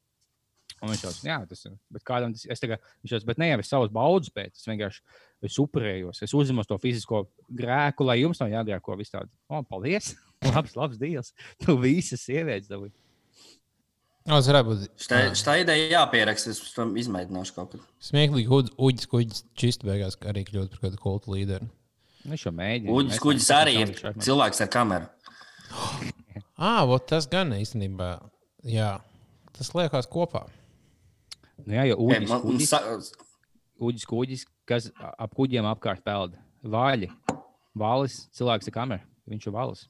Un 0.85 0.93
viņš 0.93 1.05
jā, 1.25 1.39
tas 1.49 1.63
ir. 1.65 1.77
Bet 1.93 2.05
kādam 2.05 2.35
tas 2.37 2.45
ir? 2.45 2.59
Tagad, 2.61 2.91
viņš 3.01 3.15
jau 3.15 3.21
es 3.23 3.27
savus 3.71 3.93
baudus 3.95 4.33
pēc, 4.35 4.53
es 4.53 4.69
vienkārši 4.69 5.01
es 5.47 5.57
upurējos. 5.63 6.21
Es 6.27 6.35
uzņemos 6.37 6.69
to 6.69 6.77
fizisko 6.83 7.23
grēku, 7.49 8.05
lai 8.05 8.19
jums 8.21 8.41
nav 8.43 8.53
jādara 8.53 8.99
viss 9.01 9.15
tāds. 9.15 9.33
O, 9.49 9.63
paldies! 9.65 10.15
labs, 10.53 10.77
labs 10.77 11.01
dievs! 11.01 11.33
Tu 11.65 11.77
visas 11.81 12.25
sievietes 12.29 12.69
dabūji. 12.69 12.93
O, 14.27 14.35
Tas 14.35 14.49
varētu 14.51 14.73
būt 14.73 15.03
Šitā 15.39 15.57
ideja 15.63 16.01
jāpieraksta. 16.01 16.51
Es 16.51 16.75
tam 16.75 16.97
izmēģināšu 16.99 17.55
kaut 17.55 17.77
kad. 17.77 17.89
smieklīgi. 18.03 18.51
Uģis, 18.51 18.77
uģis 18.89 19.11
kuģis 19.13 19.45
čist 19.59 19.87
beigās 19.87 20.19
arī 20.27 20.43
kļūt 20.49 20.73
par 20.75 20.83
kādu 20.83 21.03
kultu 21.03 21.37
līderi. 21.37 21.69
Viņš 22.27 22.47
jau 22.49 22.53
mēģina. 22.59 22.97
Uģis 22.97 23.23
kuģis 23.23 23.51
arī 23.55 23.77
ir 23.85 23.95
cilvēks 24.03 24.65
ar 24.67 24.73
kameru. 24.77 25.11
Ah, 26.57 26.87
vot 26.89 27.05
tas 27.05 27.27
gan 27.29 27.51
īstenībā. 27.53 28.15
Jā, 28.65 28.95
tas 29.59 29.69
liekas 29.77 30.09
kopā. 30.09 30.47
Nu, 31.65 31.73
jā, 31.73 31.97
man 32.29 32.43
kuģis, 32.45 32.69
sa- 32.69 32.83
uģis, 33.81 34.05
kuģis, 34.09 34.45
kas 34.69 34.91
ap 34.99 35.33
kuģiem 35.35 35.65
apkārt 35.71 36.05
peld. 36.05 36.37
Vāļi. 36.67 37.09
Vālis, 37.77 38.27
cilvēks 38.37 38.69
ar 38.69 38.75
kameru. 38.77 39.03
Viņš 39.29 39.47
ir 39.49 39.55
vālis. 39.55 39.87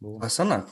Vai 0.00 0.30
sanāk? 0.32 0.68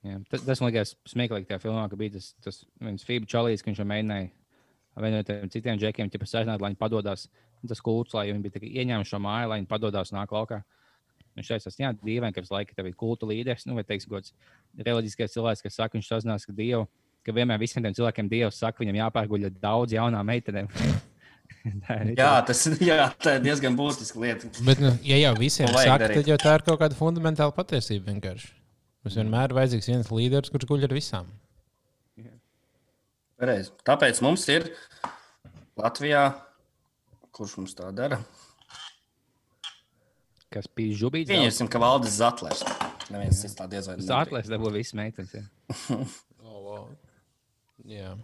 Jā, 0.00 0.16
tas, 0.30 0.44
tas 0.46 0.60
man 0.62 0.70
liekas 0.70 0.94
smieklīgi 1.10 1.48
tajā 1.48 1.60
filmā, 1.60 1.82
ka 1.92 1.96
bija 2.00 2.14
tas, 2.16 2.30
tas 2.40 2.62
viens 2.80 3.04
Fība 3.04 3.28
Čalīs, 3.28 3.60
ka 3.60 3.68
viņš 3.68 3.82
jau 3.82 3.88
mēģināja 3.90 4.30
vienam 5.00 5.20
no 5.20 5.26
tiem 5.28 5.50
citiem 5.52 5.80
džekiem, 5.80 6.08
ja 6.12 6.20
pasaicināt, 6.22 6.62
lai 6.62 6.70
viņi 6.72 6.80
padodas. 6.80 7.26
Tas 7.68 7.82
kults, 7.84 8.14
lai 8.16 8.30
viņi 8.30 8.40
bija 8.46 8.70
ieņēmuši 8.80 9.12
šo 9.12 9.20
māju, 9.20 9.50
lai 9.50 9.58
viņi 9.60 9.68
padodas 9.68 10.12
nāk 10.16 10.32
laukā. 10.32 10.62
Viņš 11.36 11.50
teica, 11.52 11.72
jā, 11.78 11.90
dīvaini, 12.00 12.34
ka 12.34 12.42
visu 12.42 12.54
laiku 12.54 12.74
tev 12.74 12.88
ir 12.88 12.96
kultu 12.98 13.28
līderis, 13.28 13.66
nu, 13.68 13.76
vai 13.76 13.84
teiks, 13.86 14.08
gods 14.08 14.32
reliģiskais 14.80 15.36
cilvēks, 15.36 15.62
kas 15.66 15.76
saka, 15.76 15.98
viņš 15.98 16.08
sazinās, 16.08 16.46
ka 16.48 16.54
Dievu, 16.56 16.88
ka 17.30 17.36
vienmēr 17.38 17.62
visiem 17.62 17.86
tiem 17.86 17.94
cilvēkiem 17.96 18.28
Dievs 18.30 18.58
saka, 18.60 18.82
viņam 18.82 18.98
jāpārguļ 19.04 19.48
daudz 19.62 19.96
jaunām 19.96 20.28
meitenēm. 20.30 20.68
Jā, 22.16 22.30
tas 22.46 22.62
jā, 22.80 23.10
tā 23.20 23.34
ir 23.36 23.42
diezgan 23.44 23.74
būtiska 23.76 24.20
lieta. 24.22 24.48
Bet, 24.64 24.78
nu, 24.80 24.94
ja 25.04 25.18
jau 25.20 25.32
visiem 25.36 25.68
saka, 25.68 25.98
darīt. 26.06 26.22
tad 26.22 26.30
jau 26.30 26.38
tā 26.40 26.54
ir 26.56 26.64
kaut 26.64 26.80
kāda 26.80 26.96
fundamentāla 26.96 27.52
patiesība 27.52 28.14
vienkārši. 28.14 28.48
Mums 29.04 29.16
vienmēr 29.18 29.50
ir 29.50 29.56
vajadzīgs 29.58 29.88
viens 29.90 30.12
līderis, 30.14 30.52
kurš 30.54 30.68
guļ 30.70 30.86
ar 30.88 30.94
visām. 30.96 31.28
Pareizi. 33.40 33.74
Tāpēc 33.88 34.22
mums 34.24 34.46
ir 34.52 34.70
Latvijā, 35.80 36.24
kurš 37.36 37.58
mums 37.60 37.76
tā 37.76 37.90
dara. 37.96 38.22
kas 40.52 40.66
bija 40.76 40.96
žubīts. 41.04 41.30
Pieņemsim, 41.30 41.68
ka 41.70 41.80
Valdis 41.82 42.18
Zatlers. 42.20 42.64
Neviens 43.10 43.40
cits 43.42 43.56
tā 43.58 43.68
diez 43.70 43.88
vai. 43.88 43.96
Zātlēs 44.04 44.50
dabūja 44.50 44.80
visas 44.80 44.96
meitenes. 44.98 45.36
jā. 47.88 48.14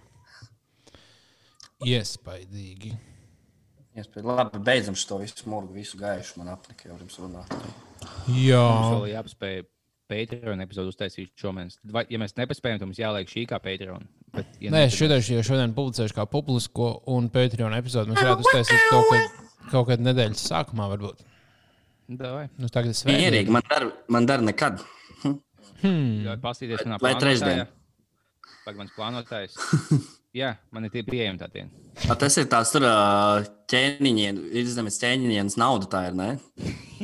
Iespaidīgi. 1.86 2.94
Iespēja. 3.96 4.26
Labi, 4.28 4.60
beidzam 4.64 4.96
šo 4.98 5.18
visu 5.22 5.48
murgu, 5.48 5.72
visu 5.76 5.98
gaišu. 6.00 6.38
Man 6.40 6.50
apnika 6.52 6.88
jau 6.90 6.96
jums 7.00 7.16
runāt. 7.20 7.52
Jā, 8.32 8.60
Mums 8.60 8.92
vēl 8.92 9.06
jāpaspēj 9.14 9.62
Patreon 10.06 10.60
epizodu 10.62 10.92
uztaisīt 10.92 11.32
šomēnes. 11.40 11.78
Vai, 11.92 12.04
ja 12.12 12.20
mēs 12.22 12.36
nepaspējam, 12.38 12.78
tad 12.82 12.90
mums 12.90 13.00
jāliek 13.00 13.30
šī 13.30 13.46
kā 13.50 13.58
Patreon. 13.62 14.04
Bet, 14.36 14.52
ja 14.62 14.70
Nē, 14.70 14.82
ne, 14.84 14.90
es 14.90 14.98
šodien, 14.98 15.24
jau 15.38 15.46
šodien 15.48 15.72
publicēšu 15.76 16.16
kā 16.18 16.26
publisko 16.30 16.90
un 17.12 17.30
Patreon 17.32 17.74
epizodu. 17.78 18.12
Mēs 18.12 18.20
varētu 18.22 18.44
uztaisīt 18.46 18.84
kaut 18.92 19.08
kad, 19.10 19.40
kaut 19.72 19.88
kad 19.90 20.04
nedēļas 20.06 20.44
sākumā, 20.52 20.90
varbūt. 20.92 21.24
davai. 22.06 22.44
Nu, 22.60 22.68
tagad 22.68 22.92
ir 22.92 23.10
Mierīgi, 23.10 23.48
svētdiena. 23.48 23.56
man 23.56 23.66
dar, 23.72 23.88
man 24.12 24.28
dar 24.28 24.44
nekad. 24.44 24.84
Pastīties 26.44 26.84
manā 26.86 27.00
Vai 27.02 27.16
trešdien? 27.20 27.66
Pagaidām, 28.66 28.82
mans 28.82 28.94
plānotājs. 28.96 29.52
Jā, 30.36 30.56
man 30.74 30.84
ir 30.84 30.90
tie 30.92 31.04
pieejami 31.06 31.38
tā 31.38 31.46
diena. 31.52 31.70
A, 32.10 32.16
tas 32.18 32.34
ir 32.36 32.48
tās 32.50 32.72
tur 32.74 32.84
ā, 32.84 33.44
ķēniņien, 33.70 34.40
izdemes 34.60 34.98
ķēniņienas 35.00 35.54
nauda 35.60 35.86
tā 35.92 36.00
ir, 36.10 36.16
ne? 36.18 36.26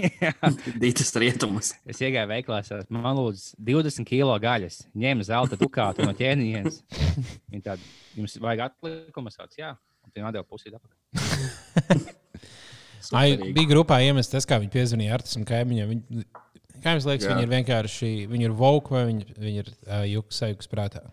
Dītas 0.82 1.14
rietumus. 1.22 1.70
Es 1.88 2.02
iegāju 2.02 2.28
veiklā, 2.28 2.58
man 2.92 3.16
lūdzu 3.20 3.54
20 3.70 4.10
kilo 4.10 4.34
gaļas, 4.42 4.82
ņēmu 4.98 5.28
zelta 5.30 5.56
dukātu 5.60 6.04
no 6.04 6.12
ķēniņiem. 6.18 6.68
Viņa 7.54 7.64
tāda, 7.70 7.88
jums 8.18 8.36
vajag 8.42 8.66
atlikumu, 8.66 9.32
sauc, 9.32 9.54
jā, 9.56 9.70
un 10.02 10.12
tie 10.12 10.26
nodeva 10.26 10.44
pusīt 10.44 10.74
apakaļ. 10.76 12.04
Ai, 13.16 13.30
bija 13.54 13.70
grupā 13.70 14.02
iemest 14.02 14.34
tas, 14.34 14.44
kā 14.48 14.58
viņi 14.60 14.74
piezvanīja 14.74 15.16
Artis 15.16 15.38
un 15.38 15.48
kaimiņam. 15.48 15.94
Viņi, 15.94 16.28
kaimiņš 16.84 17.08
liekas, 17.08 17.30
Jā. 17.30 17.32
viņi 17.32 17.46
ir 17.46 17.54
vienkārši, 17.54 18.12
viņi 18.30 18.50
ir 18.50 18.54
vogue 18.60 18.94
vai 18.98 19.08
viņi, 19.08 19.34
viņi 19.40 19.64
ir 19.64 19.72
uh, 19.72 20.04
juks 20.10 20.42
sajūgs 20.42 20.70
prātā. 20.70 21.06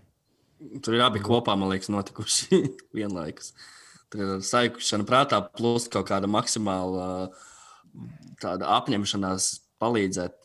Tur 0.83 0.97
ir 0.97 1.03
abi 1.05 1.21
kopā, 1.23 1.55
man 1.59 1.71
liekas, 1.71 1.91
notikuši 1.93 2.59
vienlaikus. 2.97 3.53
Tur 4.11 4.23
ir 4.25 4.43
saikušana 4.43 5.05
prātā, 5.07 5.39
plus 5.55 5.87
kaut 5.91 6.09
kāda 6.09 6.27
maksimāla 6.31 7.29
tāda 8.41 8.67
apņemšanās 8.79 9.51
palīdzēt 9.81 10.35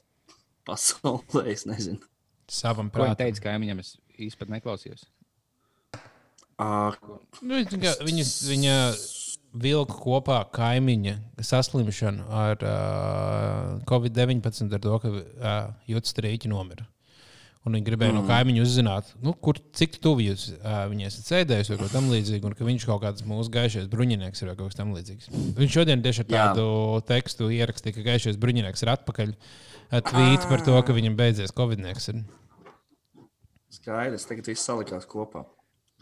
pasaulē. 0.68 1.46
Es 1.54 1.66
nezinu. 1.68 2.00
Savam 2.50 2.90
Ko 2.92 3.00
prātam. 3.02 3.18
teica, 3.24 3.46
ka 3.46 3.58
viņam 3.58 3.80
es 3.82 3.96
īsti 4.20 4.50
neklausījos. 4.52 5.06
Uh, 6.54 6.94
Nu, 7.42 7.58
viņa, 7.58 7.96
viņa, 8.06 8.24
viņa 8.46 8.74
vilka 9.64 9.96
kopā 9.98 10.36
kaimiņa 10.54 11.14
saslimšanu 11.42 12.26
ar 12.30 12.62
uh, 12.62 13.80
Covid-19, 13.90 14.68
ar 14.76 14.82
to, 14.84 14.98
ka 15.02 15.10
uh, 15.10 15.72
jūtas 15.90 16.14
strīķi 16.14 16.50
nomira. 16.52 16.86
Un 17.64 17.72
viņi 17.78 17.86
gribēja 17.86 18.12
mm. 18.12 18.18
no 18.20 18.28
kaimiņa 18.28 18.60
uzzināt, 18.60 19.10
nu, 19.24 19.32
kur, 19.40 19.56
cik 19.72 19.94
tuvu 20.04 20.26
jūs 20.26 20.50
uh, 20.52 20.82
viņai 20.90 21.06
esat 21.08 21.30
sēdējuši 21.30 21.72
vai 21.72 21.78
kaut 21.80 21.94
kam 21.94 22.10
līdzīgam, 22.12 22.50
un 22.50 22.56
ka 22.58 22.66
viņš 22.68 22.84
kaut 22.90 23.00
kāds 23.06 23.24
mūsu 23.24 23.54
gaišais 23.54 23.88
bruņinieks 23.92 24.44
ir 24.44 24.50
vai 24.50 24.56
kaut 24.58 24.68
kas 24.68 24.80
tamlīdzīgs. 24.82 25.30
Viņš 25.56 25.78
šodien 25.78 26.04
tieši 26.04 26.26
ar 26.26 26.28
Jā. 26.28 26.42
tādu 26.50 26.66
tekstu 27.08 27.48
ierakstīja, 27.56 27.96
ka 27.96 28.04
gaišais 28.10 28.36
bruņinieks 28.42 28.84
ir 28.84 28.92
atpakaļ. 28.98 29.34
Tvīt 30.10 30.46
par 30.50 30.66
to, 30.66 30.76
ka 30.84 30.96
viņam 30.96 31.16
beidzies 31.16 31.56
Covid-19. 31.56 32.20
ir. 32.20 32.24
skaidrs, 33.72 34.28
tagad 34.28 34.52
viss 34.52 34.68
salikās 34.68 35.08
kopā. 35.08 35.46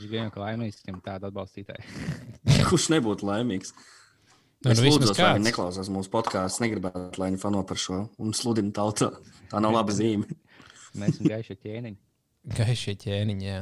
Viņš 0.01 0.11
bija 0.11 0.27
vienkārši 0.27 0.43
laimīgs, 0.43 0.83
ka 0.83 0.91
viņam 0.91 1.03
tāda 1.07 1.31
atbalstītāja. 1.31 1.85
Kurš 2.71 2.91
nebūtu 2.97 3.29
laimīgs? 3.29 3.75
Nu, 4.63 4.71
Es 4.71 4.79
nu, 4.79 4.87
lūdzu, 4.87 5.11
vismaz 5.11 5.19
lai 5.19 5.33
viņi 5.37 5.49
neklausās 5.49 5.89
mūsu 5.91 6.11
podkāstu. 6.13 6.63
Negribētu, 6.63 7.19
lai 7.19 7.33
viņi 7.33 7.41
fano 7.43 7.63
par 7.67 7.81
šo 7.83 8.05
un 8.23 8.35
sludina 8.37 8.71
tautā. 8.75 9.11
Tā 9.51 9.63
nav 9.63 9.75
laba 9.75 9.95
zīme. 9.99 10.27
Mēs 10.99 11.17
esam 11.17 11.31
gaiši 11.33 11.57
ķēniņi. 11.63 11.99
Gaišie 12.59 12.95
ķēniņi. 13.01 13.47
jā. 13.47 13.61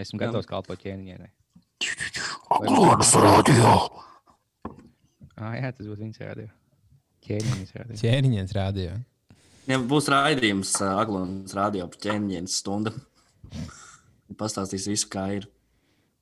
Esmu 0.00 0.20
gatavs 0.20 0.48
kalpot 0.48 0.80
ķēniņai. 0.82 1.30
Aglons 2.54 3.12
radio! 3.16 3.74
Ah, 5.40 5.54
jā, 5.56 5.70
tas 5.72 5.86
būs 5.88 6.00
viņas 6.02 6.20
rādījums. 6.20 6.56
Ķēniņas 7.24 7.72
rādījums. 7.78 8.02
Ķēniņš 8.02 8.54
rādīja. 8.56 8.98
Ja 9.70 9.78
būs 9.92 10.08
raidījums 10.12 10.74
Aglons 10.84 11.54
radio 11.56 11.86
par 11.90 12.02
ķēniņiem 12.04 12.48
stunda. 12.50 12.92
Pastāstīs 14.40 14.88
visu, 14.90 15.08
kā 15.12 15.26
ir. 15.38 15.48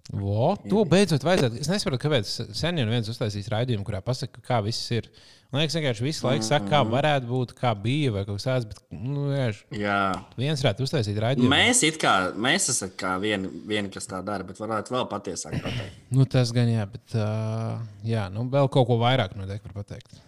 Vo, 0.08 0.54
to 0.64 0.82
beidzot 0.88 1.24
vajadzētu. 1.26 1.58
Es 1.60 1.68
nesaprotu, 1.68 2.00
kāpēc 2.06 2.28
sen 2.56 2.78
jau 2.80 2.86
viens 2.88 3.08
uztaisīs 3.12 3.50
raidījumu, 3.52 3.84
kurā 3.84 3.98
pasaka, 4.04 4.40
kā 4.44 4.62
viss 4.64 4.86
ir. 4.96 5.10
Man 5.52 5.60
liekas, 5.62 5.76
vienkārši 5.76 6.04
visu 6.04 6.24
laiku 6.26 6.44
saka, 6.44 6.68
kā 6.68 6.80
varētu 6.84 7.28
būt, 7.28 7.52
kā 7.56 7.74
bija, 7.76 8.14
vai 8.14 8.22
kaut 8.28 8.36
kas 8.40 8.46
tāds. 8.48 8.66
Bet, 8.68 8.80
nu, 8.92 9.26
vienkārši 9.30 9.80
Jā. 9.80 9.98
viens 10.40 10.64
varētu 10.64 10.84
uztaisīt 10.86 11.20
raidījumu. 11.24 11.52
Mēs 11.52 11.82
it 11.88 12.00
kā, 12.00 12.14
mēs 12.36 12.70
esam 12.72 12.92
kā 13.00 13.14
vieni, 13.20 13.48
vieni, 13.68 13.92
kas 13.92 14.08
tā 14.08 14.20
dara, 14.24 14.44
bet 14.48 14.60
varētu 14.60 14.96
vēl 14.96 15.06
patiesāk 15.12 15.56
pateikt. 15.64 16.00
Nu, 16.16 16.24
tas 16.28 16.52
gan 16.56 16.68
jā, 16.72 16.88
bet 16.88 17.16
uh, 17.16 17.76
jā, 18.08 18.26
nu, 18.32 18.44
vēl 18.52 18.68
kaut 18.72 18.88
ko 18.88 18.96
vairāk 19.00 19.36
noteikti 19.36 19.68
var 19.70 19.78
pateikt. 19.82 20.20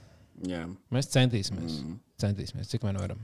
Jā, 0.48 0.66
Mēs 0.92 1.08
centīsimies. 1.12 1.80
Mm. 1.84 1.98
Centīsimies, 2.20 2.68
cik 2.72 2.84
vien 2.84 3.00
varam. 3.00 3.20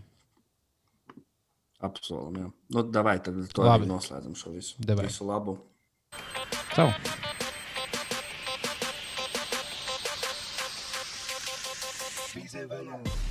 apsolam. 1.85 2.37
Jā. 2.41 2.51
Nu, 2.77 2.83
davai, 2.93 3.19
tad 3.25 3.37
to 3.55 3.65
Labi. 3.65 3.89
noslēdzam 3.89 4.37
šo 4.37 4.53
visu. 4.57 4.77
Davai. 4.81 5.09
Visu 5.09 5.29
labu. 5.29 5.59
Tchau. 6.71 6.93
Peace 12.35 12.55
and 12.55 13.26